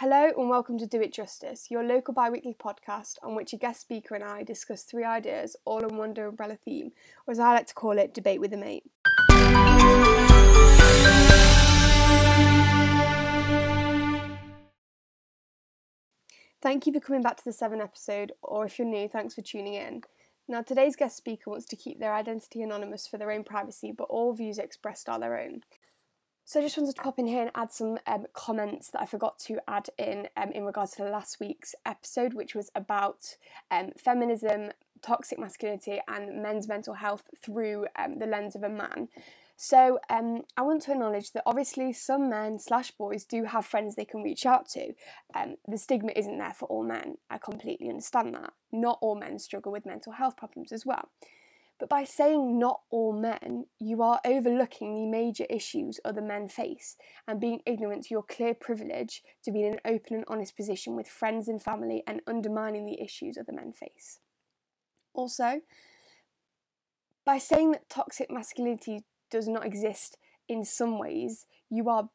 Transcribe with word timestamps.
Hello 0.00 0.30
and 0.34 0.48
welcome 0.48 0.78
to 0.78 0.86
Do 0.86 1.02
It 1.02 1.12
Justice, 1.12 1.70
your 1.70 1.84
local 1.84 2.14
bi 2.14 2.30
weekly 2.30 2.56
podcast 2.58 3.16
on 3.22 3.34
which 3.34 3.52
a 3.52 3.58
guest 3.58 3.82
speaker 3.82 4.14
and 4.14 4.24
I 4.24 4.42
discuss 4.42 4.82
three 4.82 5.04
ideas 5.04 5.56
all 5.66 5.84
in 5.86 5.98
one 5.98 6.18
umbrella 6.18 6.56
theme, 6.64 6.92
or 7.26 7.32
as 7.32 7.38
I 7.38 7.52
like 7.52 7.66
to 7.66 7.74
call 7.74 7.98
it, 7.98 8.14
debate 8.14 8.40
with 8.40 8.54
a 8.54 8.56
mate. 8.56 8.84
Thank 16.62 16.86
you 16.86 16.94
for 16.94 17.00
coming 17.00 17.20
back 17.20 17.36
to 17.36 17.44
the 17.44 17.52
seventh 17.52 17.82
episode, 17.82 18.32
or 18.42 18.64
if 18.64 18.78
you're 18.78 18.88
new, 18.88 19.06
thanks 19.06 19.34
for 19.34 19.42
tuning 19.42 19.74
in. 19.74 20.00
Now, 20.48 20.62
today's 20.62 20.96
guest 20.96 21.18
speaker 21.18 21.50
wants 21.50 21.66
to 21.66 21.76
keep 21.76 22.00
their 22.00 22.14
identity 22.14 22.62
anonymous 22.62 23.06
for 23.06 23.18
their 23.18 23.30
own 23.30 23.44
privacy, 23.44 23.92
but 23.92 24.04
all 24.04 24.32
views 24.32 24.56
expressed 24.56 25.10
are 25.10 25.20
their 25.20 25.38
own. 25.38 25.60
So 26.50 26.58
I 26.58 26.64
just 26.64 26.76
wanted 26.76 26.96
to 26.96 27.02
pop 27.02 27.20
in 27.20 27.28
here 27.28 27.42
and 27.42 27.52
add 27.54 27.70
some 27.70 27.96
um, 28.08 28.26
comments 28.32 28.90
that 28.90 29.00
I 29.00 29.06
forgot 29.06 29.38
to 29.46 29.60
add 29.68 29.88
in 29.98 30.26
um, 30.36 30.50
in 30.50 30.64
regards 30.64 30.90
to 30.96 31.04
last 31.04 31.38
week's 31.38 31.76
episode, 31.86 32.34
which 32.34 32.56
was 32.56 32.72
about 32.74 33.36
um, 33.70 33.92
feminism, 33.96 34.72
toxic 35.00 35.38
masculinity, 35.38 36.00
and 36.08 36.42
men's 36.42 36.66
mental 36.66 36.94
health 36.94 37.28
through 37.40 37.86
um, 37.94 38.18
the 38.18 38.26
lens 38.26 38.56
of 38.56 38.64
a 38.64 38.68
man. 38.68 39.06
So 39.56 40.00
um, 40.10 40.42
I 40.56 40.62
want 40.62 40.82
to 40.82 40.90
acknowledge 40.90 41.30
that 41.34 41.44
obviously 41.46 41.92
some 41.92 42.28
men 42.28 42.58
slash 42.58 42.90
boys 42.90 43.24
do 43.24 43.44
have 43.44 43.64
friends 43.64 43.94
they 43.94 44.04
can 44.04 44.24
reach 44.24 44.44
out 44.44 44.68
to. 44.70 44.94
Um, 45.36 45.54
the 45.68 45.78
stigma 45.78 46.10
isn't 46.16 46.38
there 46.38 46.54
for 46.54 46.66
all 46.66 46.82
men. 46.82 47.18
I 47.30 47.38
completely 47.38 47.88
understand 47.88 48.34
that. 48.34 48.54
Not 48.72 48.98
all 49.00 49.14
men 49.14 49.38
struggle 49.38 49.70
with 49.70 49.86
mental 49.86 50.14
health 50.14 50.36
problems 50.36 50.72
as 50.72 50.84
well. 50.84 51.10
But 51.80 51.88
by 51.88 52.04
saying 52.04 52.58
not 52.58 52.82
all 52.90 53.14
men, 53.14 53.64
you 53.78 54.02
are 54.02 54.20
overlooking 54.22 54.94
the 54.94 55.06
major 55.06 55.46
issues 55.48 55.98
other 56.04 56.20
men 56.20 56.46
face 56.46 56.98
and 57.26 57.40
being 57.40 57.62
ignorant 57.64 58.04
to 58.04 58.10
your 58.10 58.22
clear 58.22 58.52
privilege 58.52 59.22
to 59.44 59.50
be 59.50 59.62
in 59.64 59.72
an 59.72 59.80
open 59.86 60.16
and 60.16 60.24
honest 60.28 60.54
position 60.54 60.94
with 60.94 61.08
friends 61.08 61.48
and 61.48 61.62
family 61.62 62.02
and 62.06 62.20
undermining 62.26 62.84
the 62.84 63.00
issues 63.00 63.38
other 63.38 63.54
men 63.54 63.72
face. 63.72 64.18
Also, 65.14 65.62
by 67.24 67.38
saying 67.38 67.70
that 67.72 67.88
toxic 67.88 68.30
masculinity 68.30 69.04
does 69.30 69.48
not 69.48 69.64
exist 69.64 70.18
in 70.48 70.64
some 70.64 70.98
ways, 70.98 71.46
you 71.70 71.88
are 71.88 72.10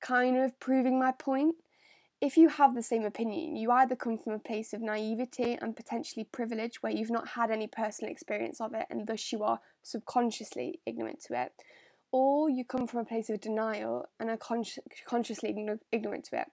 kind 0.00 0.36
of 0.36 0.58
proving 0.60 1.00
my 1.00 1.10
point 1.10 1.56
if 2.20 2.36
you 2.36 2.48
have 2.48 2.74
the 2.74 2.82
same 2.82 3.04
opinion, 3.04 3.54
you 3.54 3.70
either 3.70 3.94
come 3.94 4.18
from 4.18 4.32
a 4.32 4.38
place 4.38 4.72
of 4.72 4.80
naivety 4.80 5.56
and 5.60 5.76
potentially 5.76 6.24
privilege 6.24 6.82
where 6.82 6.92
you've 6.92 7.10
not 7.10 7.28
had 7.28 7.50
any 7.50 7.68
personal 7.68 8.10
experience 8.10 8.60
of 8.60 8.74
it 8.74 8.86
and 8.90 9.06
thus 9.06 9.32
you 9.32 9.42
are 9.44 9.60
subconsciously 9.82 10.80
ignorant 10.84 11.20
to 11.20 11.40
it, 11.40 11.52
or 12.10 12.50
you 12.50 12.64
come 12.64 12.86
from 12.86 13.00
a 13.00 13.04
place 13.04 13.30
of 13.30 13.40
denial 13.40 14.08
and 14.18 14.30
are 14.30 14.36
con- 14.36 14.64
consciously 15.06 15.54
ignorant 15.92 16.24
to 16.24 16.40
it. 16.40 16.48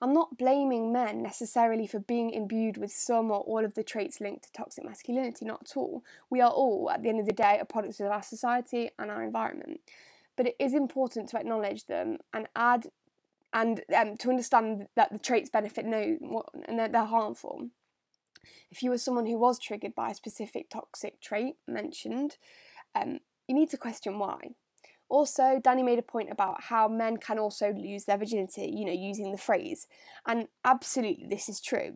I'm 0.00 0.14
not 0.14 0.38
blaming 0.38 0.92
men 0.92 1.22
necessarily 1.22 1.86
for 1.86 1.98
being 1.98 2.30
imbued 2.30 2.76
with 2.78 2.90
some 2.90 3.30
or 3.30 3.40
all 3.40 3.64
of 3.64 3.74
the 3.74 3.84
traits 3.84 4.20
linked 4.20 4.44
to 4.44 4.52
toxic 4.52 4.84
masculinity, 4.84 5.44
not 5.44 5.62
at 5.62 5.76
all. 5.76 6.02
We 6.30 6.40
are 6.40 6.50
all, 6.50 6.90
at 6.90 7.02
the 7.02 7.08
end 7.08 7.20
of 7.20 7.26
the 7.26 7.32
day, 7.32 7.58
a 7.60 7.64
product 7.64 8.00
of 8.00 8.10
our 8.10 8.22
society 8.22 8.90
and 8.98 9.10
our 9.10 9.22
environment. 9.22 9.80
But 10.36 10.46
it 10.46 10.56
is 10.58 10.74
important 10.74 11.28
to 11.30 11.38
acknowledge 11.38 11.86
them 11.86 12.18
and 12.32 12.48
add 12.56 12.88
and 13.54 13.82
um, 13.96 14.16
to 14.18 14.28
understand 14.28 14.88
that 14.96 15.12
the 15.12 15.18
traits 15.18 15.48
benefit 15.48 15.86
no 15.86 16.16
one 16.20 16.44
and 16.66 16.78
that 16.78 16.92
they're 16.92 17.04
harmful. 17.04 17.68
If 18.70 18.82
you 18.82 18.90
were 18.90 18.98
someone 18.98 19.26
who 19.26 19.38
was 19.38 19.58
triggered 19.58 19.94
by 19.94 20.10
a 20.10 20.14
specific 20.14 20.68
toxic 20.68 21.20
trait 21.20 21.54
mentioned, 21.66 22.36
um, 22.94 23.20
you 23.46 23.54
need 23.54 23.70
to 23.70 23.78
question 23.78 24.18
why. 24.18 24.50
Also, 25.08 25.60
Danny 25.62 25.82
made 25.82 25.98
a 25.98 26.02
point 26.02 26.30
about 26.30 26.64
how 26.64 26.88
men 26.88 27.18
can 27.18 27.38
also 27.38 27.72
lose 27.72 28.04
their 28.04 28.18
virginity, 28.18 28.72
you 28.74 28.84
know, 28.84 28.92
using 28.92 29.30
the 29.30 29.38
phrase. 29.38 29.86
And 30.26 30.48
absolutely, 30.64 31.26
this 31.28 31.48
is 31.48 31.60
true. 31.60 31.94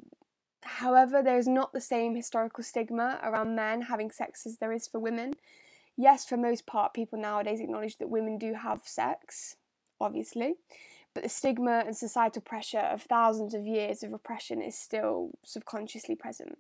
However, 0.63 1.23
there 1.23 1.39
is 1.39 1.49
not 1.49 1.73
the 1.73 1.81
same 1.81 2.15
historical 2.15 2.63
stigma 2.63 3.19
around 3.23 3.57
men 3.57 3.83
having 3.83 4.11
sex 4.11 4.47
as 4.47 4.59
there 4.59 4.73
is 4.73 4.87
for 4.87 5.01
women. 5.01 5.35
Yes, 5.97 6.25
for 6.25 6.37
most 6.37 6.67
part, 6.67 6.95
people 6.95 7.19
nowadays 7.19 7.61
acknowledge 7.61 7.99
that 7.99 8.11
women 8.11 8.39
do 8.39 8.55
have 8.55 8.83
sex, 8.85 9.57
obviously, 10.01 10.55
but 11.15 11.23
the 11.23 11.29
stigma 11.29 11.83
and 11.87 11.97
societal 11.97 12.43
pressure 12.43 12.79
of 12.79 13.03
thousands 13.03 13.55
of 13.55 13.67
years 13.67 14.03
of 14.03 14.13
repression 14.13 14.63
is 14.63 14.77
still 14.77 15.31
subconsciously 15.45 16.15
present. 16.15 16.59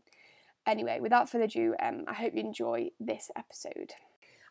Anyway, 0.66 0.98
without 1.00 1.30
further 1.30 1.44
ado, 1.44 1.74
um, 1.80 2.04
I 2.06 2.14
hope 2.14 2.34
you 2.34 2.40
enjoy 2.40 2.90
this 3.00 3.30
episode. 3.36 3.92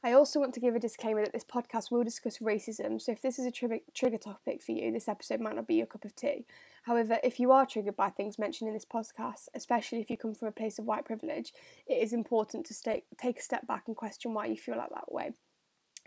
I 0.04 0.14
also 0.14 0.40
want 0.40 0.54
to 0.54 0.60
give 0.60 0.76
a 0.76 0.80
disclaimer 0.80 1.24
that 1.24 1.34
this 1.34 1.44
podcast 1.44 1.92
will 1.92 2.04
discuss 2.04 2.38
racism, 2.38 3.02
so 3.02 3.12
if 3.12 3.22
this 3.22 3.40
is 3.40 3.46
a 3.46 3.52
tri- 3.52 3.82
trigger 3.94 4.18
topic 4.18 4.62
for 4.62 4.72
you, 4.72 4.92
this 4.92 5.08
episode 5.08 5.42
might 5.42 5.56
not 5.56 5.68
be 5.68 5.76
your 5.76 5.88
cup 5.88 6.06
of 6.06 6.16
tea. 6.16 6.46
However, 6.84 7.18
if 7.24 7.40
you 7.40 7.52
are 7.52 7.66
triggered 7.66 7.96
by 7.96 8.10
things 8.10 8.40
mentioned 8.40 8.68
in 8.68 8.74
this 8.74 8.86
podcast, 8.86 9.50
especially 9.56 10.00
if 10.00 10.10
you 10.10 10.18
come 10.18 10.34
from 10.34 10.48
a 10.48 10.54
place 10.54 10.80
of 10.80 10.86
white 10.86 11.06
privilege, 11.06 11.52
it 11.88 11.96
is 11.96 12.14
important 12.14 12.66
to 12.68 12.74
stay, 12.74 13.04
take 13.18 13.40
a 13.40 13.44
step 13.44 13.68
back 13.68 13.84
and 13.88 13.96
question 13.96 14.34
why 14.34 14.46
you 14.46 14.56
feel 14.56 14.78
like 14.78 14.92
that 14.92 15.12
way. 15.12 15.32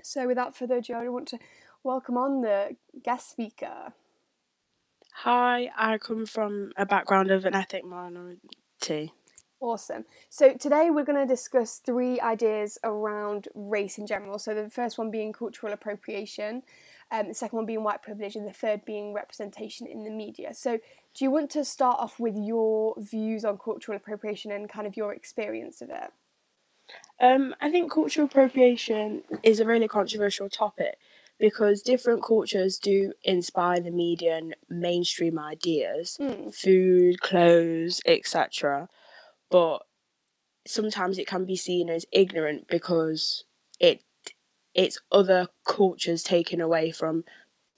So, 0.04 0.26
without 0.26 0.56
further 0.56 0.76
ado, 0.76 0.94
I 0.94 1.08
want 1.08 1.28
to 1.28 1.38
welcome 1.82 2.16
on 2.16 2.42
the 2.42 2.76
guest 3.02 3.30
speaker. 3.30 3.92
Hi, 5.12 5.70
I 5.76 5.98
come 5.98 6.26
from 6.26 6.72
a 6.76 6.86
background 6.86 7.30
of 7.30 7.44
an 7.44 7.54
ethnic 7.54 7.84
minority. 7.84 9.12
Awesome. 9.60 10.06
So 10.30 10.54
today 10.54 10.88
we're 10.88 11.04
going 11.04 11.20
to 11.20 11.30
discuss 11.30 11.78
three 11.84 12.18
ideas 12.18 12.78
around 12.82 13.48
race 13.54 13.98
in 13.98 14.06
general. 14.06 14.38
So 14.38 14.54
the 14.54 14.70
first 14.70 14.96
one 14.96 15.10
being 15.10 15.34
cultural 15.34 15.74
appropriation, 15.74 16.62
um, 17.12 17.28
the 17.28 17.34
second 17.34 17.56
one 17.56 17.66
being 17.66 17.84
white 17.84 18.02
privilege, 18.02 18.36
and 18.36 18.48
the 18.48 18.54
third 18.54 18.86
being 18.86 19.12
representation 19.12 19.86
in 19.86 20.04
the 20.04 20.10
media. 20.10 20.54
So 20.54 20.78
do 21.14 21.24
you 21.24 21.30
want 21.30 21.50
to 21.50 21.64
start 21.66 21.98
off 21.98 22.18
with 22.18 22.36
your 22.38 22.94
views 22.96 23.44
on 23.44 23.58
cultural 23.58 23.96
appropriation 23.96 24.50
and 24.50 24.66
kind 24.66 24.86
of 24.86 24.96
your 24.96 25.12
experience 25.12 25.82
of 25.82 25.90
it? 25.90 26.10
Um, 27.20 27.54
I 27.60 27.70
think 27.70 27.92
cultural 27.92 28.26
appropriation 28.26 29.22
is 29.42 29.60
a 29.60 29.66
really 29.66 29.88
controversial 29.88 30.48
topic 30.48 30.96
because 31.38 31.82
different 31.82 32.22
cultures 32.22 32.78
do 32.78 33.12
inspire 33.22 33.80
the 33.80 33.90
media 33.90 34.36
and 34.36 34.54
mainstream 34.68 35.38
ideas, 35.38 36.16
Mm. 36.20 36.54
food, 36.54 37.20
clothes, 37.20 38.00
etc. 38.06 38.88
But 39.50 39.80
sometimes 40.66 41.18
it 41.18 41.26
can 41.26 41.44
be 41.44 41.56
seen 41.56 41.88
as 41.90 42.06
ignorant 42.12 42.68
because 42.68 43.44
it 43.78 44.02
it's 44.74 45.00
other 45.10 45.48
cultures 45.64 46.22
taken 46.22 46.60
away 46.60 46.90
from 46.92 47.24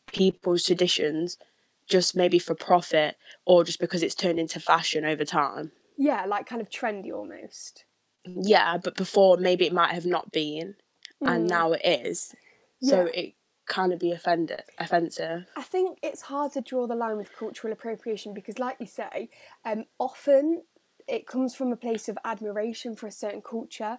people's 0.09 0.65
traditions 0.65 1.39
just 1.87 2.15
maybe 2.15 2.39
for 2.39 2.55
profit 2.55 3.17
or 3.47 3.65
just 3.65 3.81
because 3.81 4.03
it's 4.03 4.15
turned 4.15 4.39
into 4.39 4.61
fashion 4.61 5.05
over 5.05 5.25
time. 5.25 5.73
Yeah, 5.97 6.27
like 6.27 6.47
kind 6.47 6.61
of 6.61 6.69
trendy 6.69 7.11
almost. 7.13 7.85
Yeah, 8.25 8.79
but 8.79 8.97
before 8.97 9.37
maybe 9.37 9.67
it 9.67 9.73
might 9.73 9.93
have 9.93 10.07
not 10.07 10.31
been 10.33 10.77
and 11.25 11.45
Mm. 11.45 11.49
now 11.49 11.73
it 11.73 11.83
is. 11.85 12.35
So 12.81 13.07
Yeah. 13.07 13.09
it 13.13 13.35
kind 13.67 13.93
of 13.93 13.99
be 13.99 14.13
offended 14.13 14.63
offensive. 14.79 15.47
I 15.55 15.63
think 15.63 15.99
it's 16.03 16.23
hard 16.23 16.53
to 16.53 16.61
draw 16.61 16.87
the 16.87 16.95
line 16.95 17.17
with 17.17 17.33
cultural 17.37 17.73
appropriation 17.73 18.33
because, 18.33 18.59
like 18.59 18.77
you 18.81 18.87
say, 18.87 19.29
um, 19.65 19.85
often 19.99 20.65
it 21.07 21.27
comes 21.27 21.55
from 21.55 21.73
a 21.73 21.77
place 21.77 22.09
of 22.09 22.19
admiration 22.25 22.97
for 22.97 23.07
a 23.07 23.13
certain 23.13 23.43
culture, 23.43 23.99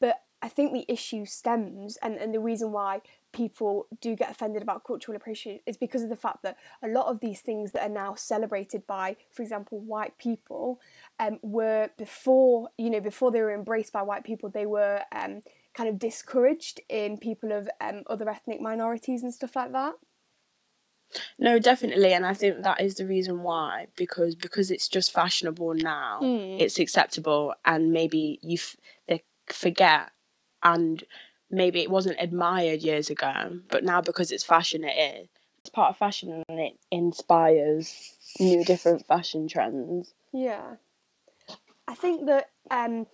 but 0.00 0.22
I 0.40 0.48
think 0.48 0.72
the 0.72 0.86
issue 0.88 1.26
stems 1.26 1.96
and, 1.98 2.16
and 2.16 2.32
the 2.32 2.40
reason 2.40 2.72
why 2.72 3.02
people 3.34 3.86
do 4.00 4.16
get 4.16 4.30
offended 4.30 4.62
about 4.62 4.84
cultural 4.84 5.14
appropriation 5.16 5.60
is 5.66 5.76
because 5.76 6.02
of 6.02 6.08
the 6.08 6.16
fact 6.16 6.42
that 6.42 6.56
a 6.82 6.88
lot 6.88 7.06
of 7.08 7.20
these 7.20 7.40
things 7.42 7.72
that 7.72 7.82
are 7.82 7.92
now 8.04 8.14
celebrated 8.14 8.86
by, 8.86 9.16
for 9.32 9.42
example, 9.42 9.78
white 9.80 10.16
people, 10.16 10.80
um, 11.20 11.38
were 11.42 11.90
before 11.98 12.70
you 12.78 12.88
know 12.88 13.00
before 13.00 13.30
they 13.30 13.42
were 13.42 13.52
embraced 13.54 13.92
by 13.92 14.00
white 14.02 14.24
people, 14.24 14.48
they 14.48 14.64
were 14.66 15.02
um, 15.12 15.42
kind 15.74 15.88
of 15.90 15.98
discouraged 15.98 16.80
in 16.88 17.18
people 17.18 17.52
of 17.52 17.68
um, 17.80 18.02
other 18.06 18.28
ethnic 18.30 18.60
minorities 18.60 19.22
and 19.22 19.34
stuff 19.34 19.56
like 19.56 19.72
that. 19.72 19.94
No, 21.38 21.58
definitely, 21.58 22.12
and 22.12 22.26
I 22.26 22.34
think 22.34 22.62
that 22.62 22.80
is 22.80 22.96
the 22.96 23.06
reason 23.06 23.42
why 23.42 23.86
because 23.96 24.34
because 24.34 24.70
it's 24.70 24.88
just 24.88 25.12
fashionable 25.12 25.74
now, 25.74 26.18
Mm. 26.22 26.60
it's 26.60 26.78
acceptable, 26.78 27.54
and 27.64 27.92
maybe 27.92 28.38
you 28.42 28.54
f- 28.54 28.76
they 29.08 29.22
forget, 29.46 30.10
and 30.62 31.04
maybe 31.54 31.80
it 31.80 31.90
wasn't 31.90 32.16
admired 32.20 32.82
years 32.82 33.10
ago, 33.10 33.58
but 33.68 33.84
now 33.84 34.00
because 34.00 34.30
it's 34.30 34.44
fashion, 34.44 34.84
it 34.84 34.96
is. 34.96 35.28
It's 35.60 35.70
part 35.70 35.90
of 35.90 35.96
fashion, 35.96 36.42
and 36.48 36.60
it 36.60 36.78
inspires 36.90 38.12
new, 38.38 38.64
different 38.64 39.06
fashion 39.06 39.48
trends. 39.48 40.12
Yeah. 40.32 40.76
I 41.88 41.94
think 41.94 42.26
that 42.26 42.50
um, 42.70 43.06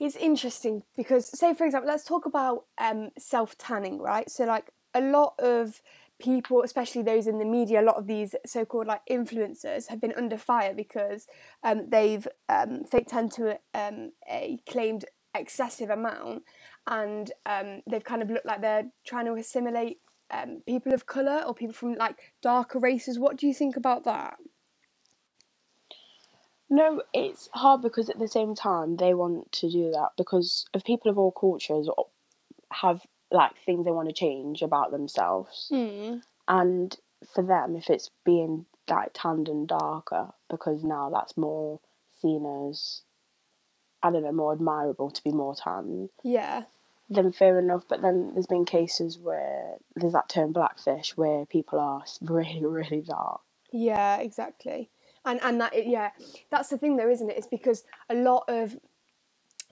it's 0.00 0.16
interesting 0.16 0.82
because, 0.96 1.26
say, 1.38 1.54
for 1.54 1.64
example, 1.64 1.88
let's 1.88 2.04
talk 2.04 2.26
about 2.26 2.64
um, 2.78 3.10
self 3.18 3.56
tanning, 3.58 3.98
right? 3.98 4.28
So, 4.28 4.44
like, 4.44 4.70
a 4.92 5.00
lot 5.00 5.34
of 5.38 5.80
people, 6.18 6.62
especially 6.62 7.02
those 7.02 7.26
in 7.26 7.38
the 7.38 7.44
media, 7.44 7.80
a 7.80 7.84
lot 7.84 7.96
of 7.96 8.06
these 8.06 8.34
so 8.46 8.64
called 8.64 8.86
like 8.86 9.02
influencers 9.10 9.88
have 9.88 10.00
been 10.00 10.14
under 10.16 10.38
fire 10.38 10.74
because 10.74 11.26
um, 11.62 11.88
they've 11.90 12.26
um, 12.48 12.84
fake 12.84 13.08
tanned 13.08 13.32
to 13.32 13.58
um, 13.74 14.12
a 14.30 14.58
claimed 14.68 15.04
excessive 15.34 15.90
amount 15.90 16.44
and 16.86 17.32
um, 17.46 17.82
they've 17.88 18.04
kind 18.04 18.22
of 18.22 18.30
looked 18.30 18.46
like 18.46 18.60
they're 18.60 18.90
trying 19.06 19.26
to 19.26 19.34
assimilate 19.34 19.98
um, 20.30 20.62
people 20.66 20.92
of 20.92 21.06
colour 21.06 21.42
or 21.46 21.54
people 21.54 21.74
from 21.74 21.94
like 21.94 22.16
darker 22.42 22.78
races. 22.78 23.18
What 23.18 23.36
do 23.36 23.46
you 23.46 23.54
think 23.54 23.76
about 23.76 24.04
that? 24.04 24.36
No, 26.70 27.02
it's 27.12 27.48
hard 27.52 27.82
because 27.82 28.08
at 28.08 28.18
the 28.18 28.28
same 28.28 28.54
time 28.54 28.96
they 28.96 29.14
want 29.14 29.52
to 29.52 29.70
do 29.70 29.90
that 29.92 30.10
because 30.16 30.66
if 30.74 30.84
people 30.84 31.10
of 31.10 31.18
all 31.18 31.30
cultures 31.32 31.88
have 32.72 33.02
like 33.30 33.52
things 33.64 33.84
they 33.84 33.90
want 33.90 34.08
to 34.08 34.14
change 34.14 34.62
about 34.62 34.90
themselves, 34.90 35.68
Mm. 35.72 36.22
and 36.48 36.96
for 37.34 37.42
them, 37.42 37.76
if 37.76 37.90
it's 37.90 38.10
being 38.24 38.66
like 38.88 39.10
tanned 39.14 39.48
and 39.48 39.66
darker, 39.68 40.32
because 40.50 40.84
now 40.84 41.10
that's 41.10 41.36
more 41.36 41.80
seen 42.20 42.44
as 42.70 43.02
I 44.04 44.10
don't 44.10 44.22
know 44.22 44.32
more 44.32 44.52
admirable 44.52 45.10
to 45.10 45.24
be 45.24 45.32
more 45.32 45.54
tan. 45.54 46.10
Yeah. 46.22 46.64
then 47.08 47.32
fair 47.32 47.58
enough. 47.58 47.84
But 47.88 48.02
then 48.02 48.32
there's 48.34 48.46
been 48.46 48.66
cases 48.66 49.18
where 49.18 49.76
there's 49.96 50.12
that 50.12 50.28
term 50.28 50.52
blackfish 50.52 51.16
where 51.16 51.46
people 51.46 51.80
are 51.80 52.04
really 52.20 52.64
really 52.64 53.00
dark. 53.00 53.40
Yeah, 53.72 54.18
exactly. 54.18 54.90
And 55.24 55.40
and 55.42 55.58
that 55.62 55.86
yeah, 55.86 56.10
that's 56.50 56.68
the 56.68 56.76
thing 56.76 56.96
though, 56.96 57.08
isn't 57.08 57.30
it? 57.30 57.38
It's 57.38 57.46
because 57.46 57.84
a 58.10 58.14
lot 58.14 58.44
of 58.46 58.76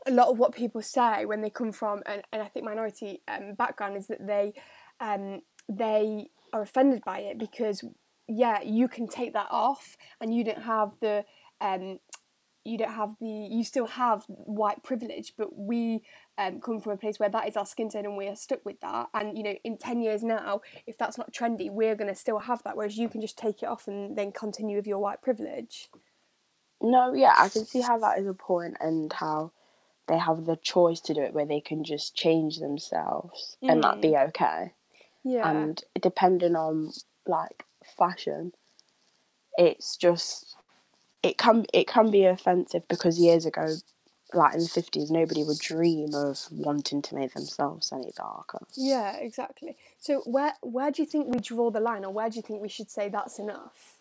a 0.06 0.10
lot 0.10 0.28
of 0.28 0.38
what 0.38 0.54
people 0.54 0.80
say 0.82 1.26
when 1.26 1.42
they 1.42 1.50
come 1.50 1.70
from 1.70 2.02
an, 2.06 2.22
an 2.32 2.40
ethnic 2.40 2.64
minority 2.64 3.20
um, 3.28 3.54
background 3.54 3.96
is 3.96 4.06
that 4.06 4.26
they 4.26 4.54
um, 4.98 5.42
they 5.68 6.28
are 6.54 6.62
offended 6.62 7.02
by 7.04 7.18
it 7.20 7.38
because 7.38 7.84
yeah, 8.28 8.62
you 8.62 8.88
can 8.88 9.06
take 9.06 9.34
that 9.34 9.48
off 9.50 9.96
and 10.20 10.34
you 10.34 10.42
don't 10.42 10.62
have 10.62 10.92
the 11.00 11.24
um, 11.60 11.98
you 12.64 12.78
don't 12.78 12.92
have 12.92 13.14
the 13.20 13.26
you 13.26 13.64
still 13.64 13.86
have 13.86 14.24
white 14.28 14.82
privilege 14.82 15.32
but 15.36 15.56
we 15.56 16.02
um, 16.38 16.60
come 16.60 16.80
from 16.80 16.92
a 16.92 16.96
place 16.96 17.18
where 17.18 17.28
that 17.28 17.46
is 17.46 17.56
our 17.56 17.66
skin 17.66 17.90
tone 17.90 18.06
and 18.06 18.16
we 18.16 18.26
are 18.26 18.36
stuck 18.36 18.64
with 18.64 18.80
that. 18.80 19.08
And 19.14 19.36
you 19.36 19.44
know 19.44 19.54
in 19.64 19.76
10 19.76 20.00
years 20.00 20.22
now 20.22 20.62
if 20.86 20.96
that's 20.96 21.18
not 21.18 21.32
trendy 21.32 21.70
we're 21.70 21.94
going 21.94 22.08
to 22.08 22.18
still 22.18 22.38
have 22.38 22.62
that 22.64 22.76
whereas 22.76 22.96
you 22.96 23.08
can 23.08 23.20
just 23.20 23.36
take 23.36 23.62
it 23.62 23.66
off 23.66 23.88
and 23.88 24.16
then 24.16 24.32
continue 24.32 24.76
with 24.76 24.86
your 24.86 24.98
white 24.98 25.22
privilege. 25.22 25.88
No, 26.80 27.14
yeah, 27.14 27.34
I 27.36 27.48
can 27.48 27.64
see 27.64 27.80
how 27.80 27.98
that 27.98 28.18
is 28.18 28.26
a 28.26 28.34
point 28.34 28.76
and 28.80 29.12
how 29.12 29.52
they 30.08 30.18
have 30.18 30.46
the 30.46 30.56
choice 30.56 31.00
to 31.02 31.14
do 31.14 31.22
it 31.22 31.32
where 31.32 31.46
they 31.46 31.60
can 31.60 31.84
just 31.84 32.14
change 32.16 32.58
themselves 32.58 33.56
and 33.62 33.84
that 33.84 34.00
be 34.02 34.16
okay. 34.16 34.72
yeah. 35.22 35.48
And 35.48 35.82
depending 36.00 36.56
on 36.56 36.90
like 37.26 37.64
fashion, 37.96 38.52
it's 39.56 39.96
just 39.96 40.56
it 41.22 41.38
can 41.38 41.66
it 41.72 41.86
can 41.86 42.10
be 42.10 42.24
offensive 42.24 42.86
because 42.88 43.18
years 43.18 43.46
ago, 43.46 43.66
like 44.34 44.54
in 44.54 44.60
the 44.60 44.68
fifties, 44.68 45.10
nobody 45.10 45.44
would 45.44 45.58
dream 45.58 46.14
of 46.14 46.40
wanting 46.50 47.02
to 47.02 47.14
make 47.14 47.34
themselves 47.34 47.92
any 47.92 48.10
darker. 48.16 48.60
yeah 48.76 49.16
exactly 49.16 49.76
so 49.98 50.20
where 50.26 50.54
where 50.62 50.90
do 50.90 51.02
you 51.02 51.06
think 51.06 51.28
we 51.28 51.38
draw 51.40 51.70
the 51.70 51.80
line 51.80 52.04
or 52.04 52.12
where 52.12 52.28
do 52.30 52.36
you 52.36 52.42
think 52.42 52.60
we 52.62 52.68
should 52.68 52.90
say 52.90 53.08
that's 53.08 53.38
enough 53.38 53.98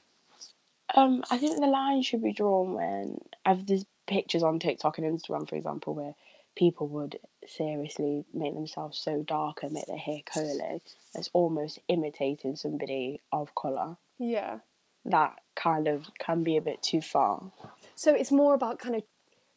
Um, 0.95 1.23
I 1.31 1.38
think 1.38 1.59
the 1.59 1.68
line 1.68 2.01
should 2.01 2.21
be 2.23 2.33
drawn 2.33 2.73
when 2.73 3.18
I've 3.45 3.65
there's 3.65 3.85
pictures 4.07 4.44
on 4.44 4.59
TikTok 4.59 4.97
and 4.97 5.07
Instagram, 5.07 5.47
for 5.47 5.56
example, 5.56 5.94
where 5.94 6.15
people 6.56 6.88
would 6.89 7.18
seriously 7.47 8.25
make 8.33 8.53
themselves 8.53 8.97
so 8.97 9.23
dark 9.23 9.63
and 9.63 9.71
make 9.71 9.85
their 9.85 9.97
hair 9.97 10.19
curly. 10.25 10.81
It's 11.15 11.29
almost 11.31 11.79
imitating 11.88 12.56
somebody 12.57 13.21
of 13.31 13.53
colour. 13.56 13.95
yeah 14.19 14.59
That 15.06 15.36
kind 15.56 15.88
of 15.88 16.06
can 16.19 16.44
be 16.44 16.57
a 16.57 16.62
bit 16.62 16.81
too 16.83 17.01
far. 17.01 17.51
So 17.95 18.13
it's 18.13 18.31
more 18.31 18.53
about 18.53 18.80
kind 18.80 18.95
of, 18.95 19.03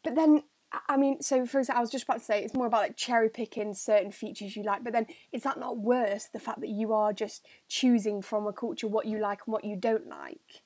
but 0.02 0.14
then 0.14 0.42
I- 0.88 0.96
mean, 0.96 1.22
so 1.22 1.46
for 1.46 1.60
example, 1.60 1.78
I 1.78 1.82
was 1.82 1.90
just 1.90 2.04
about 2.04 2.18
to 2.18 2.24
say 2.24 2.42
it's 2.42 2.54
more 2.54 2.66
about 2.66 2.82
like 2.82 2.96
cherry 2.96 3.28
picking 3.28 3.74
certain 3.74 4.10
features 4.10 4.56
you 4.56 4.64
like, 4.64 4.82
but 4.82 4.92
then 4.92 5.06
is 5.30 5.44
that 5.44 5.58
not 5.60 5.78
worse? 5.78 6.24
The 6.32 6.40
fact 6.40 6.60
that 6.62 6.68
you 6.70 6.92
are 6.92 7.12
just 7.12 7.46
choosing 7.68 8.22
from 8.22 8.46
a 8.46 8.52
culture 8.52 8.88
what 8.88 9.06
you 9.06 9.18
like 9.18 9.42
and 9.46 9.52
what 9.52 9.64
you 9.64 9.76
don't 9.76 10.08
like. 10.08 10.62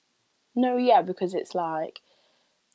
No, 0.54 0.76
yeah, 0.78 1.02
because 1.02 1.34
it's 1.34 1.54
like 1.54 2.00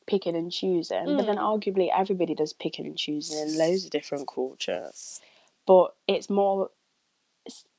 picking 0.06 0.36
and 0.36 0.52
choosing. 0.52 1.16
But 1.16 1.26
then 1.26 1.36
Mm. 1.38 1.42
arguably 1.60 1.90
everybody 1.92 2.34
does 2.34 2.52
picking 2.52 2.86
and 2.86 2.96
choosing 2.96 3.48
in 3.48 3.58
loads 3.58 3.84
of 3.84 3.90
different 3.90 4.28
cultures. 4.28 5.20
But 5.66 5.96
it's 6.06 6.30
more 6.30 6.70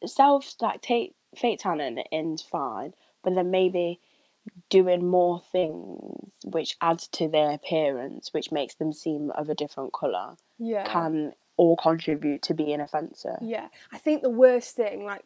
self 0.05 0.53
like 0.61 0.81
take 0.81 1.15
fake 1.35 1.59
tanning 1.59 1.99
is 2.11 2.41
fine, 2.41 2.93
but 3.23 3.35
then 3.35 3.51
maybe 3.51 3.99
doing 4.69 5.07
more 5.07 5.41
things 5.51 6.31
which 6.43 6.75
adds 6.81 7.07
to 7.07 7.27
their 7.27 7.51
appearance, 7.51 8.33
which 8.33 8.51
makes 8.51 8.75
them 8.75 8.93
seem 8.93 9.31
of 9.31 9.49
a 9.49 9.55
different 9.55 9.93
colour, 9.93 10.35
Yeah. 10.57 10.85
can 10.87 11.33
all 11.57 11.75
contribute 11.77 12.41
to 12.43 12.53
being 12.53 12.81
offensive. 12.81 13.37
Yeah. 13.41 13.69
I 13.91 13.97
think 13.97 14.21
the 14.21 14.29
worst 14.29 14.75
thing, 14.75 15.05
like, 15.05 15.23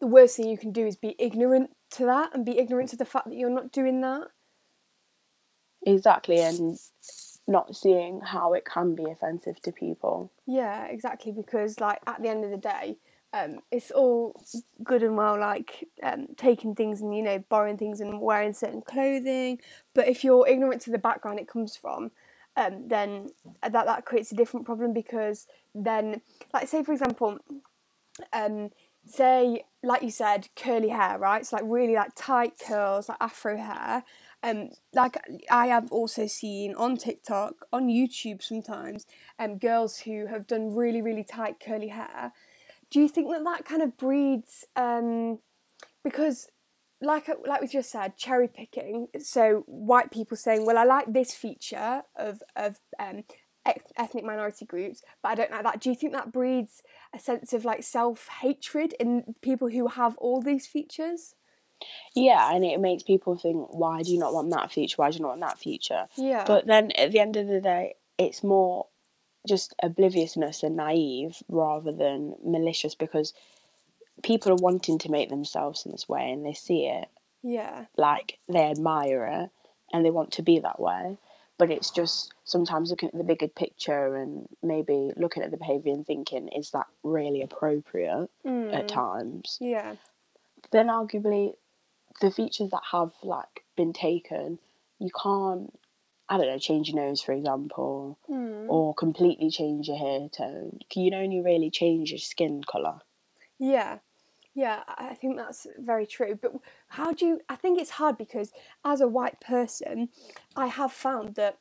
the 0.00 0.06
worst 0.06 0.36
thing 0.36 0.48
you 0.48 0.56
can 0.58 0.72
do 0.72 0.86
is 0.86 0.96
be 0.96 1.14
ignorant 1.18 1.76
to 1.90 2.06
that 2.06 2.34
and 2.34 2.44
be 2.44 2.58
ignorant 2.58 2.88
to 2.90 2.96
the 2.96 3.04
fact 3.04 3.28
that 3.28 3.36
you're 3.36 3.50
not 3.50 3.70
doing 3.70 4.00
that. 4.00 4.28
Exactly, 5.86 6.38
and 6.40 6.78
not 7.46 7.74
seeing 7.74 8.20
how 8.20 8.52
it 8.52 8.64
can 8.64 8.94
be 8.94 9.10
offensive 9.10 9.60
to 9.62 9.72
people. 9.72 10.30
Yeah, 10.46 10.84
exactly. 10.86 11.32
Because 11.32 11.80
like 11.80 12.00
at 12.06 12.22
the 12.22 12.28
end 12.28 12.44
of 12.44 12.50
the 12.50 12.56
day, 12.56 12.98
um, 13.32 13.60
it's 13.70 13.90
all 13.90 14.40
good 14.82 15.02
and 15.02 15.16
well, 15.16 15.38
like 15.38 15.88
um, 16.02 16.28
taking 16.36 16.74
things 16.74 17.00
and 17.00 17.14
you 17.16 17.22
know 17.22 17.42
borrowing 17.48 17.78
things 17.78 18.00
and 18.00 18.20
wearing 18.20 18.52
certain 18.52 18.82
clothing. 18.82 19.60
But 19.94 20.08
if 20.08 20.24
you're 20.24 20.48
ignorant 20.48 20.82
to 20.82 20.90
the 20.90 20.98
background 20.98 21.38
it 21.38 21.48
comes 21.48 21.76
from, 21.76 22.10
um, 22.56 22.88
then 22.88 23.30
that 23.62 23.72
that 23.72 24.04
creates 24.04 24.32
a 24.32 24.36
different 24.36 24.66
problem 24.66 24.92
because 24.92 25.46
then, 25.74 26.22
like 26.52 26.66
say 26.68 26.82
for 26.82 26.92
example, 26.92 27.38
um, 28.32 28.70
say 29.06 29.62
like 29.82 30.02
you 30.02 30.10
said, 30.10 30.48
curly 30.56 30.88
hair, 30.88 31.16
right? 31.18 31.46
So 31.46 31.56
like 31.56 31.64
really 31.66 31.94
like 31.94 32.10
tight 32.16 32.54
curls, 32.58 33.08
like 33.08 33.18
afro 33.20 33.56
hair. 33.56 34.02
Um, 34.42 34.70
like 34.92 35.16
I 35.50 35.66
have 35.66 35.92
also 35.92 36.26
seen 36.26 36.74
on 36.74 36.96
TikTok, 36.96 37.54
on 37.72 37.88
YouTube 37.88 38.42
sometimes, 38.42 39.06
um, 39.38 39.58
girls 39.58 40.00
who 40.00 40.26
have 40.26 40.48
done 40.48 40.74
really 40.74 41.00
really 41.00 41.24
tight 41.24 41.60
curly 41.64 41.88
hair. 41.88 42.32
Do 42.90 43.00
you 43.00 43.08
think 43.08 43.30
that 43.30 43.44
that 43.44 43.64
kind 43.64 43.82
of 43.82 43.96
breeds 43.96 44.64
um, 44.76 45.38
because 46.02 46.48
like 47.00 47.28
like 47.46 47.60
we 47.60 47.66
just 47.66 47.90
said, 47.90 48.16
cherry 48.16 48.48
picking. 48.48 49.08
So 49.18 49.64
white 49.66 50.10
people 50.10 50.36
saying, 50.36 50.66
"Well, 50.66 50.78
I 50.78 50.84
like 50.84 51.12
this 51.12 51.34
feature 51.34 52.02
of 52.16 52.42
of 52.56 52.80
um, 52.98 53.24
ethnic 53.96 54.24
minority 54.24 54.66
groups, 54.66 55.02
but 55.22 55.30
I 55.30 55.34
don't 55.34 55.50
like 55.50 55.62
that." 55.62 55.80
Do 55.80 55.88
you 55.88 55.96
think 55.96 56.12
that 56.12 56.32
breeds 56.32 56.82
a 57.14 57.18
sense 57.18 57.52
of 57.52 57.64
like 57.64 57.82
self 57.82 58.28
hatred 58.42 58.94
in 59.00 59.34
people 59.40 59.68
who 59.68 59.88
have 59.88 60.16
all 60.18 60.42
these 60.42 60.66
features? 60.66 61.34
Yeah, 62.14 62.54
and 62.54 62.62
it 62.62 62.78
makes 62.78 63.02
people 63.02 63.38
think, 63.38 63.68
why 63.70 64.02
do 64.02 64.12
you 64.12 64.18
not 64.18 64.34
want 64.34 64.50
that 64.50 64.70
feature? 64.70 64.96
Why 64.96 65.10
do 65.10 65.16
you 65.16 65.22
not 65.22 65.28
want 65.28 65.40
that 65.40 65.58
feature? 65.58 66.08
Yeah. 66.14 66.44
But 66.46 66.66
then 66.66 66.90
at 66.90 67.10
the 67.10 67.20
end 67.20 67.36
of 67.36 67.46
the 67.46 67.60
day, 67.60 67.94
it's 68.18 68.44
more 68.44 68.86
just 69.48 69.74
obliviousness 69.82 70.62
and 70.62 70.76
naive 70.76 71.42
rather 71.48 71.92
than 71.92 72.34
malicious 72.44 72.94
because 72.94 73.32
people 74.22 74.52
are 74.52 74.56
wanting 74.56 74.98
to 74.98 75.10
make 75.10 75.30
themselves 75.30 75.84
in 75.86 75.92
this 75.92 76.08
way 76.08 76.30
and 76.30 76.44
they 76.44 76.52
see 76.52 76.86
it 76.86 77.08
yeah. 77.42 77.86
like 77.96 78.38
they 78.48 78.64
admire 78.70 79.24
it 79.26 79.50
and 79.92 80.04
they 80.04 80.10
want 80.10 80.32
to 80.32 80.42
be 80.42 80.58
that 80.60 80.78
way. 80.78 81.16
But 81.58 81.70
it's 81.70 81.90
just 81.90 82.32
sometimes 82.44 82.90
looking 82.90 83.10
at 83.10 83.18
the 83.18 83.24
bigger 83.24 83.48
picture 83.48 84.16
and 84.16 84.48
maybe 84.62 85.10
looking 85.16 85.42
at 85.42 85.50
the 85.50 85.58
behaviour 85.58 85.92
and 85.92 86.06
thinking, 86.06 86.48
is 86.48 86.70
that 86.70 86.86
really 87.02 87.42
appropriate 87.42 88.28
Mm. 88.46 88.74
at 88.74 88.88
times? 88.88 89.58
Yeah. 89.60 89.96
then 90.70 90.86
arguably 90.88 91.54
the 92.20 92.30
features 92.30 92.70
that 92.70 92.82
have 92.92 93.12
like 93.22 93.64
been 93.76 93.92
taken 93.92 94.58
you 94.98 95.10
can't 95.22 95.72
i 96.30 96.38
don't 96.38 96.46
know 96.46 96.58
change 96.58 96.88
your 96.90 96.96
nose 97.04 97.20
for 97.22 97.32
example 97.32 98.18
Mm. 98.28 98.68
or 98.68 98.94
completely 98.94 99.50
change 99.50 99.88
your 99.88 99.98
hair 99.98 100.28
tone 100.30 100.78
you 100.80 101.10
can 101.10 101.14
only 101.22 101.40
really 101.42 101.70
change 101.70 102.10
your 102.10 102.18
skin 102.18 102.62
color 102.64 103.00
Yeah, 103.58 103.98
yeah, 104.54 104.84
I 104.88 105.10
I 105.10 105.14
think 105.14 105.36
that's 105.36 105.66
very 105.78 106.06
true. 106.06 106.34
But 106.40 106.52
how 106.88 107.12
do 107.12 107.26
you? 107.26 107.40
I 107.48 107.56
think 107.56 107.80
it's 107.80 107.92
hard 107.92 108.18
because 108.18 108.52
as 108.84 109.00
a 109.00 109.08
white 109.08 109.40
person, 109.40 110.10
I 110.56 110.66
have 110.68 110.92
found 110.92 111.34
that. 111.36 111.58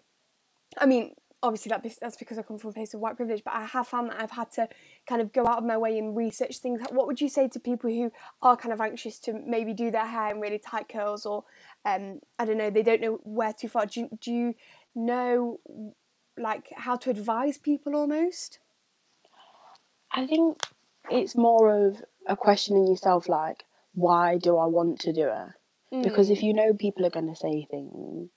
I 0.77 0.85
mean, 0.87 1.15
obviously 1.41 1.69
that 1.69 1.85
that's 2.01 2.17
because 2.17 2.37
I 2.37 2.41
come 2.41 2.57
from 2.57 2.71
a 2.71 2.73
place 2.73 2.93
of 2.93 2.99
white 2.99 3.15
privilege, 3.15 3.43
but 3.43 3.53
I 3.53 3.65
have 3.65 3.87
found 3.87 4.09
that 4.09 4.21
I've 4.21 4.31
had 4.31 4.51
to 4.53 4.67
kind 5.07 5.21
of 5.21 5.31
go 5.31 5.47
out 5.47 5.59
of 5.59 5.63
my 5.63 5.77
way 5.77 5.97
and 5.97 6.15
research 6.15 6.57
things. 6.57 6.81
What 6.91 7.07
would 7.07 7.21
you 7.21 7.29
say 7.29 7.47
to 7.49 7.59
people 7.59 7.89
who 7.89 8.11
are 8.41 8.57
kind 8.57 8.73
of 8.73 8.81
anxious 8.81 9.19
to 9.19 9.33
maybe 9.33 9.73
do 9.73 9.91
their 9.91 10.05
hair 10.05 10.31
in 10.31 10.39
really 10.39 10.59
tight 10.59 10.89
curls, 10.89 11.25
or 11.25 11.45
um, 11.85 12.19
I 12.37 12.45
don't 12.45 12.57
know, 12.57 12.69
they 12.69 12.83
don't 12.83 13.01
know 13.01 13.19
where 13.23 13.53
too 13.53 13.67
far? 13.69 13.85
Do 13.85 14.01
you, 14.01 14.09
do 14.19 14.31
you 14.31 14.55
know 14.95 15.59
like 16.37 16.69
how 16.75 16.95
to 16.95 17.09
advise 17.09 17.57
people 17.57 17.95
almost? 17.95 18.59
i 20.11 20.25
think 20.25 20.57
it's 21.09 21.35
more 21.35 21.87
of 21.87 22.01
a 22.27 22.35
questioning 22.35 22.87
yourself 22.87 23.29
like 23.29 23.63
why 23.93 24.37
do 24.37 24.57
i 24.57 24.65
want 24.65 24.99
to 24.99 25.13
do 25.13 25.27
it 25.27 26.03
because 26.03 26.29
if 26.29 26.43
you 26.43 26.53
know 26.53 26.73
people 26.73 27.05
are 27.05 27.09
going 27.09 27.27
to 27.27 27.35
say 27.35 27.67
things 27.69 28.29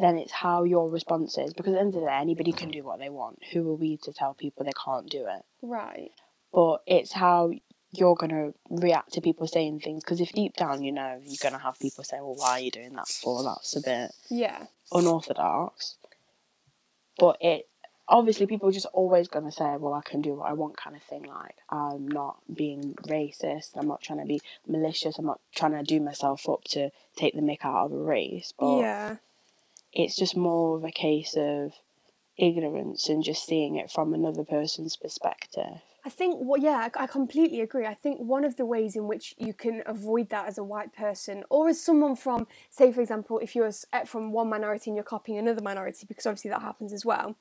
then 0.00 0.18
it's 0.18 0.32
how 0.32 0.64
your 0.64 0.88
response 0.90 1.36
is 1.38 1.52
because 1.52 1.72
at 1.72 1.76
the 1.76 1.80
end 1.80 1.94
of 1.94 2.00
the 2.00 2.06
day 2.06 2.16
anybody 2.18 2.52
can 2.52 2.70
do 2.70 2.82
what 2.82 2.98
they 2.98 3.08
want 3.08 3.38
who 3.52 3.70
are 3.70 3.74
we 3.74 3.96
to 3.98 4.12
tell 4.12 4.34
people 4.34 4.64
they 4.64 4.72
can't 4.84 5.08
do 5.10 5.26
it 5.26 5.44
right, 5.62 6.10
but 6.52 6.82
it's 6.86 7.12
how 7.12 7.50
you're 7.92 8.14
gonna 8.14 8.52
react 8.70 9.12
to 9.14 9.20
people 9.20 9.46
saying 9.46 9.80
things 9.80 10.02
because 10.04 10.20
if 10.20 10.32
deep 10.32 10.54
down 10.56 10.82
you 10.82 10.92
know 10.92 11.20
you're 11.24 11.36
gonna 11.42 11.58
have 11.58 11.78
people 11.80 12.04
say, 12.04 12.18
"Well, 12.20 12.36
why 12.36 12.50
are 12.52 12.60
you 12.60 12.70
doing 12.70 12.94
that 12.94 13.08
for?" 13.08 13.42
That's 13.42 13.74
a 13.76 13.80
bit 13.82 14.12
Yeah. 14.28 14.66
unorthodox. 14.92 15.96
But 17.18 17.36
it 17.40 17.68
obviously 18.08 18.46
people 18.46 18.68
are 18.68 18.72
just 18.72 18.86
always 18.86 19.28
gonna 19.28 19.52
say, 19.52 19.76
"Well, 19.76 19.92
I 19.92 20.02
can 20.02 20.20
do 20.22 20.34
what 20.36 20.48
I 20.48 20.52
want," 20.52 20.76
kind 20.76 20.96
of 20.96 21.02
thing. 21.02 21.24
Like 21.24 21.56
I'm 21.68 22.06
not 22.06 22.38
being 22.52 22.94
racist. 23.08 23.70
I'm 23.74 23.88
not 23.88 24.02
trying 24.02 24.20
to 24.20 24.24
be 24.24 24.40
malicious. 24.66 25.18
I'm 25.18 25.26
not 25.26 25.40
trying 25.54 25.72
to 25.72 25.82
do 25.82 26.00
myself 26.00 26.48
up 26.48 26.64
to 26.64 26.90
take 27.16 27.34
the 27.34 27.40
mick 27.40 27.64
out 27.64 27.86
of 27.86 27.92
a 27.92 27.98
race. 27.98 28.52
But 28.58 28.78
Yeah. 28.78 29.16
It's 29.92 30.16
just 30.16 30.36
more 30.36 30.76
of 30.76 30.84
a 30.84 30.90
case 30.90 31.34
of 31.36 31.72
ignorance 32.36 33.08
and 33.08 33.22
just 33.22 33.44
seeing 33.44 33.76
it 33.76 33.90
from 33.90 34.14
another 34.14 34.44
person's 34.44 34.96
perspective. 34.96 35.82
I 36.02 36.08
think, 36.08 36.38
well, 36.40 36.60
yeah, 36.60 36.88
I 36.96 37.06
completely 37.06 37.60
agree. 37.60 37.84
I 37.84 37.92
think 37.92 38.20
one 38.20 38.44
of 38.44 38.56
the 38.56 38.64
ways 38.64 38.96
in 38.96 39.06
which 39.06 39.34
you 39.36 39.52
can 39.52 39.82
avoid 39.84 40.30
that 40.30 40.46
as 40.46 40.56
a 40.56 40.64
white 40.64 40.94
person, 40.94 41.44
or 41.50 41.68
as 41.68 41.82
someone 41.82 42.16
from, 42.16 42.46
say, 42.70 42.90
for 42.90 43.02
example, 43.02 43.38
if 43.38 43.54
you're 43.54 43.70
uh, 43.92 44.04
from 44.06 44.32
one 44.32 44.48
minority 44.48 44.90
and 44.90 44.96
you're 44.96 45.04
copying 45.04 45.36
another 45.36 45.60
minority, 45.60 46.06
because 46.08 46.24
obviously 46.24 46.50
that 46.50 46.62
happens 46.62 46.94
as 46.94 47.04
well. 47.04 47.36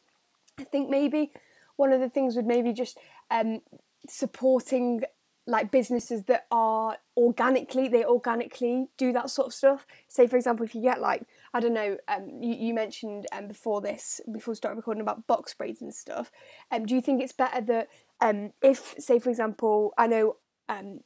I 0.59 0.65
think 0.65 0.89
maybe 0.89 1.31
one 1.77 1.93
of 1.93 2.01
the 2.01 2.09
things 2.09 2.35
would 2.35 2.45
maybe 2.45 2.73
just 2.73 2.97
um, 3.31 3.61
supporting 4.09 5.03
like 5.47 5.71
businesses 5.71 6.23
that 6.25 6.45
are 6.51 6.97
organically 7.17 7.87
they 7.87 8.05
organically 8.05 8.87
do 8.97 9.11
that 9.13 9.29
sort 9.29 9.47
of 9.47 9.53
stuff. 9.53 9.87
Say 10.07 10.27
for 10.27 10.35
example, 10.35 10.65
if 10.65 10.75
you 10.75 10.81
get 10.81 11.01
like 11.01 11.23
I 11.53 11.59
don't 11.59 11.73
know, 11.73 11.97
um, 12.07 12.29
you, 12.41 12.53
you 12.55 12.73
mentioned 12.73 13.25
um, 13.31 13.47
before 13.47 13.81
this 13.81 14.21
before 14.31 14.53
we 14.53 14.69
recording 14.69 15.01
about 15.01 15.27
box 15.27 15.53
braids 15.53 15.81
and 15.81 15.93
stuff. 15.93 16.31
Um, 16.71 16.85
do 16.85 16.95
you 16.95 17.01
think 17.01 17.21
it's 17.21 17.33
better 17.33 17.61
that 17.61 17.87
um, 18.21 18.51
if 18.61 18.95
say 18.99 19.19
for 19.19 19.29
example, 19.29 19.93
I 19.97 20.07
know 20.07 20.37
um, 20.67 21.01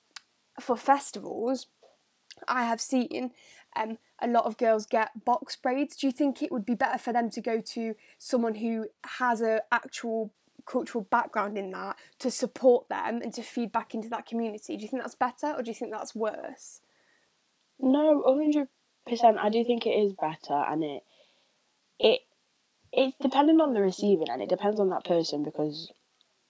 for 0.60 0.76
festivals, 0.76 1.68
I 2.48 2.64
have 2.64 2.82
seen 2.82 3.32
um, 3.76 3.98
a 4.22 4.28
lot 4.28 4.46
of 4.46 4.58
girls 4.58 4.86
get 4.86 5.26
box 5.26 5.56
braids. 5.56 5.96
Do 5.96 6.08
you 6.08 6.14
think 6.14 6.42
it 6.42 6.52
would 6.52 6.66
be 6.66 6.76
better 6.76 6.98
for 6.98 7.14
them 7.14 7.30
to 7.32 7.42
go 7.42 7.62
to 7.62 7.96
someone 8.18 8.56
who 8.56 8.88
has 9.06 9.42
a 9.42 9.62
actual 9.72 10.34
cultural 10.66 11.04
background 11.10 11.58
in 11.58 11.72
that 11.72 11.98
to 12.20 12.32
support 12.32 12.88
them 12.88 13.22
and 13.22 13.34
to 13.34 13.42
feed 13.42 13.72
back 13.72 13.94
into 13.94 14.10
that 14.10 14.26
community? 14.26 14.78
Do 14.78 14.84
you 14.84 14.90
think 14.90 15.04
that's 15.04 15.16
better 15.16 15.54
or 15.56 15.64
do 15.64 15.72
you 15.72 15.76
think 15.76 15.92
that's 15.92 16.16
worse? 16.16 16.82
No, 17.80 18.24
hundred 18.26 18.68
percent. 19.06 19.38
I 19.40 19.50
do 19.50 19.64
think 19.64 19.86
it 19.86 19.92
is 19.92 20.14
better, 20.14 20.54
and 20.54 20.84
it 20.84 21.04
it 22.00 22.22
it's 22.92 23.16
depending 23.22 23.60
on 23.62 23.74
the 23.74 23.82
receiving, 23.82 24.30
and 24.30 24.42
it 24.42 24.50
depends 24.50 24.80
on 24.80 24.90
that 24.90 25.06
person 25.06 25.44
because 25.44 25.92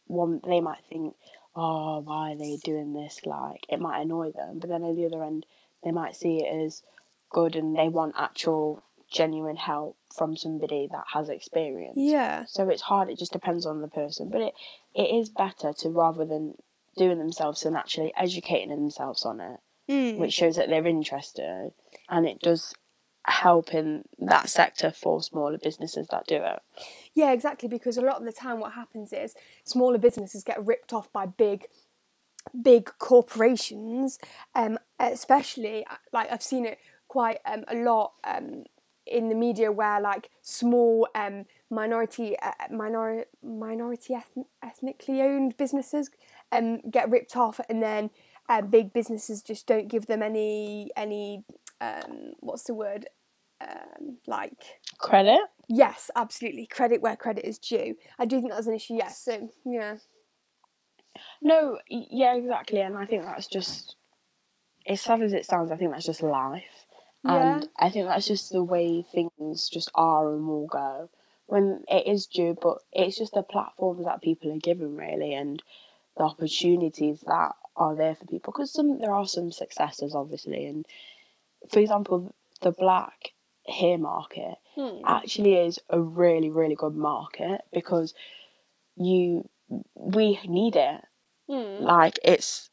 one 0.06 0.42
they 0.46 0.62
might 0.62 0.84
think, 0.90 1.16
oh, 1.56 2.00
why 2.00 2.34
are 2.34 2.38
they 2.38 2.58
doing 2.64 2.94
this? 2.94 3.22
Like 3.26 3.66
it 3.70 3.80
might 3.80 4.02
annoy 4.02 4.32
them, 4.32 4.60
but 4.60 4.70
then 4.70 4.84
at 4.84 4.96
the 4.96 5.06
other 5.06 5.24
end, 5.24 5.46
they 5.84 5.92
might 5.92 6.16
see 6.16 6.44
it 6.44 6.66
as 6.66 6.82
good, 7.32 7.56
and 7.56 7.76
they 7.76 7.90
want 7.90 8.16
actual 8.18 8.84
genuine 9.12 9.56
help 9.56 9.96
from 10.16 10.36
somebody 10.36 10.88
that 10.92 11.04
has 11.14 11.30
experience. 11.30 11.98
Yeah. 11.98 12.46
So 12.48 12.68
it's 12.70 12.82
hard. 12.82 13.10
It 13.10 13.20
just 13.20 13.32
depends 13.34 13.66
on 13.66 13.82
the 13.82 13.88
person, 13.88 14.30
but 14.30 14.42
it 14.42 14.54
it 14.94 15.16
is 15.16 15.30
better 15.30 15.74
to 15.74 15.90
rather 15.90 16.26
than 16.26 16.56
doing 16.98 17.18
themselves 17.18 17.66
and 17.66 17.76
actually 17.76 18.14
educating 18.16 18.70
themselves 18.70 19.26
on 19.26 19.40
it 19.40 19.60
Mm. 19.90 20.18
which 20.18 20.32
shows 20.32 20.56
that 20.56 20.70
they're 20.70 20.88
interested 20.88 21.74
and 22.10 22.28
it 22.28 22.40
does 22.40 22.74
help 23.26 23.74
in 23.74 24.04
that 24.20 24.50
sector 24.50 24.92
for 24.92 25.22
smaller 25.22 25.58
businesses 25.58 26.08
that 26.12 26.28
do 26.28 26.36
it. 26.36 26.60
Yeah, 27.14 27.32
exactly. 27.32 27.70
Because 27.70 27.98
a 27.98 28.02
lot 28.02 28.18
of 28.18 28.26
the 28.26 28.32
time, 28.32 28.60
what 28.60 28.74
happens 28.74 29.14
is 29.14 29.36
smaller 29.64 29.98
businesses 29.98 30.44
get 30.44 30.64
ripped 30.66 30.94
off 30.94 31.12
by 31.14 31.26
big, 31.26 31.66
big 32.62 32.92
corporations. 33.00 34.20
Um, 34.56 34.78
especially 35.00 35.86
like 36.12 36.32
I've 36.32 36.44
seen 36.44 36.66
it 36.66 36.80
quite 37.08 37.40
um, 37.46 37.64
a 37.68 37.76
lot 37.76 38.14
um, 38.24 38.64
in 39.06 39.30
the 39.30 39.36
media 39.36 39.72
where 39.72 40.02
like 40.02 40.30
small 40.42 41.08
um, 41.16 41.46
minority 41.70 42.38
uh, 42.40 42.52
minor 42.72 43.26
minority 43.44 44.14
ethn- 44.14 44.46
ethnically 44.64 45.22
owned 45.22 45.58
businesses 45.58 46.10
um, 46.52 46.80
get 46.90 47.10
ripped 47.10 47.36
off, 47.36 47.60
and 47.70 47.82
then 47.82 48.10
uh, 48.50 48.62
big 48.62 48.94
businesses 48.94 49.42
just 49.42 49.68
don't 49.68 49.88
give 49.88 50.08
them 50.08 50.22
any 50.22 50.92
any 50.96 51.44
um, 51.84 52.34
what's 52.40 52.64
the 52.64 52.74
word 52.74 53.08
um, 53.62 54.18
like 54.28 54.62
Credit? 54.98 55.42
Yes, 55.68 56.12
absolutely. 56.16 56.66
Credit 56.68 57.02
where 57.02 57.16
credit 57.16 57.46
is 57.46 57.58
due. 57.58 57.96
I 58.20 58.26
do 58.26 58.40
think 58.40 58.52
that's 58.54 58.68
an 58.68 58.76
issue. 58.76 58.96
Yes. 58.96 59.20
So 59.20 59.50
yeah. 59.66 59.98
No, 61.42 61.80
yeah, 61.90 62.36
exactly. 62.36 62.82
And 62.82 62.98
I 62.98 63.06
think 63.06 63.24
that's 63.24 63.48
just, 63.48 63.96
as 64.88 65.02
sad 65.02 65.22
as 65.22 65.34
it 65.34 65.46
sounds, 65.46 65.72
I 65.72 65.78
think 65.78 65.92
that's 65.92 66.06
just 66.06 66.24
life. 66.24 66.86
Yeah. 67.24 67.56
And 67.56 67.70
I 67.78 67.90
think 67.90 68.08
that's 68.08 68.28
just 68.28 68.52
the 68.52 68.64
way 68.64 69.06
things 69.14 69.70
just 69.70 69.92
are 69.96 70.34
and 70.34 70.48
will 70.48 70.68
go 70.68 71.10
when 71.46 71.84
it 71.88 72.08
is 72.08 72.26
due, 72.26 72.58
but 72.60 72.80
it's 72.92 73.18
just 73.18 73.34
the 73.34 73.44
platforms 73.44 74.06
that 74.06 74.22
people 74.22 74.52
are 74.52 74.58
given, 74.58 74.96
really, 74.98 75.34
and 75.34 75.62
the 76.18 76.24
opportunities 76.24 77.22
that 77.28 77.52
are 77.76 77.96
there 77.96 78.16
for 78.16 78.26
people. 78.26 78.52
Because 78.52 78.74
some 78.74 79.00
there 79.00 79.14
are 79.14 79.28
some 79.28 79.52
successes, 79.52 80.16
obviously, 80.16 80.66
and 80.66 80.86
for 81.70 81.80
example, 81.80 82.36
the 82.62 82.72
black 82.72 83.34
hair 83.68 83.98
market 83.98 84.56
Hmm. 84.76 85.02
actually 85.06 85.56
is 85.56 85.80
a 85.90 86.02
really, 86.02 86.50
really 86.50 86.76
good 86.76 86.96
market 86.96 87.62
because 87.72 88.14
you 88.96 89.48
we 89.96 90.40
need 90.48 90.76
it. 90.76 91.02
Hmm. 91.48 91.84
Like 91.84 92.20
it's, 92.24 92.70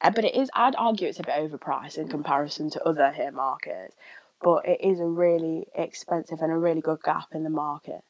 uh, 0.00 0.10
but 0.10 0.24
it 0.24 0.34
is. 0.34 0.50
I'd 0.54 0.76
argue 0.76 1.08
it's 1.08 1.20
a 1.20 1.22
bit 1.22 1.34
overpriced 1.34 1.98
in 1.98 2.08
comparison 2.08 2.70
to 2.70 2.84
other 2.84 3.10
hair 3.10 3.32
markets, 3.32 3.94
but 4.42 4.66
it 4.66 4.80
is 4.80 5.00
a 5.00 5.06
really 5.06 5.66
expensive 5.74 6.40
and 6.40 6.52
a 6.52 6.56
really 6.56 6.80
good 6.80 7.02
gap 7.02 7.28
in 7.32 7.44
the 7.44 7.50
market. 7.50 8.02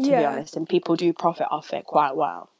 To 0.00 0.10
be 0.10 0.24
honest, 0.24 0.56
and 0.56 0.68
people 0.68 0.94
do 0.94 1.12
profit 1.12 1.48
off 1.50 1.72
it 1.72 1.84
quite 1.84 2.14
well. 2.14 2.50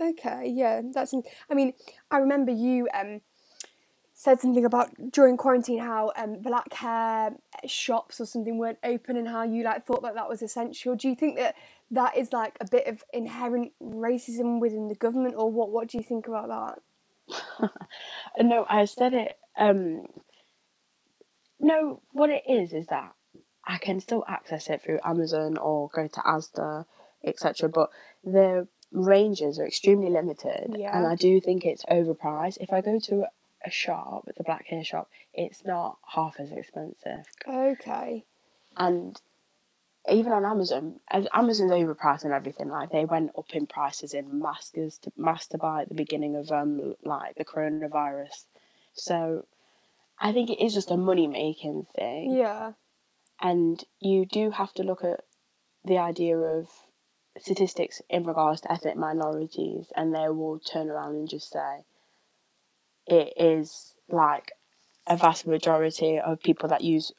Okay. 0.00 0.50
Yeah. 0.54 0.80
That's. 0.94 1.12
I 1.50 1.54
mean, 1.54 1.74
I 2.10 2.18
remember 2.18 2.52
you 2.52 2.88
um 2.94 3.20
said 4.20 4.38
something 4.38 4.66
about 4.66 4.90
during 5.12 5.34
quarantine 5.38 5.78
how 5.78 6.12
um 6.14 6.42
black 6.42 6.74
hair 6.74 7.34
shops 7.66 8.20
or 8.20 8.26
something 8.26 8.58
weren't 8.58 8.76
open 8.84 9.16
and 9.16 9.26
how 9.26 9.42
you 9.42 9.64
like 9.64 9.86
thought 9.86 10.02
that 10.02 10.14
that 10.14 10.28
was 10.28 10.42
essential. 10.42 10.94
Do 10.94 11.08
you 11.08 11.14
think 11.14 11.36
that 11.36 11.54
that 11.90 12.18
is 12.18 12.30
like 12.30 12.58
a 12.60 12.66
bit 12.66 12.86
of 12.86 13.02
inherent 13.14 13.72
racism 13.82 14.60
within 14.60 14.88
the 14.88 14.94
government, 14.94 15.36
or 15.38 15.50
what? 15.50 15.70
What 15.70 15.88
do 15.88 15.96
you 15.96 16.04
think 16.04 16.28
about 16.28 16.48
that? 16.48 17.70
No, 18.40 18.66
I 18.68 18.84
said 18.84 19.14
it. 19.14 19.38
Um, 19.58 20.04
no, 21.58 22.02
what 22.12 22.28
it 22.30 22.42
is 22.48 22.74
is 22.74 22.86
that 22.88 23.14
I 23.66 23.78
can 23.78 24.00
still 24.00 24.24
access 24.28 24.68
it 24.68 24.82
through 24.82 25.00
Amazon 25.04 25.56
or 25.56 25.88
go 25.94 26.08
to 26.08 26.20
Asda, 26.20 26.84
etc. 27.24 27.70
But 27.70 27.90
the 28.22 28.68
ranges 28.92 29.58
are 29.58 29.66
extremely 29.66 30.10
limited, 30.10 30.76
and 30.92 31.06
I 31.06 31.14
do 31.16 31.40
think 31.40 31.64
it's 31.64 31.84
overpriced. 31.86 32.58
If 32.60 32.72
I 32.72 32.82
go 32.82 32.98
to 33.00 33.24
a 33.64 33.70
shop, 33.70 34.28
the 34.36 34.44
black 34.44 34.66
hair 34.66 34.84
shop, 34.84 35.08
it's 35.34 35.64
not 35.64 35.98
half 36.06 36.36
as 36.38 36.50
expensive, 36.52 37.26
Okay. 37.46 38.24
and 38.76 39.20
even 40.08 40.32
on 40.32 40.44
Amazon, 40.46 40.98
as 41.10 41.26
Amazon's 41.32 41.72
overpriced 41.72 42.24
and 42.24 42.32
everything. 42.32 42.68
Like 42.68 42.90
they 42.90 43.04
went 43.04 43.32
up 43.36 43.54
in 43.54 43.66
prices 43.66 44.14
in 44.14 44.40
maskers 44.40 44.98
to 44.98 45.12
master 45.16 45.58
buy 45.58 45.82
at 45.82 45.88
the 45.88 45.94
beginning 45.94 46.36
of 46.36 46.50
um 46.50 46.94
like 47.04 47.36
the 47.36 47.44
coronavirus. 47.44 48.46
So 48.94 49.46
I 50.18 50.32
think 50.32 50.50
it 50.50 50.62
is 50.64 50.74
just 50.74 50.90
a 50.90 50.96
money 50.96 51.26
making 51.26 51.86
thing, 51.94 52.32
Yeah. 52.34 52.72
and 53.40 53.82
you 54.00 54.24
do 54.26 54.50
have 54.50 54.72
to 54.74 54.82
look 54.82 55.04
at 55.04 55.24
the 55.84 55.98
idea 55.98 56.36
of 56.38 56.68
statistics 57.38 58.02
in 58.08 58.24
regards 58.24 58.62
to 58.62 58.72
ethnic 58.72 58.96
minorities, 58.96 59.92
and 59.94 60.14
they 60.14 60.28
will 60.28 60.58
turn 60.58 60.90
around 60.90 61.14
and 61.14 61.28
just 61.28 61.50
say 61.50 61.84
it 63.10 63.32
is 63.36 63.94
like 64.08 64.52
a 65.06 65.16
vast 65.16 65.46
majority 65.46 66.18
of 66.18 66.40
people 66.40 66.68
that 66.68 66.82
use 66.82 67.12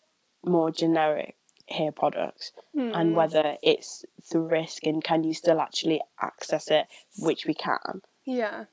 more 0.46 0.72
generic 0.72 1.36
hair 1.68 1.92
products 1.92 2.52
Hmm. 2.74 2.92
and 2.94 3.16
whether 3.16 3.58
it's 3.62 4.06
the 4.32 4.40
risk 4.40 4.86
and 4.86 5.04
can 5.04 5.24
you 5.24 5.34
still 5.34 5.60
actually 5.62 6.02
access 6.20 6.70
it, 6.70 6.88
which 7.20 7.46
we 7.46 7.54
can. 7.54 8.02
Yeah. 8.26 8.66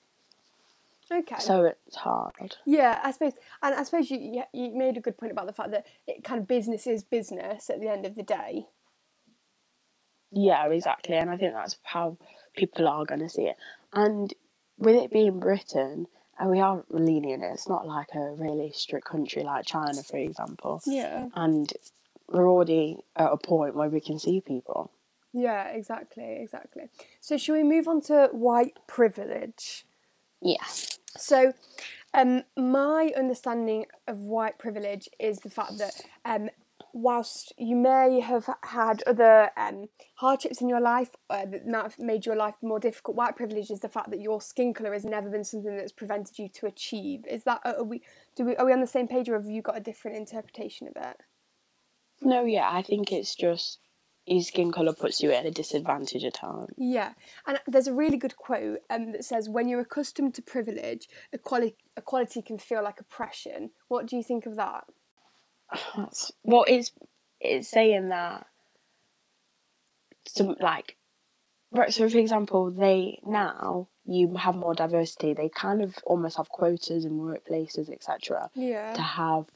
Okay. 1.10 1.36
So 1.38 1.64
it's 1.86 1.96
hard. 1.96 2.56
Yeah, 2.66 3.00
I 3.02 3.12
suppose, 3.12 3.32
and 3.62 3.74
I 3.74 3.82
suppose 3.82 4.10
you 4.10 4.18
you 4.18 4.42
you 4.52 4.76
made 4.76 4.96
a 4.96 5.00
good 5.00 5.16
point 5.16 5.32
about 5.32 5.46
the 5.46 5.52
fact 5.54 5.70
that 5.70 5.86
it 6.06 6.22
kind 6.22 6.40
of 6.40 6.46
business 6.46 6.86
is 6.86 7.02
business 7.02 7.70
at 7.70 7.80
the 7.80 7.88
end 7.88 8.04
of 8.04 8.14
the 8.14 8.22
day. 8.22 8.66
Yeah, 10.30 10.66
exactly. 10.66 11.16
And 11.16 11.30
I 11.30 11.36
think 11.38 11.54
that's 11.54 11.78
how 11.82 12.18
people 12.54 12.86
are 12.86 13.06
going 13.06 13.20
to 13.20 13.28
see 13.28 13.44
it. 13.44 13.56
And 13.92 14.34
with 14.76 14.96
it 14.96 15.10
being 15.10 15.40
Britain, 15.40 16.06
and 16.38 16.50
we 16.50 16.60
are 16.60 16.84
lenient, 16.90 17.42
it's 17.42 17.68
not 17.68 17.86
like 17.86 18.08
a 18.14 18.32
really 18.32 18.70
strict 18.72 19.06
country 19.06 19.42
like 19.42 19.66
China, 19.66 20.02
for 20.02 20.18
example. 20.18 20.80
Yeah. 20.86 21.26
And 21.34 21.72
we're 22.28 22.48
already 22.48 22.98
at 23.16 23.32
a 23.32 23.36
point 23.36 23.74
where 23.74 23.88
we 23.88 24.00
can 24.00 24.18
see 24.18 24.40
people. 24.40 24.90
Yeah, 25.32 25.68
exactly, 25.68 26.38
exactly. 26.40 26.88
So, 27.20 27.36
shall 27.36 27.56
we 27.56 27.62
move 27.62 27.86
on 27.88 28.00
to 28.02 28.28
white 28.32 28.78
privilege? 28.86 29.84
Yes. 30.40 30.98
So, 31.16 31.52
um, 32.14 32.44
my 32.56 33.12
understanding 33.16 33.86
of 34.06 34.20
white 34.20 34.58
privilege 34.58 35.08
is 35.18 35.40
the 35.40 35.50
fact 35.50 35.78
that 35.78 36.00
um, 36.24 36.48
whilst 36.92 37.52
you 37.56 37.76
may 37.76 38.20
have 38.20 38.48
had 38.62 39.02
other 39.06 39.50
um, 39.56 39.86
hardships 40.16 40.60
in 40.60 40.68
your 40.68 40.80
life 40.80 41.10
uh, 41.30 41.44
that 41.46 41.62
have 41.72 41.98
made 41.98 42.26
your 42.26 42.36
life 42.36 42.56
more 42.62 42.80
difficult, 42.80 43.16
white 43.16 43.36
privilege 43.36 43.70
is 43.70 43.80
the 43.80 43.88
fact 43.88 44.10
that 44.10 44.20
your 44.20 44.40
skin 44.40 44.74
colour 44.74 44.92
has 44.92 45.04
never 45.04 45.28
been 45.30 45.44
something 45.44 45.76
that's 45.76 45.92
prevented 45.92 46.38
you 46.38 46.48
to 46.48 46.66
achieve. 46.66 47.24
Is 47.28 47.44
that 47.44 47.60
are 47.64 47.84
we 47.84 48.02
do 48.36 48.44
we 48.44 48.56
are 48.56 48.66
we 48.66 48.72
on 48.72 48.80
the 48.80 48.86
same 48.86 49.08
page, 49.08 49.28
or 49.28 49.34
have 49.34 49.46
you 49.46 49.62
got 49.62 49.76
a 49.76 49.80
different 49.80 50.16
interpretation 50.16 50.88
of 50.88 50.94
it? 50.96 51.16
No, 52.20 52.44
yeah, 52.44 52.68
I 52.70 52.82
think 52.82 53.12
it's 53.12 53.34
just 53.34 53.78
your 54.26 54.42
skin 54.42 54.72
colour 54.72 54.92
puts 54.92 55.22
you 55.22 55.32
at 55.32 55.46
a 55.46 55.50
disadvantage 55.50 56.24
at 56.24 56.34
times. 56.34 56.74
Yeah, 56.76 57.12
and 57.46 57.58
there's 57.66 57.86
a 57.86 57.94
really 57.94 58.16
good 58.16 58.36
quote 58.36 58.80
um, 58.90 59.12
that 59.12 59.24
says, 59.24 59.48
"When 59.48 59.68
you're 59.68 59.80
accustomed 59.80 60.34
to 60.34 60.42
privilege, 60.42 61.08
equality 61.32 61.76
equality 61.96 62.42
can 62.42 62.58
feel 62.58 62.82
like 62.82 63.00
oppression." 63.00 63.70
What 63.88 64.06
do 64.06 64.16
you 64.16 64.22
think 64.22 64.46
of 64.46 64.56
that? 64.56 64.84
That's, 65.96 66.32
well, 66.44 66.64
it's 66.68 66.92
it's 67.40 67.68
saying 67.68 68.08
that 68.08 68.46
some 70.26 70.56
like 70.60 70.96
right. 71.72 71.92
So, 71.92 72.08
for 72.08 72.18
example, 72.18 72.70
they 72.70 73.20
now 73.26 73.88
you 74.04 74.34
have 74.36 74.54
more 74.56 74.74
diversity. 74.74 75.34
They 75.34 75.48
kind 75.48 75.82
of 75.82 75.96
almost 76.04 76.36
have 76.36 76.48
quotas 76.48 77.04
in 77.04 77.12
workplaces, 77.12 77.90
etc. 77.92 78.50
Yeah. 78.54 78.92
To 78.94 79.02
have 79.02 79.46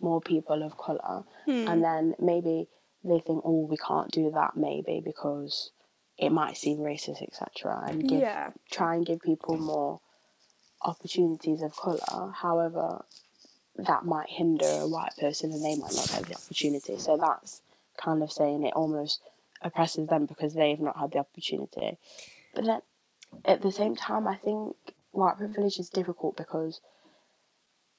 more 0.00 0.20
people 0.20 0.62
of 0.62 0.76
color, 0.76 1.24
Hmm. 1.46 1.68
and 1.68 1.82
then 1.84 2.14
maybe 2.18 2.68
they 3.02 3.20
think, 3.20 3.42
oh, 3.44 3.66
we 3.70 3.76
can't 3.76 4.10
do 4.10 4.30
that, 4.32 4.56
maybe 4.56 5.00
because 5.04 5.70
it 6.18 6.30
might 6.30 6.56
seem 6.56 6.78
racist, 6.78 7.22
etc. 7.22 7.82
And 7.86 8.08
give 8.08 8.20
Yeah. 8.20 8.50
try 8.70 8.94
and 8.96 9.06
give 9.06 9.20
people 9.20 9.56
more 9.56 10.00
opportunities 10.82 11.62
of 11.62 11.74
colour. 11.76 12.30
However, 12.32 13.04
that 13.78 14.04
might 14.04 14.28
hinder 14.28 14.66
a 14.66 14.88
white 14.88 15.12
person 15.18 15.52
and 15.52 15.64
they 15.64 15.76
might 15.76 15.94
not 15.94 16.10
have 16.10 16.26
the 16.28 16.34
opportunity. 16.34 16.98
So 16.98 17.16
that's 17.16 17.62
kind 17.96 18.22
of 18.22 18.32
saying 18.32 18.64
it 18.64 18.74
almost 18.74 19.20
oppresses 19.62 20.08
them 20.08 20.26
because 20.26 20.54
they've 20.54 20.80
not 20.80 20.98
had 20.98 21.12
the 21.12 21.18
opportunity. 21.18 21.98
But 22.54 22.64
then 22.64 22.80
at 23.44 23.62
the 23.62 23.72
same 23.72 23.96
time, 23.96 24.26
I 24.26 24.36
think 24.36 24.76
white 25.10 25.38
privilege 25.38 25.78
is 25.78 25.88
difficult 25.90 26.36
because 26.36 26.80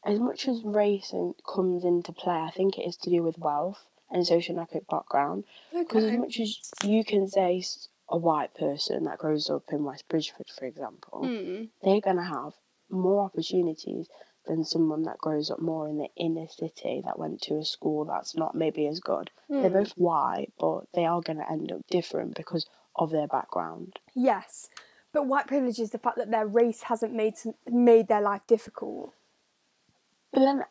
as 0.06 0.20
much 0.20 0.48
as 0.48 0.64
race 0.64 1.14
comes 1.46 1.84
into 1.84 2.14
play, 2.14 2.36
I 2.36 2.52
think 2.52 2.78
it 2.78 2.84
is 2.84 2.98
to 2.98 3.10
do 3.10 3.24
with 3.24 3.38
wealth 3.38 3.84
and 4.10 4.24
socioeconomic 4.26 4.88
background. 4.90 5.44
Because 5.74 6.06
as 6.06 6.18
much 6.18 6.40
as 6.40 6.72
you 6.84 7.04
can 7.04 7.28
say 7.28 7.64
a 8.10 8.18
white 8.18 8.54
person 8.56 9.04
that 9.04 9.18
grows 9.18 9.50
up 9.50 9.64
in 9.72 9.84
West 9.84 10.08
Bridgford, 10.08 10.48
for 10.58 10.66
example, 10.66 11.28
Hmm. 11.28 11.66
they're 11.84 12.00
going 12.02 12.16
to 12.16 12.24
have 12.24 12.54
more 12.90 13.26
opportunities 13.26 14.08
than 14.48 14.64
someone 14.66 15.04
that 15.04 15.18
grows 15.20 15.52
up 15.52 15.60
more 15.60 15.88
in 15.88 15.98
the 15.98 16.10
inner 16.16 16.48
city 16.48 17.02
that 17.06 17.20
went 17.20 17.42
to 17.44 17.58
a 17.58 17.66
school 17.66 18.06
that's 18.06 18.36
not 18.36 18.56
maybe 18.56 18.88
as 18.88 19.00
good. 19.00 19.30
They're 19.50 19.70
Hmm. 19.70 19.78
both 19.78 19.92
white, 19.98 20.52
but 20.60 20.86
they 20.94 21.06
are 21.06 21.22
going 21.22 21.38
to 21.38 21.52
end 21.52 21.72
up 21.72 21.86
different 21.90 22.36
because 22.36 22.66
of 22.96 23.12
their 23.12 23.28
background. 23.28 24.00
Yes, 24.16 24.70
but 25.14 25.28
white 25.28 25.48
privilege 25.48 25.80
is 25.80 25.92
the 25.92 25.98
fact 26.00 26.18
that 26.18 26.32
their 26.32 26.48
race 26.48 26.84
hasn't 26.84 27.14
made 27.14 27.38
some, 27.38 27.54
made 27.70 28.08
their 28.08 28.22
life 28.22 28.46
difficult. 28.48 29.14
But 30.32 30.40
then 30.42 30.66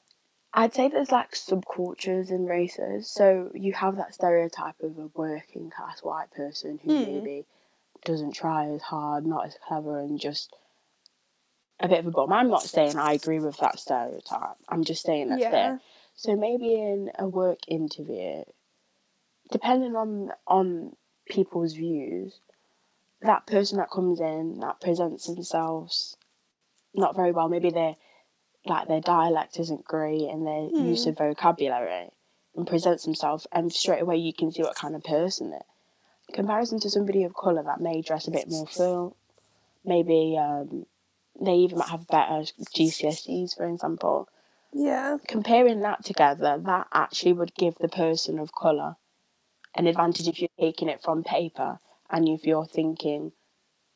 I'd 0.53 0.75
say 0.75 0.89
there's 0.89 1.13
like 1.13 1.33
subcultures 1.33 2.31
and 2.31 2.49
races. 2.49 3.09
So 3.09 3.51
you 3.55 3.73
have 3.75 3.97
that 3.97 4.15
stereotype 4.15 4.81
of 4.83 4.99
a 4.99 5.11
working 5.15 5.71
class 5.71 6.03
white 6.03 6.31
person 6.31 6.79
who 6.83 6.97
Hmm. 6.97 7.05
maybe 7.05 7.47
doesn't 8.05 8.33
try 8.33 8.67
as 8.69 8.83
hard, 8.83 9.27
not 9.27 9.47
as 9.47 9.57
clever, 9.67 9.99
and 10.01 10.19
just 10.21 10.55
a 11.81 11.89
bit 11.89 11.99
of 12.01 12.07
a 12.07 12.11
bum. 12.11 12.33
I'm 12.33 12.49
not 12.49 12.63
saying 12.63 12.97
I 12.97 13.13
agree 13.13 13.39
with 13.39 13.59
that 13.59 13.79
stereotype. 13.79 14.57
I'm 14.69 14.85
just 14.85 15.03
saying 15.03 15.29
that's 15.29 15.43
Yeah. 15.43 15.51
there. 15.51 15.81
So 16.15 16.35
maybe 16.35 16.75
in 16.75 17.11
a 17.19 17.29
work 17.29 17.59
interview, 17.69 18.45
depending 19.51 19.95
on 19.97 20.33
on 20.47 20.97
people's 21.29 21.75
views, 21.75 22.41
that 23.21 23.47
person 23.47 23.79
that 23.79 23.91
comes 23.91 24.21
in 24.21 24.61
that 24.61 24.81
presents 24.81 25.27
themselves 25.27 26.17
not 26.95 27.15
very 27.15 27.33
well, 27.33 27.49
maybe 27.49 27.71
their 27.71 27.97
like 28.65 28.89
their 28.89 29.01
dialect 29.01 29.61
isn't 29.61 29.85
great 29.85 30.23
and 30.23 30.47
their 30.47 30.69
use 30.71 31.05
Hmm. 31.05 31.11
of 31.11 31.19
vocabulary 31.19 32.09
and 32.57 32.67
presents 32.67 33.05
themselves 33.05 33.47
and 33.53 33.73
straight 33.73 34.01
away 34.01 34.17
you 34.17 34.33
can 34.33 34.51
see 34.51 34.63
what 34.63 34.75
kind 34.75 34.97
of 34.97 35.05
person 35.05 35.51
they're. 35.51 35.61
In 36.29 36.35
comparison 36.35 36.81
to 36.81 36.91
somebody 36.91 37.23
of 37.23 37.35
colour 37.37 37.63
that 37.63 37.81
may 37.81 38.01
dress 38.03 38.27
a 38.27 38.33
bit 38.33 38.51
more 38.51 38.67
full, 38.67 39.17
maybe 39.85 40.37
um, 40.37 40.87
they 41.41 41.55
even 41.55 41.79
might 41.79 41.89
have 41.89 42.07
better 42.07 42.45
GCSEs 42.77 43.57
for 43.57 43.67
example. 43.67 44.29
Yeah. 44.73 45.19
Comparing 45.27 45.81
that 45.81 46.05
together, 46.05 46.61
that 46.65 46.89
actually 46.93 47.33
would 47.33 47.55
give 47.55 47.77
the 47.77 47.89
person 47.89 48.39
of 48.39 48.55
colour 48.55 48.97
an 49.75 49.87
advantage 49.87 50.29
if 50.29 50.41
you're 50.41 50.49
taking 50.59 50.89
it 50.89 51.03
from 51.03 51.23
paper 51.25 51.79
and 52.11 52.29
if 52.29 52.45
you're 52.45 52.67
thinking 52.67 53.33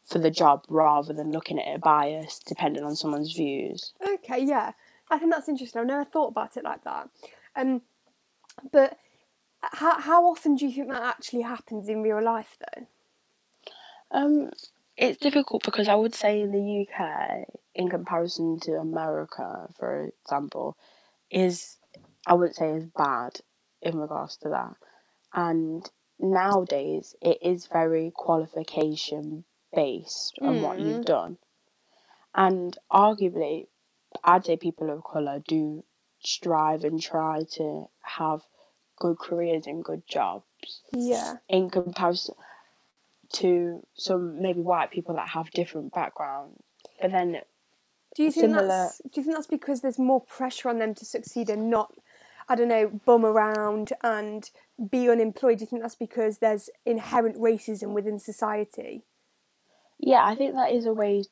for 0.04 0.18
the 0.18 0.30
job 0.30 0.64
rather 0.68 1.12
than 1.12 1.32
looking 1.32 1.60
at 1.60 1.74
it 1.74 1.80
biased 1.80 2.46
depending 2.46 2.82
on 2.82 2.96
someone's 2.96 3.32
views. 3.34 3.92
Okay. 4.06 4.44
Yeah. 4.44 4.72
I 5.10 5.18
think 5.18 5.32
that's 5.32 5.48
interesting. 5.48 5.80
I've 5.80 5.86
never 5.86 6.04
thought 6.04 6.28
about 6.28 6.56
it 6.56 6.64
like 6.64 6.84
that. 6.84 7.08
Um, 7.56 7.82
but 8.72 8.96
how 9.62 10.00
how 10.00 10.24
often 10.26 10.54
do 10.54 10.66
you 10.66 10.72
think 10.72 10.88
that 10.88 11.02
actually 11.02 11.42
happens 11.42 11.88
in 11.88 12.02
real 12.02 12.22
life, 12.22 12.56
though? 12.60 12.86
Um, 14.12 14.50
it's 14.96 15.18
difficult 15.18 15.64
because 15.64 15.88
I 15.88 15.94
would 15.96 16.14
say 16.14 16.40
in 16.42 16.52
the 16.52 16.86
UK, 16.86 17.46
in 17.74 17.88
comparison 17.88 18.60
to 18.60 18.74
America, 18.74 19.68
for 19.78 20.10
example, 20.24 20.76
is 21.30 21.78
I 22.26 22.34
wouldn't 22.34 22.56
say 22.56 22.72
is 22.74 22.86
bad 22.86 23.40
in 23.82 23.98
regards 23.98 24.36
to 24.38 24.50
that. 24.50 24.76
And 25.34 25.88
nowadays, 26.18 27.16
it 27.22 27.38
is 27.42 27.66
very 27.66 28.10
qualification 28.14 29.44
based 29.74 30.38
on 30.44 30.60
what 30.60 30.78
you've 30.80 31.02
Mm. 31.02 31.04
done. 31.04 31.38
And 32.34 32.76
arguably, 32.92 33.68
I'd 34.24 34.44
say 34.46 34.56
people 34.56 34.90
of 34.90 35.04
colour 35.04 35.40
do 35.46 35.84
strive 36.20 36.84
and 36.84 37.00
try 37.00 37.44
to 37.52 37.88
have 38.02 38.42
good 38.98 39.18
careers 39.18 39.66
and 39.66 39.84
good 39.84 40.06
jobs 40.06 40.46
Yeah. 40.92 41.38
in 41.48 41.70
comparison 41.70 42.34
to 43.34 43.86
some 43.94 44.40
maybe 44.42 44.60
white 44.60 44.90
people 44.90 45.14
that 45.14 45.28
have 45.30 45.50
different 45.50 45.92
backgrounds. 45.92 46.60
But 47.00 47.12
then, 47.12 47.40
Do 48.16 48.24
you 48.24 48.32
think 48.32 48.46
Similar- 48.48 48.66
that's 48.66 48.98
do 48.98 49.20
you 49.20 49.22
think 49.24 49.36
that's 49.36 49.46
because 49.46 49.80
there's 49.82 49.98
more 49.98 50.20
pressure 50.20 50.68
on 50.68 50.78
them 50.78 50.94
to 50.96 51.04
succeed 51.04 51.48
and 51.48 51.70
not, 51.70 51.94
I 52.48 52.56
don't 52.56 52.68
know, 52.68 52.88
bum 52.88 53.24
around 53.24 53.92
and 54.02 54.50
be 54.90 55.08
unemployed? 55.08 55.58
Do 55.58 55.62
you 55.62 55.66
think 55.68 55.82
that's 55.82 55.94
because 55.94 56.38
there's 56.38 56.68
inherent 56.84 57.36
racism 57.36 57.92
within 57.92 58.18
society? 58.18 59.04
yeah, 60.02 60.24
I 60.24 60.34
think 60.34 60.54
that 60.54 60.72
is 60.72 60.86
a 60.86 60.92
way 60.94 61.24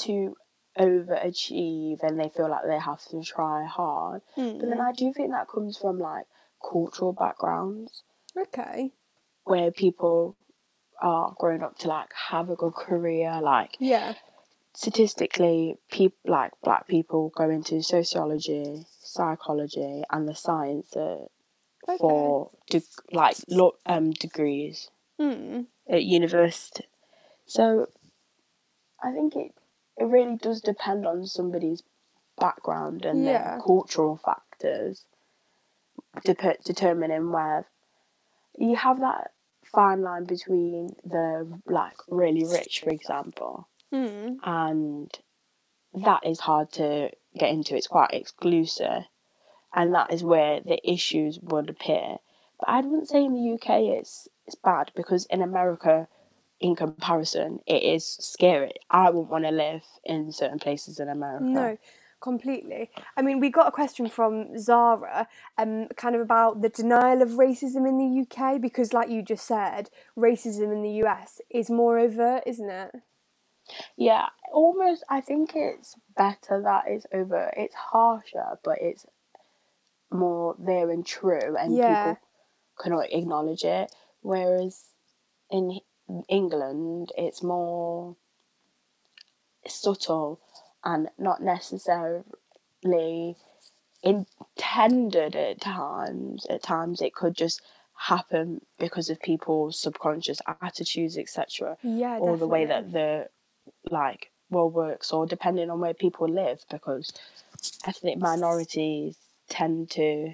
to 0.00 0.36
overachieve 0.78 2.02
and 2.02 2.18
they 2.18 2.28
feel 2.28 2.48
like 2.50 2.64
they 2.66 2.78
have 2.78 3.02
to 3.06 3.22
try 3.22 3.64
hard. 3.64 4.22
Hmm, 4.34 4.58
but 4.58 4.68
then 4.68 4.80
I 4.80 4.92
do 4.92 5.12
think 5.12 5.30
that 5.30 5.48
comes 5.48 5.76
from 5.78 5.98
like 5.98 6.26
cultural 6.62 7.12
backgrounds 7.12 8.02
Okay. 8.36 8.92
where 9.44 9.70
people 9.70 10.36
are 11.00 11.34
growing 11.38 11.62
up 11.62 11.78
to 11.78 11.88
like 11.88 12.12
have 12.30 12.50
a 12.50 12.56
good 12.56 12.74
career. 12.74 13.40
Like 13.40 13.76
Yeah. 13.78 14.14
statistically, 14.74 15.76
people 15.90 16.18
like 16.24 16.52
black 16.62 16.86
people 16.88 17.30
go 17.36 17.48
into 17.50 17.82
sociology, 17.82 18.84
psychology, 19.00 20.02
and 20.10 20.28
the 20.28 20.34
sciences 20.34 21.28
Okay. 21.88 21.98
for 21.98 22.50
de- 22.68 22.82
like 23.12 23.36
lo- 23.48 23.76
um 23.86 24.10
degrees 24.10 24.90
Hmm. 25.18 25.62
at 25.88 26.04
university. 26.04 26.84
So 27.46 27.88
I 29.02 29.12
think 29.12 29.36
it 29.36 29.54
it 29.96 30.04
really 30.04 30.36
does 30.36 30.60
depend 30.60 31.06
on 31.06 31.26
somebody's 31.26 31.82
background 32.36 33.04
and 33.04 33.24
Yeah. 33.24 33.56
their 33.56 33.60
cultural 33.60 34.16
factors 34.16 35.04
dep- 36.24 36.62
determining 36.62 37.32
where 37.32 37.66
you 38.56 38.76
have 38.76 39.00
that 39.00 39.32
fine 39.74 40.02
line 40.02 40.24
between 40.24 40.90
the 41.04 41.60
like 41.66 41.96
really 42.08 42.44
rich, 42.44 42.80
for 42.84 42.90
example, 42.90 43.68
Hmm. 43.92 44.34
and 44.42 45.10
that 45.94 46.26
is 46.26 46.40
hard 46.40 46.72
to 46.72 47.10
get 47.38 47.50
into. 47.50 47.76
It's 47.76 47.86
quite 47.86 48.12
exclusive, 48.12 49.04
and 49.74 49.94
that 49.94 50.12
is 50.12 50.24
where 50.24 50.60
the 50.60 50.78
issues 50.90 51.38
would 51.40 51.70
appear. 51.70 52.18
But 52.60 52.68
I 52.68 52.80
wouldn't 52.80 53.08
say 53.08 53.24
in 53.24 53.34
the 53.34 53.52
UK 53.54 53.98
it's 53.98 54.28
it's 54.46 54.56
bad 54.56 54.92
because 54.96 55.26
in 55.26 55.42
America, 55.42 56.08
in 56.60 56.74
comparison, 56.76 57.60
it 57.66 57.82
is 57.82 58.06
scary. 58.06 58.72
I 58.90 59.10
wouldn't 59.10 59.30
want 59.30 59.44
to 59.44 59.50
live 59.50 59.82
in 60.04 60.32
certain 60.32 60.58
places 60.58 61.00
in 61.00 61.08
America. 61.08 61.44
No, 61.44 61.78
completely. 62.20 62.90
I 63.16 63.22
mean, 63.22 63.40
we 63.40 63.50
got 63.50 63.68
a 63.68 63.72
question 63.72 64.08
from 64.08 64.58
Zara, 64.58 65.28
um, 65.56 65.88
kind 65.96 66.14
of 66.14 66.20
about 66.20 66.62
the 66.62 66.68
denial 66.68 67.22
of 67.22 67.30
racism 67.30 67.88
in 67.88 67.98
the 67.98 68.22
UK 68.22 68.60
because, 68.60 68.92
like 68.92 69.08
you 69.10 69.22
just 69.22 69.46
said, 69.46 69.90
racism 70.16 70.72
in 70.72 70.82
the 70.82 71.04
US 71.06 71.40
is 71.50 71.70
more 71.70 71.98
overt, 71.98 72.44
isn't 72.46 72.70
it? 72.70 72.94
Yeah, 73.96 74.26
almost. 74.52 75.04
I 75.08 75.20
think 75.20 75.52
it's 75.54 75.96
better 76.16 76.62
that 76.62 76.84
it's 76.86 77.06
over. 77.12 77.52
It's 77.56 77.74
harsher, 77.74 78.58
but 78.64 78.78
it's 78.80 79.06
more 80.10 80.56
there 80.58 80.90
and 80.90 81.04
true, 81.06 81.56
and 81.56 81.76
Yeah. 81.76 82.14
people 82.14 82.18
cannot 82.80 83.12
acknowledge 83.12 83.64
it. 83.64 83.94
Whereas 84.22 84.84
in 85.50 85.80
England, 86.28 87.12
it's 87.16 87.42
more 87.42 88.16
subtle 89.66 90.40
and 90.84 91.08
not 91.18 91.42
necessarily 91.42 92.24
intended 94.02 95.36
at 95.36 95.60
times. 95.60 96.46
At 96.48 96.62
times, 96.62 97.00
it 97.00 97.14
could 97.14 97.36
just 97.36 97.60
happen 97.94 98.60
because 98.78 99.10
of 99.10 99.20
people's 99.20 99.78
subconscious 99.78 100.40
attitudes, 100.62 101.18
etc 101.18 101.76
Yeah, 101.82 102.18
or 102.18 102.36
the 102.36 102.46
way 102.46 102.64
that 102.64 102.92
the 102.92 103.28
like 103.90 104.30
world 104.50 104.72
works 104.72 105.12
or 105.12 105.26
depending 105.26 105.70
on 105.70 105.80
where 105.80 105.94
people 105.94 106.28
live 106.28 106.64
because 106.70 107.12
ethnic 107.86 108.18
minorities 108.18 109.16
tend 109.48 109.90
to 109.90 110.32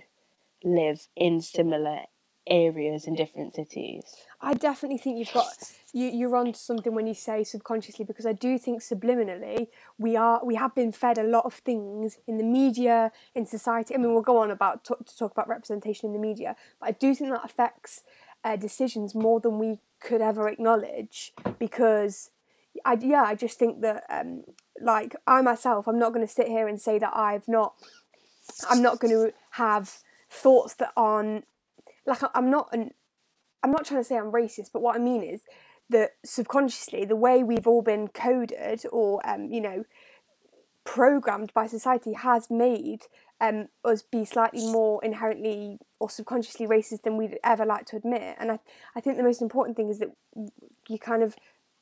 live 0.62 1.08
in 1.16 1.40
similar 1.40 2.02
areas 2.46 3.06
in 3.06 3.14
different 3.14 3.54
cities 3.54 4.02
I 4.44 4.52
definitely 4.52 4.98
think 4.98 5.18
you've 5.18 5.32
got 5.32 5.46
you 5.94 6.08
you're 6.08 6.36
on 6.36 6.52
to 6.52 6.58
something 6.58 6.94
when 6.94 7.06
you 7.06 7.14
say 7.14 7.44
subconsciously 7.44 8.04
because 8.04 8.26
I 8.26 8.34
do 8.34 8.58
think 8.58 8.82
subliminally 8.82 9.68
we 9.96 10.16
are 10.16 10.44
we 10.44 10.56
have 10.56 10.74
been 10.74 10.92
fed 10.92 11.16
a 11.16 11.22
lot 11.22 11.46
of 11.46 11.54
things 11.54 12.18
in 12.26 12.36
the 12.36 12.44
media 12.44 13.10
in 13.34 13.46
society. 13.46 13.94
I 13.94 13.98
mean, 13.98 14.12
we'll 14.12 14.22
go 14.22 14.38
on 14.38 14.50
about 14.50 14.84
to, 14.84 14.96
to 15.02 15.16
talk 15.16 15.32
about 15.32 15.48
representation 15.48 16.08
in 16.08 16.12
the 16.12 16.18
media, 16.18 16.56
but 16.78 16.90
I 16.90 16.92
do 16.92 17.14
think 17.14 17.30
that 17.30 17.44
affects 17.44 18.02
uh, 18.44 18.56
decisions 18.56 19.14
more 19.14 19.40
than 19.40 19.58
we 19.58 19.80
could 20.00 20.20
ever 20.20 20.48
acknowledge 20.48 21.32
because. 21.58 22.30
I, 22.84 22.98
yeah, 23.00 23.22
I 23.22 23.36
just 23.36 23.56
think 23.56 23.82
that, 23.82 24.02
um, 24.10 24.42
like 24.80 25.14
I 25.28 25.42
myself, 25.42 25.86
I'm 25.86 25.98
not 25.98 26.12
going 26.12 26.26
to 26.26 26.32
sit 26.32 26.48
here 26.48 26.66
and 26.66 26.78
say 26.80 26.98
that 26.98 27.16
I've 27.16 27.46
not, 27.46 27.74
I'm 28.68 28.82
not 28.82 28.98
going 28.98 29.14
to 29.14 29.32
have 29.52 29.98
thoughts 30.28 30.74
that 30.74 30.92
aren't, 30.96 31.46
like 32.06 32.20
I'm 32.34 32.50
not 32.50 32.68
an, 32.72 32.90
I'm 33.62 33.72
not 33.72 33.84
trying 33.84 34.00
to 34.00 34.04
say 34.04 34.16
I'm 34.16 34.32
racist, 34.32 34.70
but 34.72 34.82
what 34.82 34.96
I 34.96 34.98
mean 34.98 35.22
is 35.22 35.42
that 35.90 36.10
subconsciously, 36.24 37.04
the 37.04 37.16
way 37.16 37.42
we've 37.42 37.66
all 37.66 37.82
been 37.82 38.08
coded 38.08 38.84
or, 38.90 39.26
um, 39.28 39.50
you 39.50 39.60
know, 39.60 39.84
programmed 40.84 41.52
by 41.54 41.66
society 41.66 42.12
has 42.12 42.50
made 42.50 43.04
um, 43.40 43.68
us 43.84 44.02
be 44.02 44.24
slightly 44.24 44.70
more 44.70 45.02
inherently 45.04 45.78
or 45.98 46.10
subconsciously 46.10 46.66
racist 46.66 47.02
than 47.02 47.16
we'd 47.16 47.38
ever 47.42 47.64
like 47.64 47.86
to 47.86 47.96
admit. 47.96 48.36
And 48.38 48.52
I, 48.52 48.58
I 48.94 49.00
think 49.00 49.16
the 49.16 49.22
most 49.22 49.42
important 49.42 49.76
thing 49.76 49.88
is 49.88 49.98
that 49.98 50.10
you 50.88 50.98
kind 50.98 51.22
of 51.22 51.36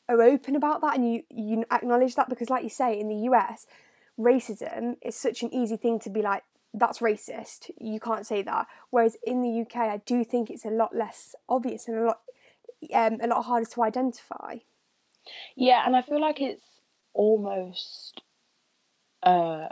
are 0.09 0.23
open 0.23 0.57
about 0.57 0.81
that 0.83 0.97
and 0.97 1.13
you, 1.13 1.23
you 1.31 1.65
acknowledge 1.71 2.15
that 2.15 2.29
because, 2.29 2.51
like 2.51 2.63
you 2.63 2.71
say, 2.71 2.99
in 2.99 3.09
the 3.09 3.29
US, 3.31 3.67
racism 4.19 4.97
is 5.03 5.17
such 5.17 5.43
an 5.43 5.53
easy 5.53 5.77
thing 5.77 5.99
to 6.01 6.11
be 6.11 6.23
like, 6.23 6.45
that's 6.75 7.01
racist. 7.01 7.71
You 7.79 8.01
can't 8.01 8.27
say 8.27 8.43
that. 8.43 8.67
Whereas 8.91 9.17
in 9.25 9.43
the 9.43 9.61
UK, 9.63 9.77
I 9.77 9.99
do 9.99 10.25
think 10.25 10.51
it's 10.51 10.65
a 10.65 10.71
lot 10.71 10.95
less 10.95 11.35
obvious 11.49 11.89
and 11.89 11.99
a 11.99 12.05
lot 12.05 12.21
um, 12.95 13.19
a 13.23 13.27
lot 13.27 13.43
harder 13.45 13.67
to 13.67 13.83
identify. 13.83 14.57
yeah 15.55 15.85
and 15.87 15.95
i 15.97 16.03
feel 16.03 16.21
like 16.21 16.41
it's 16.41 16.65
almost 17.15 18.23
uh 19.23 19.69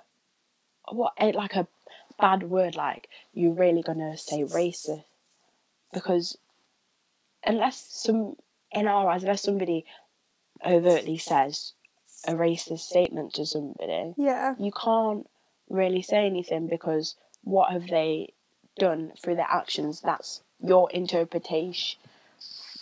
what 0.92 1.12
eh, 1.18 1.32
like 1.34 1.56
a 1.56 1.66
bad 2.20 2.44
word 2.44 2.76
like 2.76 3.08
you're 3.32 3.52
really 3.52 3.82
gonna 3.82 4.16
say 4.16 4.44
racist 4.44 5.04
because 5.92 6.36
unless 7.44 7.78
some 7.90 8.36
in 8.72 8.86
our 8.86 9.08
eyes 9.08 9.22
unless 9.22 9.42
somebody 9.42 9.84
overtly 10.64 11.16
says 11.18 11.72
a 12.28 12.32
racist 12.34 12.80
statement 12.80 13.32
to 13.34 13.46
somebody 13.46 14.14
Yeah, 14.18 14.54
you 14.58 14.70
can't 14.72 15.26
really 15.70 16.02
say 16.02 16.26
anything 16.26 16.66
because 16.66 17.16
what 17.42 17.72
have 17.72 17.86
they 17.88 18.34
done 18.78 19.12
through 19.22 19.36
their 19.36 19.48
actions? 19.48 20.00
That's 20.00 20.42
your 20.58 20.90
interpretation 20.90 21.98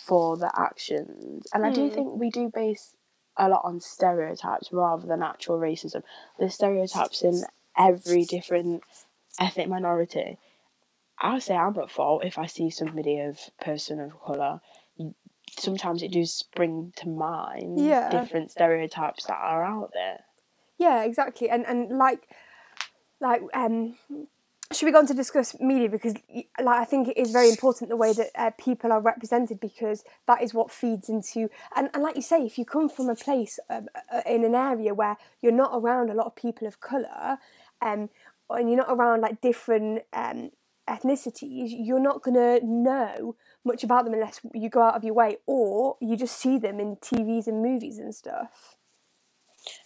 for 0.05 0.37
the 0.37 0.51
actions. 0.59 1.47
And 1.53 1.65
I 1.65 1.71
do 1.71 1.83
Hmm. 1.89 1.95
think 1.95 2.15
we 2.15 2.29
do 2.29 2.49
base 2.49 2.95
a 3.37 3.47
lot 3.47 3.61
on 3.63 3.79
stereotypes 3.79 4.69
rather 4.73 5.07
than 5.07 5.21
actual 5.23 5.57
racism. 5.59 6.03
There's 6.37 6.55
stereotypes 6.55 7.21
in 7.21 7.43
every 7.77 8.25
different 8.25 8.83
ethnic 9.39 9.69
minority. 9.69 10.37
I'll 11.19 11.39
say 11.41 11.55
I'm 11.55 11.77
at 11.77 11.91
fault 11.91 12.25
if 12.25 12.37
I 12.37 12.45
see 12.47 12.69
somebody 12.69 13.19
of 13.19 13.39
person 13.61 13.99
of 13.99 14.19
colour. 14.21 14.61
Sometimes 15.57 16.01
it 16.01 16.11
does 16.11 16.33
spring 16.33 16.93
to 16.97 17.09
mind 17.09 17.77
Yeah. 17.79 18.09
different 18.09 18.51
stereotypes 18.51 19.25
that 19.25 19.37
are 19.37 19.63
out 19.63 19.91
there. 19.93 20.21
yeah, 20.77 21.03
exactly. 21.03 21.49
And 21.49 21.65
and 21.65 21.97
like 21.97 22.27
like 23.21 23.41
um 23.53 23.95
should 24.71 24.85
we 24.85 24.91
go 24.91 24.99
on 24.99 25.07
to 25.07 25.15
discuss 25.15 25.59
media 25.59 25.89
because 25.89 26.13
like 26.61 26.79
I 26.79 26.85
think 26.85 27.07
it 27.07 27.17
is 27.17 27.31
very 27.31 27.49
important 27.49 27.89
the 27.89 27.95
way 27.95 28.13
that 28.13 28.29
uh, 28.35 28.51
people 28.59 28.91
are 28.91 29.01
represented 29.01 29.59
because 29.59 30.03
that 30.27 30.43
is 30.43 30.53
what 30.53 30.71
feeds 30.71 31.09
into 31.09 31.49
and, 31.75 31.89
and 31.93 32.03
like 32.03 32.15
you 32.15 32.21
say 32.21 32.45
if 32.45 32.57
you 32.57 32.65
come 32.65 32.87
from 32.87 33.09
a 33.09 33.15
place 33.15 33.59
um, 33.69 33.87
uh, 34.13 34.21
in 34.27 34.43
an 34.43 34.53
area 34.53 34.93
where 34.93 35.17
you're 35.41 35.51
not 35.51 35.71
around 35.73 36.09
a 36.09 36.13
lot 36.13 36.27
of 36.27 36.35
people 36.35 36.67
of 36.67 36.79
color 36.79 37.39
um, 37.81 38.09
and 38.51 38.69
you're 38.69 38.77
not 38.77 38.91
around 38.91 39.21
like 39.21 39.41
different 39.41 40.03
um, 40.13 40.51
ethnicities 40.87 41.69
you're 41.71 41.99
not 41.99 42.21
going 42.21 42.35
to 42.35 42.65
know 42.65 43.35
much 43.65 43.83
about 43.83 44.05
them 44.05 44.13
unless 44.13 44.39
you 44.53 44.69
go 44.69 44.81
out 44.81 44.95
of 44.95 45.03
your 45.03 45.13
way 45.13 45.37
or 45.47 45.97
you 45.99 46.15
just 46.15 46.37
see 46.37 46.59
them 46.59 46.79
in 46.79 46.95
TVs 46.97 47.47
and 47.47 47.63
movies 47.63 47.97
and 47.97 48.13
stuff 48.13 48.75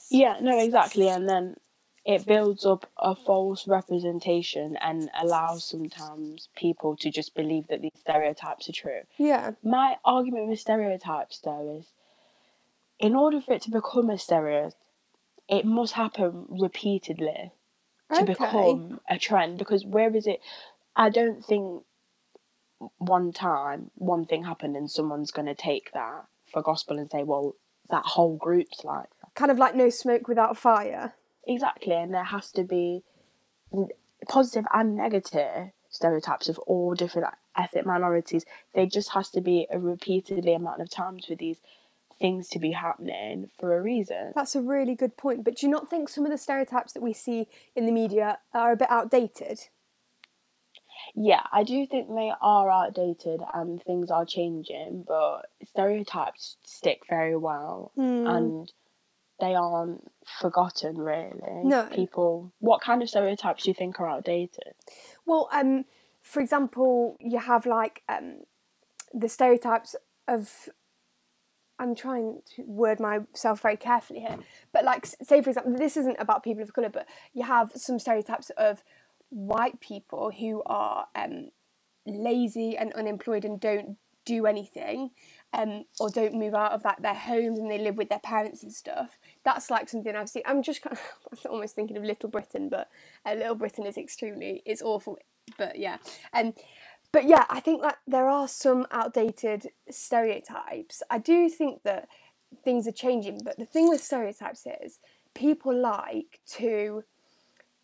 Yeah, 0.09 0.37
no, 0.41 0.59
exactly. 0.59 1.09
And 1.09 1.27
then 1.27 1.55
it 2.05 2.25
builds 2.25 2.65
up 2.65 2.89
a 2.97 3.15
false 3.15 3.67
representation 3.67 4.77
and 4.81 5.09
allows 5.21 5.63
sometimes 5.63 6.49
people 6.55 6.97
to 6.97 7.09
just 7.09 7.33
believe 7.33 7.67
that 7.67 7.81
these 7.81 7.91
stereotypes 7.97 8.67
are 8.67 8.73
true. 8.73 9.01
yeah 9.17 9.51
My 9.63 9.95
argument 10.03 10.49
with 10.49 10.59
stereotypes, 10.59 11.39
though, 11.39 11.77
is 11.79 11.87
in 12.99 13.15
order 13.15 13.39
for 13.41 13.53
it 13.53 13.61
to 13.63 13.71
become 13.71 14.09
a 14.09 14.17
stereotype, 14.17 14.73
it 15.47 15.65
must 15.65 15.93
happen 15.93 16.45
repeatedly 16.49 17.51
to 18.13 18.21
okay 18.21 18.25
become 18.25 18.99
a 19.09 19.17
trend. 19.17 19.57
Because 19.57 19.85
where 19.85 20.15
is 20.15 20.27
it? 20.27 20.39
I 20.95 21.09
don't 21.09 21.43
think 21.43 21.83
one 22.97 23.31
time 23.31 23.91
one 23.95 24.25
thing 24.25 24.43
happened 24.43 24.75
and 24.75 24.91
someone's 24.91 25.31
going 25.31 25.45
to 25.45 25.55
take 25.55 25.91
that 25.93 26.25
for 26.51 26.61
gospel 26.61 26.97
and 26.99 27.09
say, 27.09 27.23
well, 27.23 27.55
that 27.89 28.03
whole 28.05 28.35
group's 28.37 28.83
like 28.83 29.09
that. 29.21 29.33
kind 29.35 29.51
of 29.51 29.57
like 29.57 29.75
no 29.75 29.89
smoke 29.89 30.27
without 30.27 30.57
fire 30.57 31.13
Exactly, 31.45 31.93
and 31.95 32.13
there 32.13 32.23
has 32.23 32.51
to 32.53 32.63
be 32.63 33.03
positive 34.27 34.65
and 34.73 34.95
negative 34.95 35.71
stereotypes 35.89 36.49
of 36.49 36.57
all 36.59 36.93
different 36.95 37.27
ethnic 37.57 37.85
minorities. 37.85 38.45
There 38.73 38.85
just 38.85 39.09
has 39.13 39.29
to 39.31 39.41
be 39.41 39.67
a 39.71 39.79
repeatedly 39.79 40.53
amount 40.53 40.81
of 40.81 40.89
times 40.89 41.25
for 41.25 41.35
these 41.35 41.57
things 42.19 42.47
to 42.49 42.59
be 42.59 42.71
happening 42.71 43.49
for 43.59 43.77
a 43.77 43.81
reason. 43.81 44.31
That's 44.33 44.55
a 44.55 44.61
really 44.61 44.95
good 44.95 45.17
point. 45.17 45.43
But 45.43 45.57
do 45.57 45.65
you 45.65 45.71
not 45.71 45.89
think 45.89 46.09
some 46.09 46.25
of 46.25 46.31
the 46.31 46.37
stereotypes 46.37 46.93
that 46.93 47.03
we 47.03 47.13
see 47.13 47.47
in 47.75 47.85
the 47.85 47.91
media 47.91 48.39
are 48.53 48.71
a 48.71 48.77
bit 48.77 48.89
outdated? 48.89 49.67
Yeah, 51.15 51.41
I 51.51 51.63
do 51.63 51.85
think 51.85 52.07
they 52.07 52.31
are 52.41 52.69
outdated 52.71 53.41
and 53.53 53.81
things 53.83 54.09
are 54.09 54.25
changing, 54.25 55.03
but 55.07 55.49
stereotypes 55.67 56.57
stick 56.63 57.01
very 57.09 57.35
well 57.35 57.91
Hmm. 57.95 58.25
and 58.25 58.73
they 59.43 59.55
aren't 59.55 60.09
forgotten 60.39 60.97
really. 60.97 61.63
No. 61.63 61.83
People 61.91 62.53
what 62.59 62.81
kind 62.81 63.01
of 63.01 63.09
stereotypes 63.09 63.63
do 63.63 63.69
you 63.69 63.73
think 63.73 63.99
are 63.99 64.07
outdated? 64.07 64.73
Well, 65.25 65.49
um, 65.51 65.85
for 66.21 66.39
example, 66.39 67.17
you 67.19 67.39
have 67.39 67.65
like 67.65 68.03
um, 68.07 68.43
the 69.13 69.29
stereotypes 69.29 69.95
of. 70.27 70.69
I'm 71.79 71.95
trying 71.95 72.41
to 72.55 72.63
word 72.65 72.99
myself 72.99 73.61
very 73.61 73.77
carefully 73.77 74.19
here, 74.21 74.37
but 74.71 74.85
like, 74.85 75.05
say 75.05 75.41
for 75.41 75.49
example, 75.49 75.75
this 75.75 75.97
isn't 75.97 76.17
about 76.19 76.43
people 76.43 76.63
of 76.63 76.71
color, 76.71 76.87
but 76.87 77.07
you 77.33 77.43
have 77.43 77.71
some 77.75 77.97
stereotypes 77.99 78.51
of 78.51 78.83
white 79.29 79.79
people 79.81 80.31
who 80.31 80.61
are 80.67 81.07
um, 81.15 81.49
lazy 82.05 82.77
and 82.77 82.93
unemployed 82.93 83.43
and 83.43 83.59
don't 83.59 83.97
do 84.23 84.45
anything, 84.45 85.09
um, 85.51 85.85
or 85.99 86.09
don't 86.09 86.35
move 86.35 86.53
out 86.53 86.71
of 86.71 86.83
that 86.83 87.01
their 87.01 87.13
homes 87.13 87.59
and 87.59 87.69
they 87.69 87.77
live 87.77 87.97
with 87.97 88.09
their 88.09 88.19
parents 88.19 88.63
and 88.63 88.71
stuff. 88.71 89.17
That's 89.43 89.69
like 89.69 89.89
something 89.89 90.15
I've 90.15 90.29
seen. 90.29 90.43
I'm 90.45 90.63
just 90.63 90.81
kind 90.81 90.97
of 91.31 91.39
almost 91.49 91.75
thinking 91.75 91.97
of 91.97 92.03
Little 92.03 92.29
Britain, 92.29 92.69
but 92.69 92.89
uh, 93.25 93.33
Little 93.33 93.55
Britain 93.55 93.85
is 93.85 93.97
extremely 93.97 94.61
it's 94.65 94.81
awful. 94.81 95.17
But 95.57 95.77
yeah, 95.77 95.97
um, 96.33 96.53
but 97.11 97.25
yeah, 97.25 97.45
I 97.49 97.59
think 97.59 97.81
that 97.81 97.99
there 98.07 98.27
are 98.27 98.47
some 98.47 98.87
outdated 98.91 99.67
stereotypes. 99.89 101.03
I 101.09 101.19
do 101.19 101.49
think 101.49 101.83
that 101.83 102.07
things 102.63 102.87
are 102.87 102.93
changing, 102.93 103.41
but 103.43 103.57
the 103.57 103.65
thing 103.65 103.89
with 103.89 104.01
stereotypes 104.01 104.65
is 104.83 104.99
people 105.33 105.75
like 105.75 106.39
to 106.45 107.03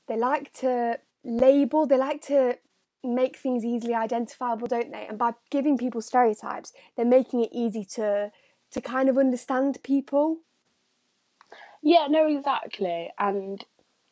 they 0.08 0.18
like 0.18 0.52
to 0.54 1.00
label, 1.24 1.86
they 1.86 1.98
like 1.98 2.22
to 2.24 2.58
make 3.04 3.38
things 3.38 3.64
easily 3.64 3.94
identifiable, 3.94 4.68
don't 4.68 4.92
they? 4.92 5.06
And 5.08 5.18
by 5.18 5.34
giving 5.50 5.78
people 5.78 6.02
stereotypes, 6.02 6.74
they're 6.96 7.06
making 7.06 7.42
it 7.42 7.50
easy 7.52 7.86
to 7.96 8.32
to 8.72 8.82
kind 8.82 9.10
of 9.10 9.18
understand 9.18 9.80
people. 9.84 10.40
Yeah, 11.82 12.08
no, 12.10 12.28
exactly, 12.28 13.12
and 13.18 13.64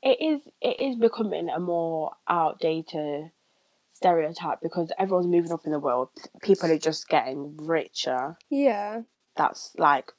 it 0.02 0.22
is 0.22 0.42
it 0.62 0.80
is 0.80 0.96
becoming 0.96 1.50
a 1.50 1.60
more 1.60 2.12
outdated 2.28 3.32
stereotype 3.94 4.60
because 4.62 4.92
everyone's 5.00 5.28
moving 5.28 5.52
up 5.52 5.66
in 5.66 5.72
the 5.72 5.80
world. 5.80 6.10
People 6.42 6.72
are 6.72 6.78
just 6.78 7.10
getting 7.10 7.58
richer. 7.58 8.38
Yeah. 8.50 9.02
That's 9.36 9.74
like 9.78 10.12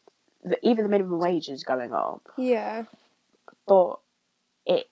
the, 0.45 0.59
even 0.69 0.85
the 0.85 0.91
minimum 0.91 1.19
wage 1.21 1.49
is 1.49 1.65
going 1.65 1.93
up, 1.93 2.29
Yeah. 2.37 2.85
but 3.67 4.01
it 4.67 4.87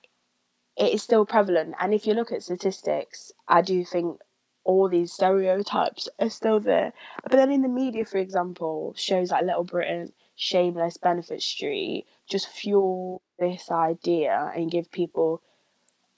it 0.76 0.94
is 0.94 1.02
still 1.02 1.26
prevalent. 1.26 1.74
And 1.80 1.92
if 1.94 2.06
you 2.06 2.14
look 2.14 2.32
at 2.32 2.42
statistics, 2.42 3.32
I 3.48 3.62
do 3.62 3.84
think 3.84 4.20
all 4.64 4.88
these 4.88 5.12
stereotypes 5.12 6.08
are 6.18 6.28
still 6.30 6.60
there. 6.60 6.92
But 7.22 7.32
then 7.32 7.50
in 7.50 7.62
the 7.62 7.68
media, 7.68 8.04
for 8.04 8.18
example, 8.18 8.94
shows 8.96 9.30
like 9.30 9.44
Little 9.44 9.64
Britain, 9.64 10.12
Shameless, 10.36 10.98
Benefit 10.98 11.42
Street 11.42 12.06
just 12.28 12.48
fuel 12.48 13.22
this 13.38 13.70
idea 13.70 14.52
and 14.54 14.70
give 14.70 14.90
people 14.92 15.42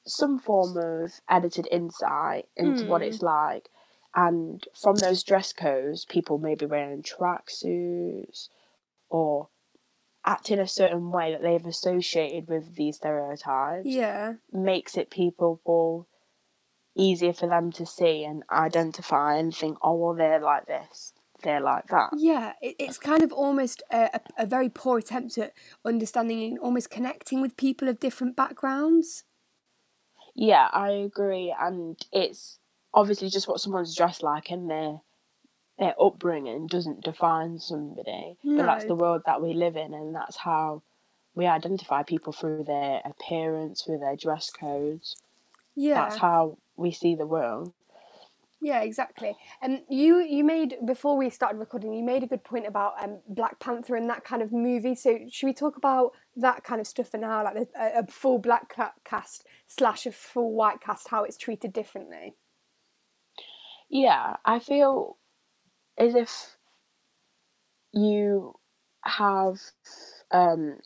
some 0.07 0.38
form 0.38 0.76
of 0.76 1.20
edited 1.28 1.68
insight 1.70 2.48
into 2.57 2.85
what 2.87 3.02
Mm. 3.02 3.07
it's 3.07 3.22
like. 3.22 3.70
And 4.14 4.66
from 4.74 4.96
those 4.96 5.22
dress 5.22 5.52
codes, 5.52 6.04
people 6.04 6.38
may 6.38 6.54
be 6.54 6.66
wearing 6.66 7.02
tracksuits 7.02 8.48
or 9.09 9.48
acting 10.24 10.59
a 10.59 10.66
certain 10.66 11.11
way 11.11 11.33
that 11.33 11.42
they've 11.42 11.66
associated 11.66 12.48
with 12.48 12.74
these 12.74 12.96
stereotypes 12.96 13.87
Yeah. 13.87 14.35
makes 14.52 14.96
it 14.96 15.11
people 15.11 16.07
easier 16.94 17.33
for 17.33 17.46
them 17.46 17.70
to 17.72 17.87
see 17.87 18.24
and 18.24 18.42
identify 18.50 19.37
and 19.37 19.54
think, 19.54 19.78
oh 19.83 19.94
well, 19.94 20.14
they're 20.14 20.40
like 20.40 20.66
this, 20.66 21.12
they're 21.42 21.61
like 21.61 21.88
that. 21.88 22.11
Yeah, 22.16 22.53
it, 22.61 22.77
it's 22.79 22.98
kind 22.98 23.22
of 23.22 23.33
almost 23.33 23.83
a, 23.90 24.11
a, 24.14 24.20
a 24.42 24.46
very 24.46 24.68
poor 24.68 24.98
attempt 24.98 25.38
at 25.38 25.53
understanding 25.85 26.42
and 26.42 26.59
almost 26.59 26.90
connecting 26.90 27.40
with 27.40 27.57
people 27.57 27.88
of 27.88 28.01
different 28.01 28.37
backgrounds. 28.37 29.24
Yeah, 30.35 30.68
I 30.72 30.90
agree, 30.90 31.55
and 31.59 31.96
it's 32.12 32.59
obviously 32.94 33.29
just 33.29 33.48
what 33.48 33.61
someone's 33.61 33.96
dressed 33.96 34.22
like 34.22 34.51
and 34.51 34.70
their 34.70 35.01
their 35.79 35.94
upbringing 36.01 36.66
doesn't 36.66 37.05
define 37.05 37.59
somebody, 37.59 38.37
but 38.57 38.66
that's 38.66 38.85
the 38.85 38.96
world 38.96 39.22
that 39.27 39.40
we 39.40 39.53
live 39.55 39.77
in, 39.77 39.94
and 39.94 40.14
that's 40.14 40.37
how 40.37 40.83
we 41.35 41.46
identify 41.46 42.03
people 42.03 42.33
through 42.33 42.64
their 42.64 43.01
appearance, 43.05 43.83
through 43.83 43.98
their 43.98 44.16
dress 44.16 44.51
codes. 44.51 45.16
Yeah. 45.77 45.94
That's 45.94 46.16
how 46.16 46.59
we 46.77 46.90
see 46.90 47.14
the 47.14 47.27
world. 47.27 47.72
Yeah, 48.60 48.80
exactly. 48.80 49.36
And 49.62 49.82
you 49.88 50.18
you 50.18 50.42
made 50.42 50.74
before 50.84 51.16
we 51.16 51.30
started 51.30 51.58
recording, 51.58 51.92
you 51.92 52.02
made 52.02 52.24
a 52.24 52.26
good 52.26 52.42
point 52.42 52.66
about 52.66 52.94
um, 53.00 53.20
Black 53.28 53.60
Panther 53.60 53.94
and 53.94 54.10
that 54.10 54.24
kind 54.24 54.42
of 54.42 54.52
movie. 54.52 54.96
So 54.96 55.16
should 55.30 55.46
we 55.46 55.52
talk 55.54 55.76
about 55.76 56.12
that 56.36 56.64
kind 56.64 56.80
of 56.80 56.86
stuff 56.86 57.14
and 57.14 57.24
how 57.24 57.44
like 57.44 57.54
the, 57.54 57.68
a, 57.80 58.00
a 58.00 58.06
full 58.08 58.38
black 58.38 58.74
cast 59.04 59.46
slash 59.68 60.06
a 60.06 60.12
full 60.12 60.52
white 60.54 60.80
cast, 60.80 61.08
how 61.08 61.22
it's 61.22 61.36
treated 61.36 61.72
differently? 61.72 62.34
Yeah, 63.88 64.36
I 64.44 64.58
feel 64.58 65.18
as 65.96 66.14
if 66.14 66.56
you 67.92 68.54
have 69.02 69.60
um, 70.30 70.78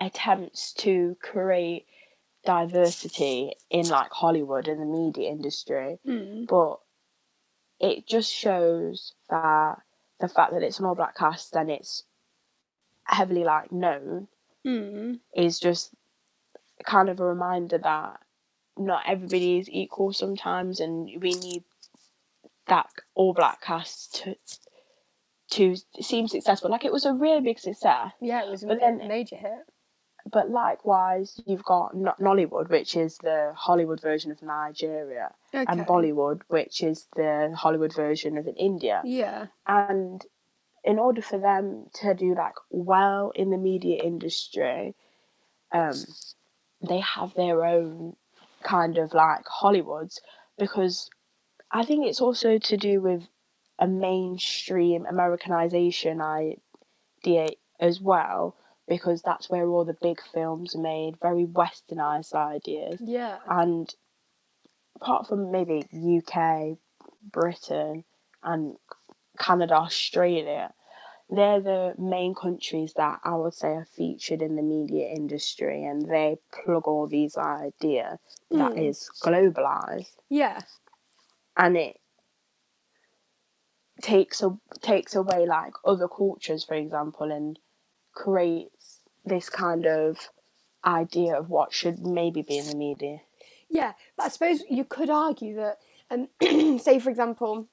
attempts 0.00 0.72
to 0.74 1.16
create 1.22 1.86
diversity 2.44 3.52
in 3.70 3.88
like 3.88 4.10
Hollywood 4.10 4.68
and 4.68 4.80
the 4.80 4.86
media 4.86 5.30
industry, 5.30 5.98
Mm. 6.06 6.46
but 6.48 6.80
it 7.80 8.06
just 8.06 8.32
shows 8.32 9.14
that 9.30 9.76
the 10.20 10.28
fact 10.28 10.52
that 10.52 10.62
it's 10.62 10.78
an 10.78 10.84
all 10.84 10.94
black 10.94 11.16
cast 11.16 11.56
and 11.56 11.70
it's 11.70 12.04
heavily 13.04 13.44
like 13.44 13.72
known 13.72 14.28
Mm. 14.64 15.20
is 15.34 15.58
just 15.58 15.90
kind 16.84 17.08
of 17.08 17.18
a 17.18 17.24
reminder 17.24 17.78
that 17.78 18.20
not 18.76 19.02
everybody 19.06 19.58
is 19.58 19.70
equal 19.70 20.12
sometimes 20.12 20.80
and 20.80 21.06
we 21.22 21.32
need 21.32 21.64
that 22.66 22.86
all 23.14 23.32
black 23.32 23.62
cast 23.62 24.16
to 24.16 24.36
to 25.50 25.76
seem 26.02 26.28
successful 26.28 26.70
like 26.70 26.84
it 26.84 26.92
was 26.92 27.06
a 27.06 27.12
really 27.14 27.40
big 27.40 27.58
success 27.58 28.12
Yeah, 28.20 28.44
it 28.44 28.50
was 28.50 28.62
a 28.62 28.66
But 28.66 28.80
then- 28.80 29.08
major 29.08 29.36
hit. 29.36 29.66
But 30.30 30.50
likewise 30.50 31.40
you've 31.46 31.64
got 31.64 31.94
No- 31.94 32.14
Nollywood 32.20 32.68
which 32.70 32.96
is 32.96 33.18
the 33.18 33.52
Hollywood 33.56 34.00
version 34.00 34.30
of 34.30 34.42
Nigeria 34.42 35.34
Okay. 35.54 35.64
and 35.68 35.86
Bollywood 35.86 36.42
which 36.48 36.82
is 36.82 37.06
the 37.16 37.54
Hollywood 37.56 37.94
version 37.94 38.36
of 38.38 38.48
India 38.56 39.02
Yeah. 39.04 39.46
and 39.66 40.24
in 40.84 40.98
order 40.98 41.22
for 41.22 41.38
them 41.38 41.86
to 41.94 42.14
do 42.14 42.34
like 42.34 42.54
well 42.70 43.32
in 43.34 43.50
the 43.50 43.58
media 43.58 44.02
industry 44.02 44.94
um 45.72 45.94
they 46.86 47.00
have 47.00 47.34
their 47.34 47.64
own 47.64 48.16
kind 48.62 48.98
of 48.98 49.12
like 49.14 49.44
hollywoods 49.60 50.16
because 50.58 51.08
i 51.70 51.84
think 51.84 52.06
it's 52.06 52.20
also 52.20 52.58
to 52.58 52.76
do 52.76 53.00
with 53.00 53.28
a 53.78 53.86
mainstream 53.86 55.06
americanization 55.06 56.20
idea 56.20 57.48
as 57.78 58.00
well 58.00 58.56
because 58.90 59.22
that's 59.22 59.48
where 59.48 59.68
all 59.68 59.84
the 59.86 59.96
big 60.02 60.20
films 60.34 60.74
are 60.74 60.80
made 60.82 61.14
very 61.22 61.46
westernized 61.46 62.34
ideas 62.34 63.00
Yeah. 63.00 63.38
and 63.48 63.94
apart 64.96 65.28
from 65.28 65.50
maybe 65.52 65.86
UK, 65.92 66.76
Britain, 67.22 68.04
and 68.42 68.76
Canada, 69.38 69.74
Australia, 69.74 70.74
they're 71.30 71.60
the 71.60 71.94
main 71.96 72.34
countries 72.34 72.92
that 72.96 73.20
I 73.24 73.36
would 73.36 73.54
say 73.54 73.68
are 73.68 73.86
featured 73.96 74.42
in 74.42 74.56
the 74.56 74.62
media 74.62 75.08
industry, 75.08 75.84
and 75.84 76.02
they 76.10 76.38
plug 76.52 76.88
all 76.88 77.06
these 77.06 77.36
ideas 77.38 78.18
that 78.50 78.72
Mm. 78.72 78.88
is 78.88 79.08
globalized, 79.22 80.16
Yeah. 80.28 80.60
and 81.56 81.76
it 81.76 82.00
takes 84.02 84.42
a, 84.42 84.58
takes 84.80 85.14
away 85.14 85.46
like 85.46 85.74
other 85.84 86.08
cultures, 86.08 86.64
for 86.64 86.74
example, 86.74 87.30
and 87.30 87.58
creates 88.20 89.00
this 89.24 89.48
kind 89.48 89.86
of 89.86 90.28
idea 90.84 91.34
of 91.34 91.48
what 91.48 91.72
should 91.72 92.06
maybe 92.06 92.42
be 92.42 92.58
in 92.58 92.66
the 92.66 92.76
media. 92.76 93.20
Yeah, 93.68 93.92
but 94.16 94.26
I 94.26 94.28
suppose 94.28 94.62
you 94.68 94.84
could 94.84 95.08
argue 95.08 95.56
that, 95.56 95.78
um, 96.10 96.28
say 96.78 96.98
for 96.98 97.08
example, 97.08 97.68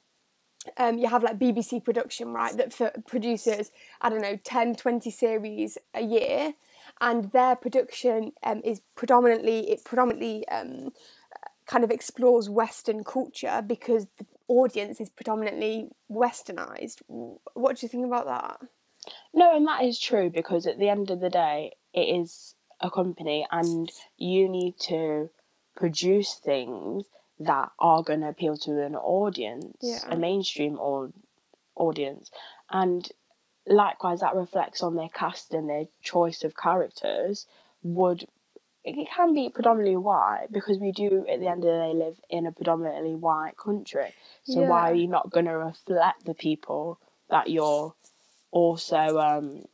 um, 0.77 0.97
you 0.97 1.07
have 1.07 1.23
like 1.23 1.39
BBC 1.39 1.83
production, 1.83 2.29
right, 2.33 2.55
that 2.57 2.73
for 2.73 2.91
produces, 3.07 3.71
I 4.01 4.09
don't 4.09 4.21
know, 4.21 4.37
10, 4.41 4.75
20 4.75 5.09
series 5.11 5.77
a 5.93 6.01
year, 6.01 6.53
and 7.01 7.31
their 7.31 7.55
production 7.55 8.31
um, 8.43 8.61
is 8.63 8.81
predominantly, 8.95 9.71
it 9.71 9.83
predominantly 9.83 10.47
um, 10.47 10.91
kind 11.65 11.83
of 11.83 11.91
explores 11.91 12.49
Western 12.49 13.03
culture 13.03 13.61
because 13.65 14.07
the 14.17 14.25
audience 14.47 15.01
is 15.01 15.09
predominantly 15.09 15.89
Westernized. 16.09 17.01
What 17.07 17.77
do 17.77 17.85
you 17.85 17.89
think 17.89 18.05
about 18.05 18.25
that? 18.25 18.69
No, 19.33 19.55
and 19.55 19.67
that 19.67 19.83
is 19.83 19.99
true 19.99 20.29
because 20.29 20.67
at 20.67 20.79
the 20.79 20.89
end 20.89 21.11
of 21.11 21.19
the 21.19 21.29
day, 21.29 21.73
it 21.93 22.21
is 22.21 22.55
a 22.79 22.89
company, 22.91 23.45
and 23.51 23.89
you 24.17 24.47
need 24.49 24.79
to 24.81 25.29
produce 25.75 26.35
things 26.35 27.05
that 27.39 27.71
are 27.79 28.03
going 28.03 28.21
to 28.21 28.29
appeal 28.29 28.57
to 28.57 28.81
an 28.83 28.95
audience, 28.95 29.77
Yeah. 29.81 30.13
a 30.13 30.17
mainstream 30.17 30.79
or 30.79 31.11
audience, 31.75 32.31
and 32.69 33.07
likewise 33.67 34.21
that 34.21 34.35
reflects 34.35 34.81
on 34.81 34.95
their 34.95 35.09
cast 35.09 35.53
and 35.53 35.69
their 35.69 35.87
choice 36.01 36.43
of 36.43 36.55
characters. 36.55 37.45
Would 37.83 38.27
it 38.83 39.09
can 39.09 39.33
be 39.33 39.49
predominantly 39.49 39.97
white 39.97 40.47
because 40.49 40.79
we 40.79 40.93
do 40.93 41.25
at 41.27 41.41
the 41.41 41.47
end 41.47 41.65
of 41.65 41.71
the 41.71 41.77
day 41.77 41.93
live 41.93 42.19
in 42.29 42.45
a 42.45 42.53
predominantly 42.53 43.15
white 43.15 43.57
country. 43.57 44.13
So 44.45 44.61
why 44.61 44.91
are 44.91 44.95
you 44.95 45.07
not 45.07 45.29
going 45.29 45.45
to 45.45 45.57
reflect 45.57 46.23
the 46.23 46.33
people 46.33 46.97
that 47.29 47.49
you're 47.49 47.93
also 48.51 49.19
um, 49.19 49.65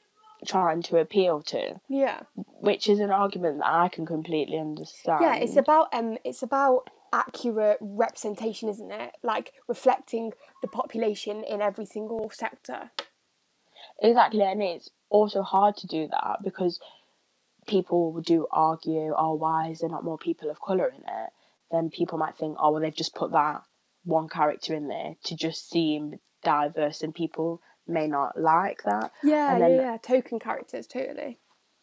trying 0.46 0.82
to 0.84 0.98
appeal 1.00 1.42
to, 1.44 1.80
Yeah. 1.88 2.22
which 2.36 2.90
is 2.90 3.00
an 3.00 3.12
argument 3.12 3.60
that 3.60 3.68
I 3.72 3.90
can 3.90 4.06
completely 4.06 4.58
understand. 4.60 5.22
Yeah, 5.22 5.36
it's 5.36 5.56
about 5.58 5.94
um, 5.94 6.18
it's 6.24 6.44
about 6.44 6.90
accurate 7.12 7.78
representation, 7.80 8.70
isn't 8.70 8.92
it? 8.92 9.16
Like 9.24 9.54
reflecting 9.68 10.34
the 10.62 10.68
population 10.68 11.44
in 11.44 11.62
every 11.62 11.86
single 11.86 12.30
sector. 12.34 12.92
exactly, 14.02 14.42
and 14.42 14.62
it's 14.62 14.90
also 15.10 15.42
hard 15.44 15.78
to 15.78 15.88
do 15.88 16.08
that 16.08 16.40
because 16.44 16.80
people 17.68 18.20
do 18.22 18.48
argue, 18.52 19.14
"Oh, 19.18 19.34
why 19.36 19.70
is 19.70 19.80
there 19.80 19.90
not 19.90 20.04
more 20.04 20.18
people 20.18 20.50
of 20.50 20.60
color 20.60 20.88
in 20.88 21.02
it?" 21.04 21.30
Then 21.72 21.90
people 21.90 22.18
might 22.18 22.36
think, 22.38 22.58
"Oh, 22.60 22.72
well, 22.72 22.82
they've 22.82 22.96
just 22.96 23.16
put 23.16 23.32
that 23.32 23.62
one 24.04 24.28
character 24.28 24.74
in 24.74 24.88
there 24.88 25.16
to 25.26 25.36
just 25.36 25.70
seem 25.70 26.20
diverse," 26.44 27.02
and 27.04 27.14
people 27.16 27.62
may 27.88 28.08
not 28.08 28.40
like 28.40 28.84
that. 28.84 29.12
Yeah, 29.24 29.54
And 29.54 29.62
then- 29.62 29.72
yeah, 29.72 29.82
yeah. 29.94 29.98
Token 29.98 30.40
characters, 30.40 30.88
totally. 30.88 31.40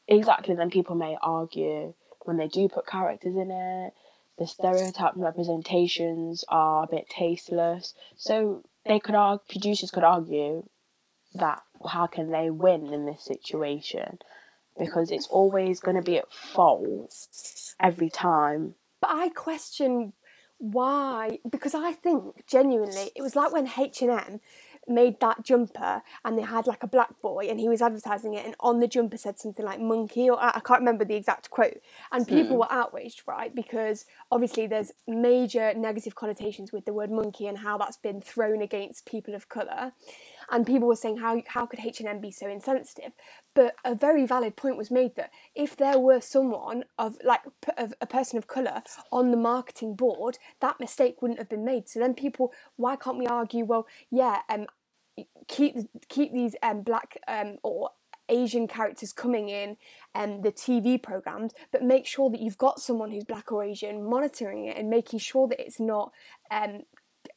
exactly 0.08 0.54
then 0.54 0.70
people 0.70 0.96
may 0.96 1.16
argue 1.22 1.94
when 2.24 2.36
they 2.36 2.48
do 2.48 2.68
put 2.68 2.86
characters 2.86 3.36
in 3.36 3.50
it 3.50 3.92
the 4.38 4.46
stereotype 4.46 5.12
representations 5.16 6.44
are 6.48 6.84
a 6.84 6.86
bit 6.86 7.08
tasteless 7.08 7.94
so 8.16 8.62
they 8.86 8.98
could 8.98 9.14
argue 9.14 9.44
producers 9.48 9.90
could 9.90 10.02
argue 10.04 10.66
that 11.34 11.62
how 11.88 12.06
can 12.06 12.30
they 12.30 12.50
win 12.50 12.92
in 12.92 13.04
this 13.06 13.22
situation 13.22 14.18
because 14.78 15.10
it's 15.10 15.26
always 15.28 15.78
going 15.80 15.96
to 15.96 16.02
be 16.02 16.16
at 16.18 16.32
fault 16.32 17.14
every 17.78 18.08
time. 18.10 18.74
But 19.00 19.10
I 19.12 19.28
question 19.28 20.12
why 20.58 21.38
because 21.48 21.74
I 21.74 21.92
think 21.92 22.46
genuinely 22.46 23.10
it 23.14 23.22
was 23.22 23.34
like 23.36 23.52
when 23.52 23.68
H 23.78 24.02
and 24.02 24.10
M 24.10 24.40
made 24.90 25.20
that 25.20 25.44
jumper 25.44 26.02
and 26.24 26.36
they 26.36 26.42
had 26.42 26.66
like 26.66 26.82
a 26.82 26.86
black 26.86 27.20
boy 27.22 27.46
and 27.48 27.60
he 27.60 27.68
was 27.68 27.80
advertising 27.80 28.34
it 28.34 28.44
and 28.44 28.54
on 28.60 28.80
the 28.80 28.88
jumper 28.88 29.16
said 29.16 29.38
something 29.38 29.64
like 29.64 29.80
monkey 29.80 30.28
or 30.28 30.38
I 30.40 30.60
can't 30.60 30.80
remember 30.80 31.04
the 31.04 31.14
exact 31.14 31.50
quote. 31.50 31.80
And 32.12 32.26
people 32.26 32.56
mm. 32.56 32.60
were 32.60 32.72
outraged 32.72 33.22
right 33.26 33.54
because 33.54 34.04
obviously 34.30 34.66
there's 34.66 34.92
major 35.06 35.72
negative 35.74 36.14
connotations 36.14 36.72
with 36.72 36.84
the 36.84 36.92
word 36.92 37.10
monkey 37.10 37.46
and 37.46 37.58
how 37.58 37.78
that's 37.78 37.96
been 37.96 38.20
thrown 38.20 38.60
against 38.60 39.06
people 39.06 39.34
of 39.34 39.48
color 39.48 39.92
and 40.50 40.66
people 40.66 40.88
were 40.88 40.96
saying 40.96 41.18
how 41.18 41.40
how 41.46 41.64
could 41.66 41.80
H&M 41.80 42.20
be 42.20 42.30
so 42.30 42.48
insensitive? 42.48 43.12
But 43.54 43.74
a 43.84 43.94
very 43.94 44.26
valid 44.26 44.56
point 44.56 44.76
was 44.76 44.90
made 44.90 45.16
that 45.16 45.30
if 45.54 45.76
there 45.76 45.98
were 45.98 46.20
someone 46.20 46.84
of 46.98 47.16
like 47.24 47.40
of 47.78 47.94
a 48.00 48.06
person 48.06 48.38
of 48.38 48.46
color 48.46 48.82
on 49.12 49.30
the 49.30 49.36
marketing 49.36 49.94
board 49.94 50.38
that 50.60 50.80
mistake 50.80 51.22
wouldn't 51.22 51.38
have 51.38 51.48
been 51.48 51.64
made. 51.64 51.88
So 51.88 52.00
then 52.00 52.14
people 52.14 52.52
why 52.76 52.96
can't 52.96 53.18
we 53.18 53.26
argue 53.26 53.64
well 53.64 53.86
yeah 54.10 54.40
um 54.48 54.66
keep 55.50 55.76
keep 56.08 56.32
these 56.32 56.54
um 56.62 56.82
black 56.82 57.18
um 57.28 57.58
or 57.62 57.90
Asian 58.30 58.68
characters 58.68 59.12
coming 59.12 59.48
in 59.48 59.76
and 60.14 60.34
um, 60.34 60.42
the 60.42 60.52
TV 60.52 61.02
programs, 61.02 61.52
but 61.72 61.82
make 61.82 62.06
sure 62.06 62.30
that 62.30 62.40
you've 62.40 62.56
got 62.56 62.80
someone 62.80 63.10
who's 63.10 63.24
black 63.24 63.50
or 63.50 63.64
Asian 63.64 64.08
monitoring 64.08 64.66
it 64.66 64.76
and 64.76 64.88
making 64.88 65.18
sure 65.18 65.48
that 65.48 65.60
it's 65.60 65.80
not 65.80 66.12
um, 66.48 66.82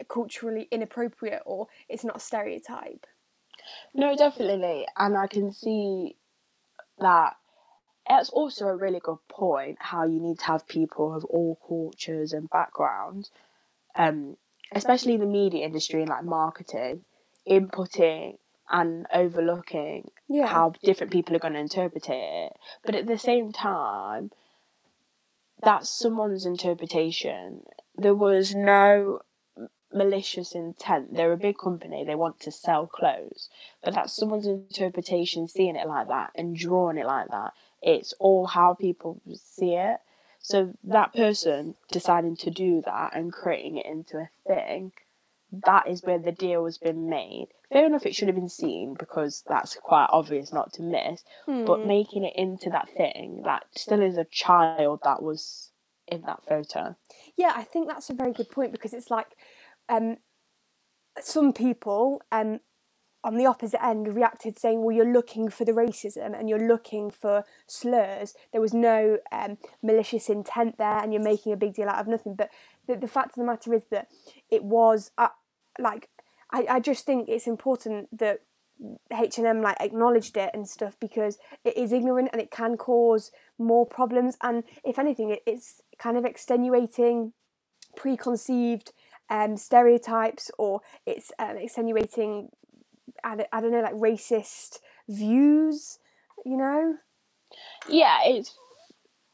culturally 0.08 0.67
inappropriate 0.69 1.41
or 1.47 1.67
it's 1.89 2.04
not 2.04 2.17
a 2.17 2.19
stereotype. 2.19 3.08
No, 3.95 4.15
definitely. 4.15 4.86
And 4.95 5.17
I 5.17 5.26
can 5.26 5.52
see 5.52 6.15
that 6.99 7.38
it's 8.08 8.30
also 8.30 8.67
a 8.67 8.76
really 8.76 8.99
good 8.99 9.19
point 9.30 9.78
how 9.80 10.06
you 10.06 10.19
need 10.19 10.39
to 10.39 10.45
have 10.45 10.67
people 10.67 11.15
of 11.15 11.26
all 11.26 11.58
cultures 11.67 12.34
and 12.34 12.49
backgrounds, 12.49 13.32
um, 13.95 14.38
especially 14.73 15.13
in 15.15 15.21
the 15.21 15.26
media 15.26 15.65
industry 15.65 16.02
and 16.02 16.10
like 16.10 16.23
marketing, 16.23 17.04
inputting 17.49 18.38
and 18.69 19.06
overlooking 19.13 20.10
yeah. 20.27 20.47
how 20.47 20.73
different 20.84 21.12
people 21.12 21.36
are 21.36 21.39
going 21.39 21.53
to 21.53 21.60
interpret 21.60 22.10
it. 22.10 22.53
But 22.84 22.95
at 22.95 23.08
the 23.08 23.17
same 23.17 23.51
time, 23.51 24.32
that's 25.62 25.89
someone's 25.89 26.45
interpretation. 26.45 27.63
There 27.95 28.15
was 28.15 28.56
no 28.56 29.21
malicious 29.93 30.53
intent. 30.53 31.13
They're 31.13 31.34
a 31.34 31.38
big 31.38 31.58
company, 31.58 32.03
they 32.03 32.15
want 32.15 32.39
to 32.41 32.51
sell 32.51 32.88
clothes, 32.88 33.49
but 33.84 33.93
that's 33.93 34.15
someone's 34.15 34.47
interpretation, 34.47 35.47
seeing 35.47 35.75
it 35.75 35.88
like 35.88 36.08
that 36.08 36.32
and 36.36 36.56
drawing 36.56 36.97
it 36.97 37.06
like 37.06 37.29
that. 37.29 37.53
It's 37.82 38.13
all 38.19 38.47
how 38.47 38.73
people 38.73 39.21
see 39.36 39.75
it. 39.75 39.97
So 40.39 40.73
that 40.84 41.13
person 41.13 41.75
deciding 41.91 42.38
to 42.38 42.49
do 42.49 42.82
that 42.86 43.15
and 43.15 43.32
creating 43.32 43.77
it 43.77 43.86
into 43.86 44.17
a 44.17 44.29
thing, 44.45 44.91
that 45.65 45.87
is 45.87 46.03
where 46.03 46.19
the 46.19 46.31
deal 46.31 46.65
has 46.65 46.77
been 46.77 47.09
made. 47.09 47.47
Fair 47.71 47.85
enough, 47.85 48.05
it 48.05 48.15
should 48.15 48.27
have 48.27 48.35
been 48.35 48.49
seen 48.49 48.95
because 48.97 49.43
that's 49.47 49.75
quite 49.75 50.07
obvious 50.09 50.51
not 50.51 50.73
to 50.73 50.81
miss. 50.81 51.23
Hmm. 51.45 51.65
But 51.65 51.85
making 51.85 52.23
it 52.23 52.33
into 52.35 52.69
that 52.71 52.89
thing, 52.89 53.43
that 53.45 53.65
still 53.75 54.01
is 54.01 54.17
a 54.17 54.25
child 54.25 55.01
that 55.03 55.21
was 55.21 55.71
in 56.07 56.21
that 56.23 56.43
photo. 56.47 56.95
Yeah, 57.37 57.53
I 57.55 57.63
think 57.63 57.87
that's 57.87 58.09
a 58.09 58.13
very 58.13 58.33
good 58.33 58.49
point 58.49 58.71
because 58.71 58.93
it's 58.93 59.11
like 59.11 59.27
um, 59.89 60.17
some 61.21 61.53
people 61.53 62.21
um, 62.31 62.59
on 63.23 63.37
the 63.37 63.45
opposite 63.45 63.83
end 63.83 64.15
reacted 64.15 64.59
saying, 64.59 64.83
well, 64.83 64.95
you're 64.95 65.11
looking 65.11 65.49
for 65.49 65.63
the 65.65 65.71
racism 65.71 66.37
and 66.37 66.49
you're 66.49 66.67
looking 66.67 67.09
for 67.09 67.45
slurs. 67.67 68.33
There 68.51 68.61
was 68.61 68.73
no 68.73 69.17
um, 69.31 69.57
malicious 69.81 70.29
intent 70.29 70.77
there 70.77 70.97
and 70.97 71.13
you're 71.13 71.23
making 71.23 71.53
a 71.53 71.57
big 71.57 71.73
deal 71.73 71.87
out 71.87 71.99
of 71.99 72.07
nothing. 72.07 72.35
But 72.35 72.49
the, 72.87 72.95
the 72.97 73.07
fact 73.07 73.29
of 73.29 73.35
the 73.35 73.45
matter 73.45 73.73
is 73.73 73.85
that 73.91 74.07
it 74.49 74.63
was, 74.63 75.11
uh, 75.17 75.29
like, 75.79 76.09
I, 76.51 76.65
I 76.69 76.79
just 76.79 77.05
think 77.05 77.29
it's 77.29 77.47
important 77.47 78.17
that 78.17 78.41
H&M 79.12 79.62
like 79.62 79.77
acknowledged 79.79 80.36
it 80.38 80.51
and 80.53 80.67
stuff 80.67 80.97
because 80.99 81.38
it 81.63 81.77
is 81.77 81.91
ignorant 81.91 82.29
and 82.33 82.41
it 82.41 82.51
can 82.51 82.75
cause 82.75 83.31
more 83.57 83.86
problems 83.86 84.36
and 84.41 84.63
if 84.83 84.99
anything 84.99 85.29
it, 85.29 85.41
it's 85.45 85.81
kind 85.97 86.17
of 86.17 86.25
extenuating 86.25 87.33
preconceived 87.95 88.91
um, 89.29 89.57
stereotypes 89.57 90.51
or 90.57 90.81
it's 91.05 91.31
um, 91.39 91.57
extenuating, 91.57 92.49
I, 93.23 93.45
I 93.51 93.62
don't 93.62 93.71
know, 93.71 93.81
like 93.81 93.93
racist 93.93 94.79
views, 95.07 95.99
you 96.45 96.57
know? 96.57 96.95
Yeah, 97.88 98.19
it's. 98.25 98.55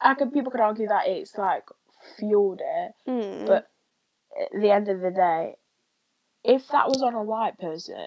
I 0.00 0.14
could 0.14 0.32
people 0.32 0.50
could 0.50 0.60
argue 0.60 0.88
that 0.88 1.06
it's 1.06 1.36
like 1.36 1.64
fueled 2.18 2.60
it, 2.62 2.92
mm. 3.06 3.46
but 3.46 3.68
at 4.40 4.60
the 4.60 4.70
end 4.70 4.88
of 4.88 5.00
the 5.00 5.10
day, 5.10 5.56
if 6.44 6.68
that 6.68 6.88
was 6.88 7.02
on 7.02 7.14
a 7.14 7.22
white 7.22 7.58
person, 7.58 8.06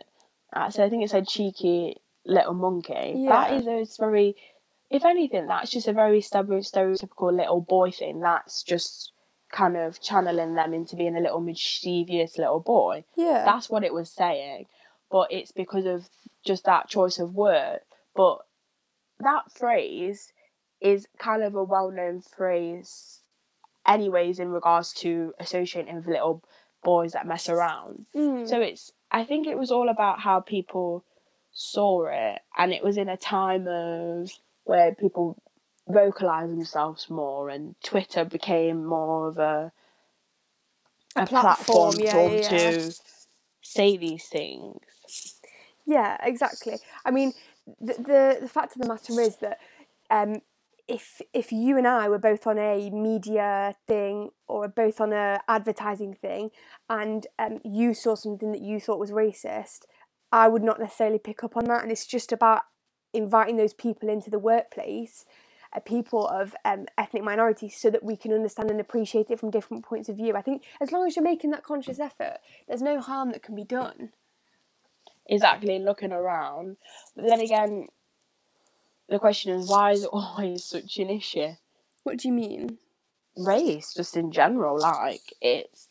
I 0.52 0.69
said 0.69 0.86
I 0.86 0.89
think 0.89 1.04
it 1.04 1.10
said 1.10 1.28
cheeky 1.28 1.98
little 2.26 2.54
monkey. 2.54 3.13
Yeah. 3.17 3.30
That 3.30 3.54
is 3.54 3.67
a 3.67 4.02
very, 4.02 4.36
if 4.89 5.06
anything, 5.06 5.48
that's 5.48 5.72
just 5.72 5.88
a 5.88 5.93
very 5.93 6.22
stubborn 6.22 6.62
stereotypical 6.62 7.36
little 7.36 7.62
boy 7.62 7.91
thing. 7.91 8.19
That's 8.19 8.63
just 8.63 9.12
kind 9.52 9.78
of 9.78 10.02
channeling 10.02 10.56
them 10.56 10.74
into 10.74 10.96
being 10.96 11.15
a 11.15 11.22
little 11.22 11.41
mischievous 11.41 12.38
little 12.38 12.60
boy. 12.60 13.06
Yeah. 13.15 13.43
That's 13.46 13.69
what 13.69 13.84
it 13.84 13.93
was 13.93 14.10
saying. 14.10 14.65
But 15.12 15.32
it's 15.32 15.52
because 15.52 15.86
of 15.86 16.10
just 16.43 16.65
that 16.65 16.89
choice 16.89 17.19
of 17.19 17.36
word. 17.36 17.80
But 18.15 18.39
that 19.19 19.52
phrase 19.52 20.34
is 20.82 21.08
kind 21.17 21.43
of 21.43 21.56
a 21.56 21.63
well 21.63 21.91
known 21.91 22.22
phrase, 22.22 23.22
anyways, 23.88 24.39
in 24.39 24.50
regards 24.50 24.91
to 24.93 25.34
associating 25.39 25.96
with 25.96 26.08
little 26.08 26.43
boys 26.84 27.13
that 27.13 27.28
mess 27.28 27.50
around. 27.50 28.06
Mm. 28.15 28.48
So 28.48 28.60
it's, 28.60 28.91
I 29.12 29.24
think 29.24 29.48
it 29.48 29.58
was 29.58 29.72
all 29.72 29.89
about 29.89 30.19
how 30.19 30.39
people 30.39 31.04
saw 31.52 32.06
it, 32.06 32.39
and 32.58 32.74
it 32.74 32.84
was 32.84 32.98
in 32.98 33.10
a 33.10 33.17
time 33.17 33.67
of 33.67 34.32
where 34.63 34.93
people 34.96 35.41
vocalize 35.88 36.50
themselves 36.50 37.10
more, 37.10 37.50
and 37.50 37.76
Twitter 37.84 38.26
became 38.26 38.86
more 38.86 39.28
of 39.28 39.38
a 39.38 39.72
a, 41.15 41.24
a 41.24 41.28
platform, 41.28 41.93
platform 41.93 42.34
yeah, 42.34 42.41
yeah, 42.41 42.50
to 42.50 42.93
say 43.62 43.98
these 43.98 44.26
things. 44.26 44.80
Yeah, 45.86 46.17
exactly. 46.24 46.78
I 47.06 47.12
mean, 47.12 47.34
the 47.80 47.93
the, 47.93 48.38
the 48.41 48.50
fact 48.50 48.76
of 48.76 48.82
the 48.82 48.88
matter 48.88 49.19
is 49.22 49.38
that 49.38 49.60
um, 50.10 50.41
if 50.88 51.22
if 51.34 51.52
you 51.52 51.78
and 51.78 51.88
I 51.88 52.10
were 52.10 52.19
both 52.19 52.46
on 52.46 52.58
a 52.58 52.89
media 52.89 53.76
thing 53.88 54.30
or 54.48 54.67
both 54.67 55.00
on 55.00 55.13
a 55.13 55.41
advertising 55.48 56.13
thing, 56.13 56.52
and 56.89 57.28
um, 57.39 57.60
you 57.63 57.93
saw 57.93 58.15
something 58.15 58.52
that 58.52 58.62
you 58.62 58.80
thought 58.80 59.00
was 59.00 59.12
racist, 59.12 59.86
I 60.32 60.48
would 60.48 60.63
not 60.63 60.80
necessarily 60.80 61.19
pick 61.19 61.43
up 61.43 61.56
on 61.56 61.65
that. 61.65 61.84
And 61.84 61.91
it's 61.91 62.06
just 62.06 62.32
about 62.32 62.62
inviting 63.13 63.58
those 63.58 63.74
people 63.74 64.10
into 64.10 64.30
the 64.30 64.39
workplace 64.39 65.26
uh, 65.76 65.80
people 65.80 66.28
of 66.28 66.56
um, 66.65 66.86
ethnic 66.98 67.24
minorities 67.24 67.76
so 67.78 67.89
that 67.89 68.04
we 68.04 68.15
can 68.15 68.34
understand 68.34 68.69
and 68.69 68.80
appreciate 68.80 69.32
it 69.32 69.39
from 69.39 69.52
different 69.52 69.84
points 69.84 70.10
of 70.10 70.17
view. 70.17 70.36
I 70.36 70.41
think 70.41 70.63
as 70.82 70.91
long 70.91 71.08
as 71.08 71.15
you're 71.15 71.24
making 71.24 71.52
that 71.52 71.63
conscious 71.63 72.00
effort, 72.00 72.38
there's 72.67 72.82
no 72.82 73.00
harm 73.00 73.32
that 73.32 73.43
can 73.43 73.56
be 73.56 73.63
done. 73.63 74.12
Exactly, 75.28 75.80
looking 75.80 76.12
around. 76.12 76.78
But 77.15 77.28
then 77.28 77.39
again, 77.39 77.88
the 79.10 79.20
question 79.20 79.54
is 79.54 79.70
why 79.70 79.92
is 79.92 80.04
it 80.04 80.10
always 80.13 80.63
such 80.63 80.98
an 80.98 81.10
issue? 81.10 81.50
What 82.04 82.18
do 82.18 82.28
you 82.28 82.34
mean? 82.34 82.78
Race, 83.38 83.94
just 83.94 84.16
in 84.16 84.32
general, 84.32 84.80
like 84.80 85.34
it's 85.42 85.89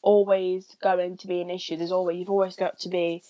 always 0.00 0.66
going 0.82 1.16
to 1.18 1.26
be 1.26 1.40
an 1.40 1.50
issue. 1.50 1.76
There's 1.76 1.92
always 1.92 2.18
you've 2.18 2.30
always 2.30 2.56
got 2.56 2.78
to 2.80 2.88
be, 2.88 3.22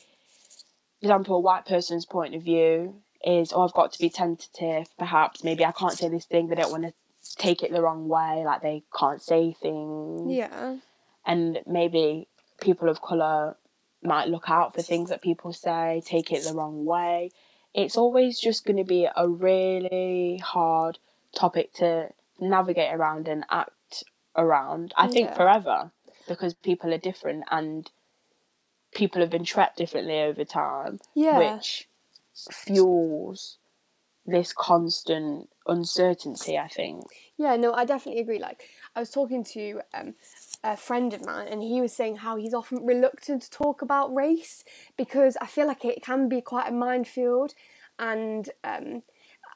for 1.00 1.06
example, 1.06 1.36
a 1.36 1.40
white 1.40 1.66
person's 1.66 2.04
point 2.06 2.34
of 2.34 2.42
view 2.42 3.02
is, 3.24 3.52
oh, 3.52 3.62
I've 3.62 3.72
got 3.72 3.92
to 3.92 3.98
be 3.98 4.10
tentative, 4.10 4.86
perhaps. 4.98 5.42
Maybe 5.42 5.64
I 5.64 5.72
can't 5.72 5.96
say 5.96 6.08
this 6.08 6.26
thing, 6.26 6.48
they 6.48 6.56
don't 6.56 6.70
want 6.70 6.84
to 6.84 6.92
take 7.36 7.62
it 7.62 7.72
the 7.72 7.82
wrong 7.82 8.08
way, 8.08 8.42
like 8.44 8.62
they 8.62 8.84
can't 8.96 9.22
say 9.22 9.56
things. 9.60 10.32
Yeah. 10.32 10.76
And 11.26 11.60
maybe 11.66 12.28
people 12.60 12.88
of 12.88 13.00
colour 13.00 13.56
might 14.02 14.28
look 14.28 14.50
out 14.50 14.74
for 14.74 14.82
things 14.82 15.10
that 15.10 15.22
people 15.22 15.52
say, 15.52 16.02
take 16.04 16.30
it 16.32 16.44
the 16.44 16.54
wrong 16.54 16.84
way. 16.84 17.30
It's 17.74 17.96
always 17.96 18.38
just 18.38 18.64
going 18.64 18.76
to 18.76 18.84
be 18.84 19.08
a 19.16 19.28
really 19.28 20.40
hard 20.44 20.98
topic 21.34 21.72
to 21.74 22.10
navigate 22.40 22.94
around 22.94 23.28
and 23.28 23.44
act 23.50 24.04
around. 24.36 24.94
I 24.96 25.08
think 25.08 25.30
yeah. 25.30 25.36
forever 25.36 25.90
because 26.28 26.54
people 26.54 26.94
are 26.94 26.98
different 26.98 27.44
and 27.50 27.90
people 28.94 29.20
have 29.20 29.30
been 29.30 29.44
trapped 29.44 29.76
differently 29.76 30.20
over 30.20 30.44
time. 30.44 31.00
Yeah. 31.14 31.38
Which 31.38 31.88
fuels 32.50 33.58
this 34.26 34.52
constant 34.52 35.48
uncertainty 35.66 36.58
i 36.58 36.68
think 36.68 37.04
yeah 37.36 37.56
no 37.56 37.72
i 37.74 37.84
definitely 37.84 38.20
agree 38.20 38.38
like 38.38 38.64
i 38.96 39.00
was 39.00 39.10
talking 39.10 39.44
to 39.44 39.80
um, 39.92 40.14
a 40.64 40.76
friend 40.76 41.12
of 41.12 41.24
mine 41.24 41.46
and 41.48 41.62
he 41.62 41.80
was 41.80 41.92
saying 41.92 42.16
how 42.16 42.36
he's 42.36 42.54
often 42.54 42.84
reluctant 42.84 43.42
to 43.42 43.50
talk 43.50 43.82
about 43.82 44.12
race 44.14 44.64
because 44.96 45.36
i 45.40 45.46
feel 45.46 45.66
like 45.66 45.84
it 45.84 46.02
can 46.02 46.28
be 46.28 46.40
quite 46.40 46.68
a 46.68 46.72
minefield 46.72 47.54
and 47.98 48.50
um, 48.64 49.02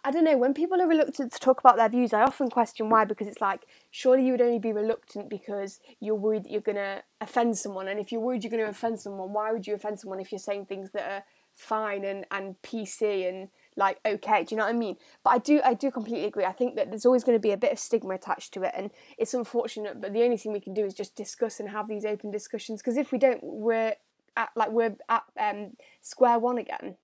I 0.05 0.11
don't 0.11 0.25
know, 0.25 0.39
when 0.39 0.55
people 0.55 0.81
are 0.81 0.87
reluctant 0.87 1.33
to 1.33 1.41
talk 1.41 1.59
about 1.59 1.77
their 1.77 1.89
views, 1.89 2.13
I 2.13 2.23
often 2.23 2.49
question 2.51 2.89
why 2.89 3.05
because 3.05 3.27
it's 3.27 3.41
like, 3.41 3.67
surely 3.91 4.25
you 4.25 4.33
would 4.33 4.41
only 4.41 4.61
be 4.61 4.73
reluctant 4.73 5.29
because 5.29 5.81
you're 6.01 6.15
worried 6.15 6.45
that 6.45 6.53
you're 6.53 6.61
going 6.61 6.77
to 6.77 7.03
offend 7.21 7.59
someone. 7.59 7.89
And 7.89 7.99
if 7.99 8.13
you're 8.13 8.21
worried 8.21 8.45
you're 8.45 8.51
going 8.51 8.63
to 8.63 8.71
offend 8.71 9.01
someone, 9.01 9.33
why 9.33 9.51
would 9.51 9.67
you 9.67 9.75
offend 9.75 9.99
someone 9.99 10.21
if 10.21 10.31
you're 10.31 10.39
saying 10.39 10.67
things 10.67 10.93
that 10.93 11.11
are 11.11 11.25
fine 11.57 12.05
and, 12.05 12.25
and 12.31 12.55
PC 12.63 13.29
and 13.29 13.49
like 13.79 13.99
okay 14.05 14.45
do 14.45 14.55
you 14.55 14.59
know 14.59 14.65
what 14.67 14.75
i 14.75 14.79
mean? 14.79 14.97
But 15.25 15.31
i 15.31 15.39
do 15.39 15.61
i 15.65 15.73
do 15.73 15.91
completely 15.91 16.27
agree. 16.27 16.45
I 16.45 16.53
think 16.53 16.75
that 16.77 16.91
there's 16.91 17.07
always 17.07 17.25
going 17.25 17.37
to 17.37 17.41
be 17.41 17.53
a 17.53 17.57
bit 17.57 17.73
of 17.73 17.79
stigma 17.79 18.15
attached 18.15 18.53
to 18.55 18.63
it 18.65 18.73
and 18.77 18.91
it's 19.17 19.33
unfortunate 19.35 20.01
but 20.01 20.13
the 20.13 20.23
only 20.23 20.37
thing 20.37 20.53
we 20.53 20.61
can 20.61 20.75
do 20.75 20.85
is 20.85 20.95
just 20.95 21.15
discuss 21.17 21.61
and 21.61 21.69
have 21.71 21.89
these 21.89 22.05
open 22.05 22.31
discussions 22.31 22.81
because 22.83 22.97
if 22.97 23.13
we 23.13 23.19
don't 23.19 23.43
we're 23.43 23.95
at 24.37 24.51
like 24.55 24.71
we're 24.71 24.97
at 25.09 25.25
um, 25.39 25.77
square 26.01 26.39
one 26.39 26.59
again. 26.59 26.97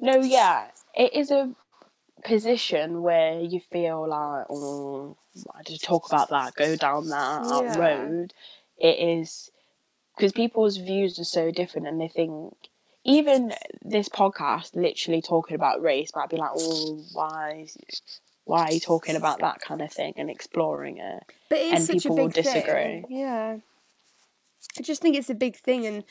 No 0.00 0.22
yeah 0.22 0.68
it 0.94 1.12
is 1.14 1.30
a 1.30 1.54
position 2.24 3.02
where 3.02 3.40
you 3.40 3.60
feel 3.72 4.06
like 4.08 4.46
oh 4.50 5.16
i 5.54 5.62
just 5.62 5.82
talk 5.84 6.06
about 6.06 6.28
that 6.30 6.54
go 6.54 6.76
down 6.76 7.08
that, 7.08 7.42
Yeah. 7.42 7.78
road. 7.78 8.34
It 8.78 8.98
is 8.98 9.50
because 10.16 10.32
people's 10.32 10.76
views 10.76 11.18
are 11.18 11.24
so 11.24 11.50
different 11.50 11.86
and 11.86 12.00
they 12.00 12.08
think 12.08 12.54
even 13.04 13.52
this 13.82 14.08
podcast 14.08 14.74
literally 14.76 15.22
talking 15.22 15.54
about 15.54 15.82
race 15.82 16.10
might 16.14 16.28
be 16.28 16.36
like 16.36 16.50
oh 16.56 17.02
why 17.12 17.66
why 18.44 18.64
are 18.64 18.72
you 18.72 18.80
talking 18.80 19.16
about 19.16 19.38
that 19.40 19.60
kind 19.60 19.80
of 19.80 19.92
thing 19.92 20.12
and 20.16 20.28
exploring 20.28 20.98
it? 20.98 21.22
But 21.48 21.58
it's 21.58 21.88
And 21.88 22.02
such 22.02 22.06
a 22.10 22.14
big 22.14 22.32
disagree. 22.32 22.62
thing 22.72 23.06
yeah. 23.08 23.56
I 24.78 24.82
just 24.82 25.00
think 25.00 25.16
it's 25.16 25.30
a 25.30 25.34
big 25.34 25.56
thing 25.56 25.86
and 25.86 26.04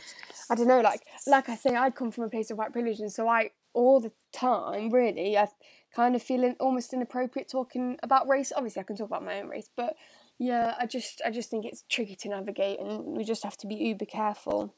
i 0.49 0.55
don't 0.55 0.67
know 0.67 0.81
like 0.81 1.01
like 1.27 1.47
i 1.49 1.55
say 1.55 1.75
i'd 1.75 1.95
come 1.95 2.11
from 2.11 2.23
a 2.23 2.29
place 2.29 2.49
of 2.49 2.57
white 2.57 2.73
privilege 2.73 2.99
and 2.99 3.11
so 3.11 3.27
i 3.27 3.51
all 3.73 3.99
the 3.99 4.11
time 4.33 4.89
really 4.89 5.37
i 5.37 5.47
kind 5.95 6.15
of 6.15 6.23
feel 6.23 6.53
almost 6.59 6.93
inappropriate 6.93 7.47
talking 7.49 7.97
about 8.03 8.27
race. 8.27 8.51
Obviously 8.55 8.79
i 8.79 8.83
can 8.83 8.95
talk 8.95 9.07
about 9.07 9.23
my 9.23 9.39
own 9.41 9.49
race 9.49 9.69
but 9.75 9.95
yeah 10.39 10.73
i 10.79 10.85
just 10.87 11.21
i 11.25 11.29
just 11.29 11.49
think 11.51 11.65
it's 11.65 11.83
tricky 11.89 12.15
to 12.15 12.29
navigate 12.29 12.79
and 12.79 13.15
we 13.17 13.23
just 13.23 13.43
have 13.43 13.57
to 13.57 13.67
be 13.67 13.75
uber 13.75 14.05
careful 14.05 14.73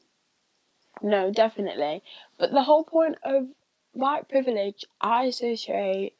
No, 1.02 1.30
definitely. 1.30 2.02
But 2.38 2.52
the 2.52 2.62
whole 2.62 2.84
point 2.84 3.18
of 3.24 3.52
white 3.92 4.28
privilege, 4.28 4.86
I 5.02 5.24
associate 5.24 6.16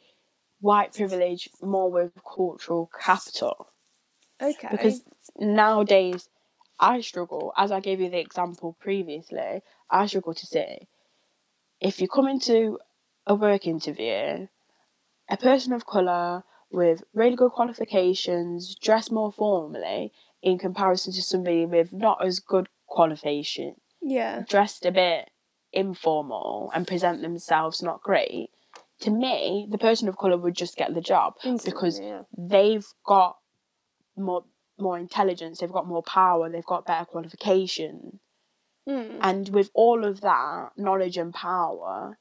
white 0.60 0.94
privilege 0.94 1.48
more 1.62 1.90
with 1.90 2.12
cultural 2.24 2.90
capital. 2.98 3.68
okay 4.40 4.68
Because 4.70 5.04
nowadays, 5.38 6.28
I 6.80 7.00
struggle, 7.00 7.52
as 7.56 7.70
I 7.72 7.80
gave 7.80 8.00
you 8.00 8.10
the 8.10 8.18
example 8.20 8.76
previously, 8.80 9.62
I 9.90 10.06
struggle 10.06 10.34
to 10.34 10.46
say 10.46 10.88
if 11.80 12.00
you 12.00 12.08
come 12.08 12.28
into 12.28 12.78
a 13.26 13.34
work 13.34 13.66
interview, 13.66 14.48
a 15.28 15.36
person 15.36 15.72
of 15.72 15.86
colour 15.86 16.44
with 16.70 17.04
really 17.14 17.36
good 17.36 17.52
qualifications, 17.52 18.74
dress 18.76 19.10
more 19.10 19.32
formally 19.32 20.12
in 20.42 20.58
comparison 20.58 21.12
to 21.14 21.22
somebody 21.22 21.66
with 21.66 21.92
not 21.92 22.24
as 22.24 22.40
good 22.40 22.68
qualification 22.86 23.76
yeah 24.03 24.42
dressed 24.48 24.84
a 24.84 24.92
bit 24.92 25.30
informal 25.72 26.70
and 26.74 26.86
present 26.86 27.22
themselves 27.22 27.82
not 27.82 28.03
great, 28.03 28.50
to 29.00 29.11
me, 29.11 29.66
the 29.70 29.78
person 29.78 30.09
of 30.09 30.18
colour 30.18 30.36
would 30.36 30.55
just 30.55 30.76
get 30.76 30.94
the 30.94 31.00
job 31.00 31.34
Instantly, 31.44 31.72
because 31.72 32.00
yeah. 32.00 32.22
they've 32.36 32.86
got 33.05 33.36
more 34.16 34.44
more 34.78 34.98
intelligence, 34.98 35.59
they've 35.59 35.72
got 35.72 35.86
more 35.86 36.03
power, 36.03 36.48
they've 36.48 36.64
got 36.64 36.86
better 36.86 37.05
qualification. 37.05 38.20
Mm. 38.88 39.18
And 39.20 39.48
with 39.50 39.70
all 39.74 40.05
of 40.05 40.22
that 40.22 40.70
knowledge 40.76 41.16
and 41.16 41.32
power 41.32 42.18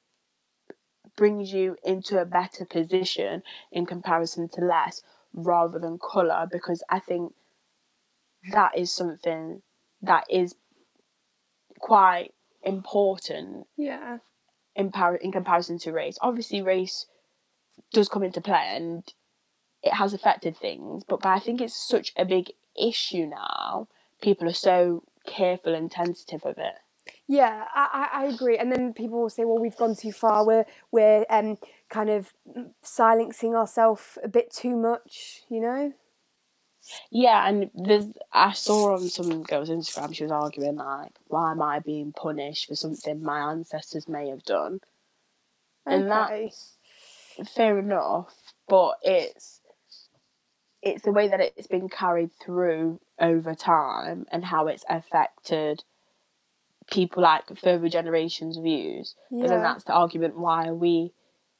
brings 1.18 1.52
you 1.52 1.76
into 1.84 2.20
a 2.20 2.26
better 2.26 2.66
position 2.66 3.42
in 3.72 3.86
comparison 3.86 4.48
to 4.50 4.62
less 4.62 5.02
rather 5.34 5.80
than 5.80 5.98
colour 5.98 6.48
because 6.52 6.84
I 6.90 7.00
think 7.00 7.34
that 8.52 8.78
is 8.78 8.92
something 8.92 9.62
that 10.02 10.26
is 10.30 10.56
quite 11.82 12.34
important 12.64 13.68
yeah 13.76 14.18
in, 14.76 14.92
par- 14.92 15.16
in 15.16 15.32
comparison 15.32 15.78
to 15.80 15.92
race. 15.92 16.18
Obviously, 16.22 16.62
race 16.62 17.08
does 17.92 18.10
come 18.10 18.24
into 18.24 18.42
play 18.42 18.74
and 18.76 19.14
it 19.84 19.94
has 19.94 20.14
affected 20.14 20.56
things, 20.56 21.04
but, 21.08 21.22
but 21.22 21.30
I 21.30 21.40
think 21.40 21.60
it's 21.60 21.76
such 21.76 22.14
a 22.16 22.26
big 22.26 22.52
issue 22.80 23.26
now. 23.26 23.88
People 24.22 24.48
are 24.48 24.54
so 24.54 25.04
careful 25.26 25.74
and 25.74 25.90
tentative 25.90 26.46
of 26.46 26.58
it. 26.58 26.76
Yeah, 27.28 27.66
I, 27.74 28.10
I 28.14 28.22
I 28.22 28.26
agree. 28.28 28.58
And 28.58 28.72
then 28.72 28.94
people 28.94 29.22
will 29.22 29.30
say, 29.30 29.44
"Well, 29.44 29.58
we've 29.58 29.76
gone 29.76 29.96
too 29.96 30.12
far. 30.12 30.46
We're 30.46 30.66
we're 30.92 31.26
um 31.30 31.58
kind 31.90 32.10
of 32.10 32.34
silencing 32.84 33.56
ourselves 33.56 34.20
a 34.24 34.28
bit 34.28 34.54
too 34.54 34.76
much." 34.76 35.42
You 35.50 35.62
know? 35.62 35.94
Yeah, 37.12 37.48
and 37.48 37.70
there's 37.74 38.06
I 38.32 38.54
saw 38.54 38.96
on 38.96 39.10
some 39.10 39.44
girl's 39.44 39.70
Instagram 39.70 40.16
she 40.16 40.24
was 40.24 40.32
arguing 40.32 40.78
like, 40.78 41.14
why 41.28 41.52
am 41.52 41.62
I 41.62 41.80
being 41.80 42.14
punished 42.14 42.68
for 42.68 42.76
something 42.76 43.24
my 43.24 43.52
ancestors 43.52 44.08
may 44.08 44.30
have 44.30 44.44
done? 44.44 44.80
And 45.86 46.04
Okay. 46.10 46.46
that's 46.46 46.78
fair 47.54 47.80
enough, 47.80 48.34
but 48.68 48.96
it's 49.02 49.62
it's 50.82 51.04
the 51.04 51.12
way 51.12 51.28
that 51.28 51.40
it's 51.40 51.68
been 51.68 51.90
carried 51.90 52.32
through 52.44 53.00
over 53.20 53.54
time 53.54 54.26
and 54.32 54.44
how 54.44 54.68
it's 54.68 54.86
affected 54.90 55.84
people 56.90 57.24
like 57.24 57.58
further 57.58 57.90
generations' 57.90 58.58
views. 58.58 59.16
But 59.32 59.50
then 59.50 59.62
that's 59.62 59.84
the 59.84 59.94
argument 59.94 60.38
why 60.38 60.72
we 60.72 61.14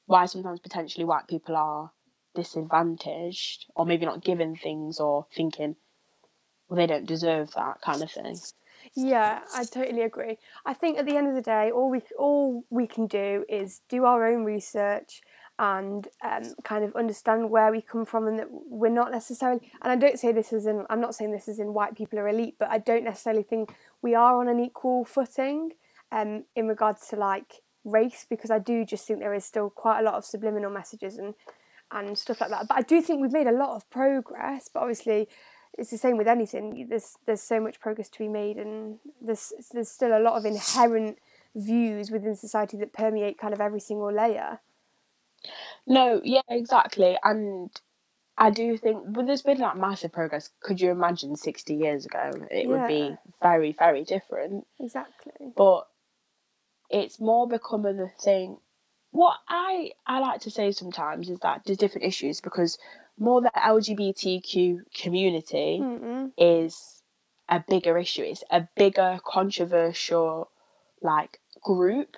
why 0.08 0.26
sometimes 0.26 0.60
potentially 0.60 1.06
white 1.06 1.28
people 1.28 1.56
are 1.56 1.92
disadvantaged 2.34 3.66
or 3.76 3.86
maybe 3.86 4.06
not 4.06 4.24
given 4.24 4.56
things 4.56 5.00
or 5.00 5.26
thinking 5.36 5.76
well 6.68 6.78
they 6.78 6.88
don't 6.88 7.06
deserve 7.06 7.52
that 7.52 7.82
kind 7.82 8.02
of 8.02 8.12
thing. 8.12 8.38
Yeah, 8.96 9.42
I 9.56 9.64
totally 9.64 10.02
agree. 10.02 10.38
I 10.66 10.74
think 10.74 10.98
at 10.98 11.06
the 11.06 11.16
end 11.16 11.28
of 11.28 11.36
the 11.36 11.42
day, 11.42 11.72
all 11.72 11.90
we 11.90 12.02
all 12.18 12.64
we 12.70 12.88
can 12.88 13.08
do 13.08 13.46
is 13.48 13.82
do 13.90 14.06
our 14.06 14.26
own 14.26 14.44
research 14.44 15.22
and 15.60 16.08
um, 16.24 16.56
kind 16.64 16.84
of 16.84 16.96
understand 16.96 17.52
where 17.52 17.72
we 17.72 17.82
come 17.82 18.06
from, 18.06 18.28
and 18.28 18.40
that 18.40 18.48
we're 18.50 18.90
not 18.90 19.12
necessarily. 19.12 19.62
And 19.82 19.92
I 19.92 19.96
don't 19.96 20.18
say 20.18 20.32
this 20.32 20.52
as 20.52 20.66
in 20.66 20.86
I'm 20.90 21.00
not 21.00 21.14
saying 21.14 21.32
this 21.32 21.48
as 21.48 21.60
in 21.60 21.74
white 21.74 21.96
people 21.96 22.18
are 22.18 22.28
elite, 22.28 22.56
but 22.58 22.70
I 22.70 22.80
don't 22.80 23.04
necessarily 23.04 23.44
think 23.44 23.76
we 24.02 24.16
are 24.16 24.40
on 24.40 24.48
an 24.48 24.60
equal 24.60 25.06
footing 25.06 25.74
um, 26.12 26.46
in 26.56 26.68
regards 26.68 27.08
to 27.10 27.16
like 27.16 27.62
race, 27.86 28.26
because 28.30 28.50
I 28.50 28.60
do 28.60 28.84
just 28.84 29.06
think 29.06 29.20
there 29.20 29.34
is 29.34 29.46
still 29.46 29.70
quite 29.70 30.00
a 30.00 30.04
lot 30.04 30.16
of 30.16 30.26
subliminal 30.26 30.72
messages 30.72 31.18
and 31.18 31.36
and 31.92 32.18
stuff 32.18 32.42
like 32.42 32.50
that. 32.50 32.68
But 32.68 32.78
I 32.78 32.82
do 32.82 33.02
think 33.02 33.22
we've 33.22 33.32
made 33.32 33.48
a 33.48 33.52
lot 33.52 33.76
of 33.76 33.90
progress. 33.90 34.70
But 34.74 34.82
obviously, 34.82 35.28
it's 35.78 35.92
the 35.92 35.98
same 35.98 36.18
with 36.18 36.28
anything. 36.28 36.88
There's 36.90 37.18
there's 37.26 37.42
so 37.42 37.60
much 37.60 37.80
progress 37.80 38.10
to 38.10 38.20
be 38.20 38.28
made, 38.28 38.58
and 38.58 39.00
there's 39.22 39.54
there's 39.72 39.90
still 39.90 40.18
a 40.18 40.20
lot 40.20 40.38
of 40.38 40.46
inherent 40.46 41.18
views 41.56 42.12
within 42.12 42.36
society 42.36 42.78
that 42.78 42.94
permeate 42.94 43.38
kind 43.38 43.54
of 43.54 43.62
every 43.62 43.80
single 43.80 44.12
layer. 44.14 44.60
No, 45.88 46.22
yeah, 46.24 46.42
exactly. 46.50 47.18
And 47.24 47.72
I 48.38 48.50
do 48.50 48.78
think 48.78 49.04
but 49.08 49.26
there's 49.26 49.42
been 49.42 49.60
like 49.60 49.78
massive 49.78 50.12
progress. 50.12 50.50
Could 50.62 50.80
you 50.82 50.92
imagine 50.92 51.36
sixty 51.36 51.76
years 51.76 52.06
ago? 52.06 52.32
It 52.50 52.68
would 52.68 52.88
be 52.88 53.16
very, 53.42 53.74
very 53.78 54.04
different. 54.04 54.66
Exactly. 54.80 55.54
but 55.56 55.88
it's 56.90 57.20
more 57.20 57.48
becoming 57.48 58.00
a 58.00 58.10
thing. 58.22 58.58
What 59.12 59.38
I 59.48 59.92
I 60.08 60.20
like 60.20 60.42
to 60.42 60.52
say 60.52 60.72
sometimes 60.72 61.30
is 61.30 61.40
that 61.40 61.64
there's 61.66 61.78
different 61.78 62.08
issues 62.08 62.42
because 62.42 62.78
more 63.18 63.42
the 63.42 63.52
LGBTQ 63.56 64.94
community 64.94 65.80
Mm-mm. 65.82 66.32
is 66.38 67.04
a 67.50 67.64
bigger 67.68 67.98
issue. 67.98 68.24
It's 68.24 68.44
a 68.50 68.68
bigger 68.76 69.20
controversial 69.26 70.50
like 71.02 71.40
group, 71.64 72.16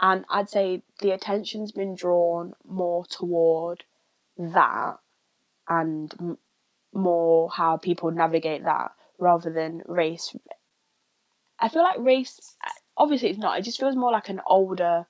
and 0.00 0.24
I'd 0.30 0.48
say 0.50 0.82
the 1.00 1.10
attention's 1.12 1.72
been 1.72 1.94
drawn 1.94 2.54
more 2.66 3.04
toward 3.06 3.84
that 4.38 4.98
and 5.68 6.14
m- 6.20 6.38
more 6.92 7.50
how 7.50 7.76
people 7.76 8.10
navigate 8.10 8.64
that 8.64 8.92
rather 9.18 9.50
than 9.52 9.82
race. 9.86 10.34
I 11.60 11.68
feel 11.68 11.82
like 11.82 11.98
race, 11.98 12.56
obviously 12.96 13.30
it's 13.30 13.38
not. 13.38 13.58
It 13.58 13.62
just 13.62 13.78
feels 13.80 13.96
more 13.96 14.10
like 14.12 14.28
an 14.28 14.40
older 14.46 15.06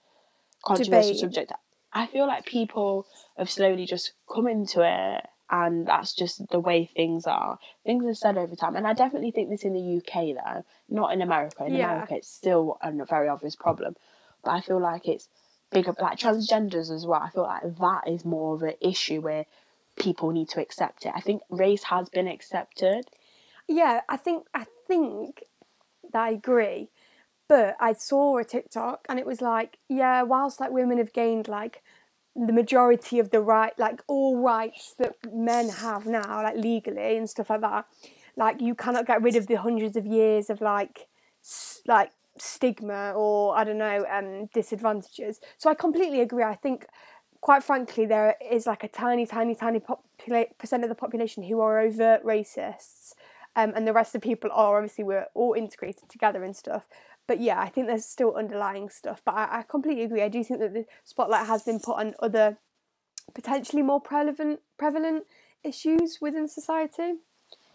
controversial 0.64 1.12
Debate. 1.14 1.20
subject. 1.20 1.52
I 1.92 2.06
feel 2.06 2.26
like 2.26 2.46
people 2.46 3.06
have 3.36 3.50
slowly 3.50 3.84
just 3.86 4.12
come 4.32 4.46
into 4.46 4.80
it, 4.82 5.26
and 5.50 5.86
that's 5.86 6.12
just 6.14 6.48
the 6.50 6.60
way 6.60 6.86
things 6.94 7.26
are. 7.26 7.58
Things 7.84 8.04
are 8.06 8.14
said 8.14 8.38
over 8.38 8.54
time, 8.54 8.76
and 8.76 8.86
I 8.86 8.92
definitely 8.92 9.32
think 9.32 9.50
this 9.50 9.64
in 9.64 9.72
the 9.72 9.96
UK 9.98 10.36
though, 10.36 10.64
not 10.88 11.12
in 11.12 11.22
America. 11.22 11.64
In 11.64 11.74
Yeah. 11.74 11.92
America, 11.92 12.16
it's 12.16 12.28
still 12.28 12.78
a 12.82 12.92
very 13.04 13.28
obvious 13.28 13.56
problem, 13.56 13.96
but 14.44 14.52
I 14.52 14.60
feel 14.60 14.80
like 14.80 15.08
it's 15.08 15.28
bigger. 15.72 15.94
Like 16.00 16.18
transgenders 16.18 16.90
as 16.94 17.06
well. 17.06 17.20
I 17.22 17.30
feel 17.30 17.42
like 17.42 17.76
that 17.78 18.02
is 18.06 18.24
more 18.24 18.54
of 18.54 18.62
an 18.62 18.74
issue 18.80 19.20
where 19.20 19.46
people 19.96 20.30
need 20.30 20.48
to 20.50 20.60
accept 20.60 21.04
it. 21.06 21.12
I 21.14 21.20
think 21.20 21.42
race 21.50 21.84
has 21.84 22.08
been 22.08 22.28
accepted. 22.28 23.06
Yeah, 23.66 24.00
I 24.08 24.16
think 24.16 24.46
I 24.54 24.66
think 24.86 25.42
that 26.12 26.22
I 26.22 26.30
agree. 26.30 26.90
But 27.50 27.74
I 27.80 27.94
saw 27.94 28.38
a 28.38 28.44
TikTok 28.44 29.06
and 29.08 29.18
it 29.18 29.26
was 29.26 29.40
like, 29.40 29.78
yeah, 29.88 30.22
whilst 30.22 30.60
like 30.60 30.70
women 30.70 30.98
have 30.98 31.12
gained 31.12 31.48
like 31.48 31.82
the 32.36 32.52
majority 32.52 33.18
of 33.18 33.30
the 33.30 33.40
right, 33.40 33.76
like 33.76 34.02
all 34.06 34.38
rights 34.38 34.94
that 34.98 35.16
men 35.32 35.68
have 35.68 36.06
now, 36.06 36.44
like 36.44 36.56
legally 36.56 37.16
and 37.16 37.28
stuff 37.28 37.50
like 37.50 37.62
that. 37.62 37.86
Like 38.36 38.60
you 38.60 38.76
cannot 38.76 39.04
get 39.04 39.20
rid 39.20 39.34
of 39.34 39.48
the 39.48 39.56
hundreds 39.56 39.96
of 39.96 40.06
years 40.06 40.48
of 40.48 40.60
like, 40.60 41.08
like 41.88 42.12
stigma 42.38 43.14
or 43.16 43.58
I 43.58 43.64
don't 43.64 43.78
know, 43.78 44.06
um, 44.08 44.48
disadvantages. 44.54 45.40
So 45.58 45.68
I 45.68 45.74
completely 45.74 46.20
agree. 46.20 46.44
I 46.44 46.54
think, 46.54 46.86
quite 47.40 47.64
frankly, 47.64 48.06
there 48.06 48.36
is 48.48 48.64
like 48.68 48.84
a 48.84 48.88
tiny, 48.88 49.26
tiny, 49.26 49.56
tiny 49.56 49.80
popula- 49.80 50.56
percent 50.56 50.84
of 50.84 50.88
the 50.88 50.94
population 50.94 51.42
who 51.42 51.58
are 51.58 51.80
overt 51.80 52.24
racists. 52.24 53.14
Um, 53.56 53.72
and 53.74 53.88
the 53.88 53.92
rest 53.92 54.14
of 54.14 54.20
the 54.20 54.28
people 54.28 54.50
are 54.52 54.76
obviously 54.76 55.02
we're 55.02 55.26
all 55.34 55.54
integrated 55.54 56.08
together 56.08 56.44
and 56.44 56.54
stuff 56.54 56.86
but 57.26 57.40
yeah, 57.40 57.60
I 57.60 57.68
think 57.68 57.86
there's 57.86 58.04
still 58.04 58.34
underlying 58.34 58.88
stuff. 58.88 59.22
But 59.24 59.34
I, 59.34 59.58
I 59.60 59.62
completely 59.62 60.04
agree. 60.04 60.22
I 60.22 60.28
do 60.28 60.42
think 60.42 60.60
that 60.60 60.74
the 60.74 60.86
spotlight 61.04 61.46
has 61.46 61.62
been 61.62 61.80
put 61.80 61.96
on 61.98 62.14
other 62.20 62.58
potentially 63.34 63.82
more 63.82 64.00
prevalent 64.00 64.60
prevalent 64.78 65.24
issues 65.62 66.18
within 66.20 66.48
society. 66.48 67.14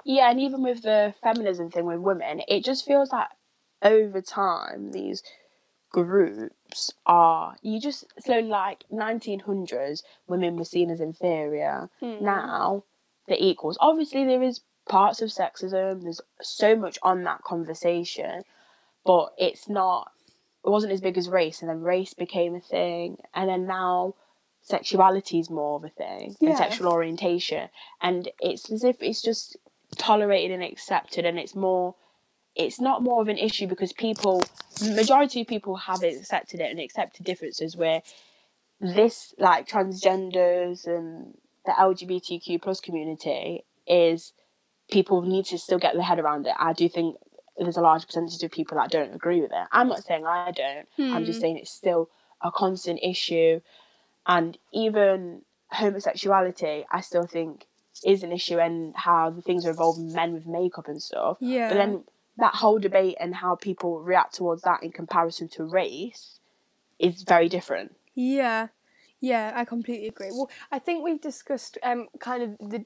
Yeah, 0.03 0.29
and 0.29 0.39
even 0.39 0.61
with 0.61 0.83
the 0.83 1.15
feminism 1.23 1.71
thing 1.71 1.85
with 1.85 1.99
women, 1.99 2.41
it 2.47 2.63
just 2.63 2.85
feels 2.85 3.11
like 3.11 3.29
over 3.81 4.21
time 4.21 4.91
these 4.91 5.23
groups 5.91 6.91
are 7.05 7.55
you 7.61 7.79
just 7.79 8.03
so 8.19 8.39
like 8.39 8.83
1900s 8.91 10.03
women 10.27 10.57
were 10.57 10.65
seen 10.65 10.89
as 10.89 10.99
inferior 10.99 11.89
Mm. 12.01 12.21
now 12.21 12.83
they're 13.27 13.37
equals 13.39 13.77
obviously 13.79 14.25
there 14.25 14.43
is 14.43 14.59
parts 14.89 15.21
of 15.21 15.29
sexism 15.29 16.03
there's 16.03 16.19
so 16.41 16.75
much 16.75 16.99
on 17.01 17.23
that 17.23 17.43
conversation 17.43 18.43
but 19.05 19.29
it's 19.37 19.69
not 19.69 20.11
it 20.65 20.69
wasn't 20.69 20.91
as 20.91 21.01
big 21.01 21.17
as 21.17 21.29
race 21.29 21.61
and 21.61 21.69
then 21.69 21.81
race 21.81 22.13
became 22.13 22.55
a 22.55 22.59
thing 22.59 23.17
and 23.33 23.49
then 23.49 23.65
now 23.67 24.15
sexuality 24.61 25.39
is 25.39 25.49
more 25.49 25.75
of 25.77 25.83
a 25.83 25.89
thing 25.89 26.35
Yeah. 26.39 26.49
and 26.49 26.57
sexual 26.57 26.91
orientation 26.91 27.69
and 28.01 28.29
it's 28.39 28.71
as 28.71 28.83
if 28.83 28.97
it's 29.01 29.21
just 29.21 29.57
tolerated 29.97 30.51
and 30.51 30.63
accepted 30.63 31.25
and 31.25 31.37
it's 31.37 31.55
more 31.55 31.95
it's 32.55 32.79
not 32.79 33.03
more 33.03 33.21
of 33.21 33.27
an 33.27 33.37
issue 33.37 33.67
because 33.67 33.93
people 33.93 34.43
majority 34.81 35.41
of 35.41 35.47
people 35.47 35.75
have 35.75 36.01
accepted 36.03 36.59
it 36.59 36.71
and 36.71 36.79
accepted 36.79 37.25
differences 37.25 37.77
where 37.77 38.01
this 38.81 39.33
like 39.37 39.67
transgenders 39.67 40.87
and 40.87 41.37
the 41.65 41.71
lgbtq 41.71 42.61
plus 42.61 42.79
community 42.81 43.63
is 43.87 44.33
people 44.91 45.21
need 45.21 45.45
to 45.45 45.57
still 45.57 45.79
get 45.79 45.93
their 45.93 46.03
head 46.03 46.19
around 46.19 46.45
it 46.47 46.53
i 46.59 46.73
do 46.73 46.89
think 46.89 47.15
there's 47.57 47.77
a 47.77 47.81
large 47.81 48.05
percentage 48.05 48.41
of 48.43 48.51
people 48.51 48.77
that 48.77 48.91
don't 48.91 49.13
agree 49.13 49.41
with 49.41 49.51
it 49.51 49.67
i'm 49.71 49.87
not 49.87 50.03
saying 50.03 50.25
i 50.25 50.51
don't 50.51 50.87
i'm 51.13 51.25
just 51.25 51.39
Hmm. 51.39 51.41
saying 51.41 51.57
it's 51.57 51.71
still 51.71 52.09
a 52.41 52.51
constant 52.51 52.99
issue 53.01 53.59
and 54.27 54.57
even 54.73 55.41
homosexuality 55.71 56.85
i 56.91 57.01
still 57.01 57.25
think 57.25 57.65
is 58.03 58.23
an 58.23 58.31
issue 58.31 58.59
and 58.59 58.93
how 58.95 59.29
the 59.29 59.41
things 59.41 59.65
are 59.65 59.71
involving 59.71 60.11
men 60.13 60.33
with 60.33 60.45
makeup 60.45 60.87
and 60.87 61.01
stuff 61.01 61.37
Yeah. 61.39 61.69
but 61.69 61.75
then 61.75 62.03
that 62.37 62.55
whole 62.55 62.79
debate 62.79 63.15
and 63.19 63.33
how 63.35 63.55
people 63.55 64.01
react 64.01 64.35
towards 64.35 64.61
that 64.63 64.83
in 64.83 64.91
comparison 64.91 65.47
to 65.47 65.63
race 65.63 66.39
is 66.99 67.23
very 67.23 67.47
different. 67.47 67.95
Yeah, 68.13 68.67
yeah, 69.21 69.53
I 69.55 69.63
completely 69.63 70.07
agree. 70.09 70.31
Well, 70.31 70.49
I 70.71 70.79
think 70.79 71.03
we've 71.03 71.21
discussed 71.21 71.77
um 71.81 72.07
kind 72.19 72.43
of 72.43 72.69
the 72.69 72.83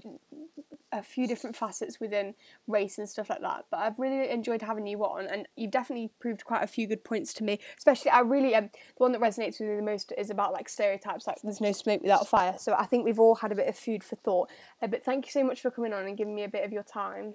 a 0.91 1.03
few 1.03 1.27
different 1.27 1.55
facets 1.55 1.99
within 1.99 2.33
race 2.67 2.97
and 2.97 3.07
stuff 3.07 3.29
like 3.29 3.41
that. 3.41 3.65
But 3.69 3.77
I've 3.77 3.99
really 3.99 4.29
enjoyed 4.29 4.61
having 4.61 4.87
you 4.87 5.03
on, 5.03 5.27
and 5.27 5.47
you've 5.55 5.71
definitely 5.71 6.11
proved 6.19 6.45
quite 6.45 6.63
a 6.63 6.67
few 6.67 6.87
good 6.87 7.03
points 7.03 7.33
to 7.35 7.43
me. 7.43 7.59
Especially, 7.77 8.11
I 8.11 8.21
really 8.21 8.55
um 8.55 8.69
the 8.97 9.03
one 9.03 9.11
that 9.11 9.21
resonates 9.21 9.59
with 9.59 9.69
me 9.69 9.75
the 9.75 9.81
most 9.81 10.13
is 10.17 10.29
about 10.29 10.53
like 10.53 10.69
stereotypes, 10.69 11.27
like 11.27 11.37
there's 11.43 11.61
no 11.61 11.71
smoke 11.71 12.01
without 12.01 12.27
fire. 12.27 12.55
So 12.57 12.73
I 12.73 12.85
think 12.85 13.05
we've 13.05 13.19
all 13.19 13.35
had 13.35 13.51
a 13.51 13.55
bit 13.55 13.67
of 13.67 13.77
food 13.77 14.03
for 14.03 14.15
thought. 14.15 14.49
Uh, 14.81 14.87
but 14.87 15.03
thank 15.03 15.25
you 15.25 15.31
so 15.31 15.43
much 15.43 15.61
for 15.61 15.71
coming 15.71 15.93
on 15.93 16.05
and 16.05 16.17
giving 16.17 16.35
me 16.35 16.43
a 16.43 16.49
bit 16.49 16.65
of 16.65 16.71
your 16.71 16.83
time. 16.83 17.33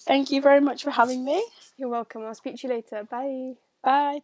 Thank 0.00 0.30
you 0.30 0.40
very 0.40 0.60
much 0.60 0.82
for 0.82 0.90
having 0.90 1.24
me. 1.24 1.44
You're 1.76 1.88
welcome. 1.88 2.24
I'll 2.24 2.34
speak 2.34 2.56
to 2.60 2.68
you 2.68 2.74
later. 2.74 3.04
Bye. 3.04 3.54
Bye. 3.82 4.20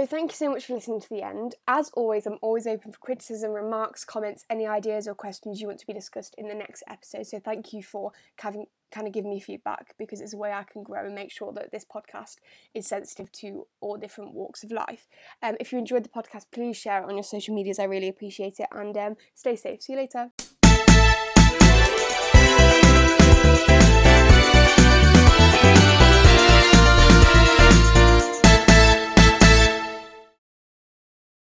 So, 0.00 0.06
thank 0.06 0.30
you 0.30 0.36
so 0.36 0.48
much 0.48 0.64
for 0.64 0.72
listening 0.72 1.02
to 1.02 1.08
the 1.10 1.20
end. 1.20 1.56
As 1.68 1.90
always, 1.90 2.24
I'm 2.26 2.38
always 2.40 2.66
open 2.66 2.90
for 2.90 2.98
criticism, 3.00 3.50
remarks, 3.50 4.02
comments, 4.02 4.46
any 4.48 4.66
ideas 4.66 5.06
or 5.06 5.14
questions 5.14 5.60
you 5.60 5.66
want 5.66 5.78
to 5.80 5.86
be 5.86 5.92
discussed 5.92 6.34
in 6.38 6.48
the 6.48 6.54
next 6.54 6.82
episode. 6.88 7.26
So, 7.26 7.38
thank 7.38 7.74
you 7.74 7.82
for 7.82 8.12
having 8.38 8.64
kind 8.90 9.06
of 9.06 9.12
giving 9.12 9.28
me 9.28 9.40
feedback 9.40 9.94
because 9.98 10.22
it's 10.22 10.32
a 10.32 10.38
way 10.38 10.52
I 10.52 10.62
can 10.62 10.84
grow 10.84 11.04
and 11.04 11.14
make 11.14 11.30
sure 11.30 11.52
that 11.52 11.70
this 11.70 11.84
podcast 11.84 12.36
is 12.72 12.86
sensitive 12.86 13.30
to 13.32 13.66
all 13.82 13.98
different 13.98 14.32
walks 14.32 14.64
of 14.64 14.72
life. 14.72 15.06
Um, 15.42 15.56
if 15.60 15.70
you 15.70 15.78
enjoyed 15.78 16.04
the 16.04 16.08
podcast, 16.08 16.46
please 16.50 16.78
share 16.78 17.02
it 17.02 17.04
on 17.06 17.16
your 17.16 17.22
social 17.22 17.54
medias. 17.54 17.78
I 17.78 17.84
really 17.84 18.08
appreciate 18.08 18.58
it. 18.58 18.68
And 18.72 18.96
um, 18.96 19.16
stay 19.34 19.54
safe. 19.54 19.82
See 19.82 19.92
you 19.92 19.98
later. 19.98 20.30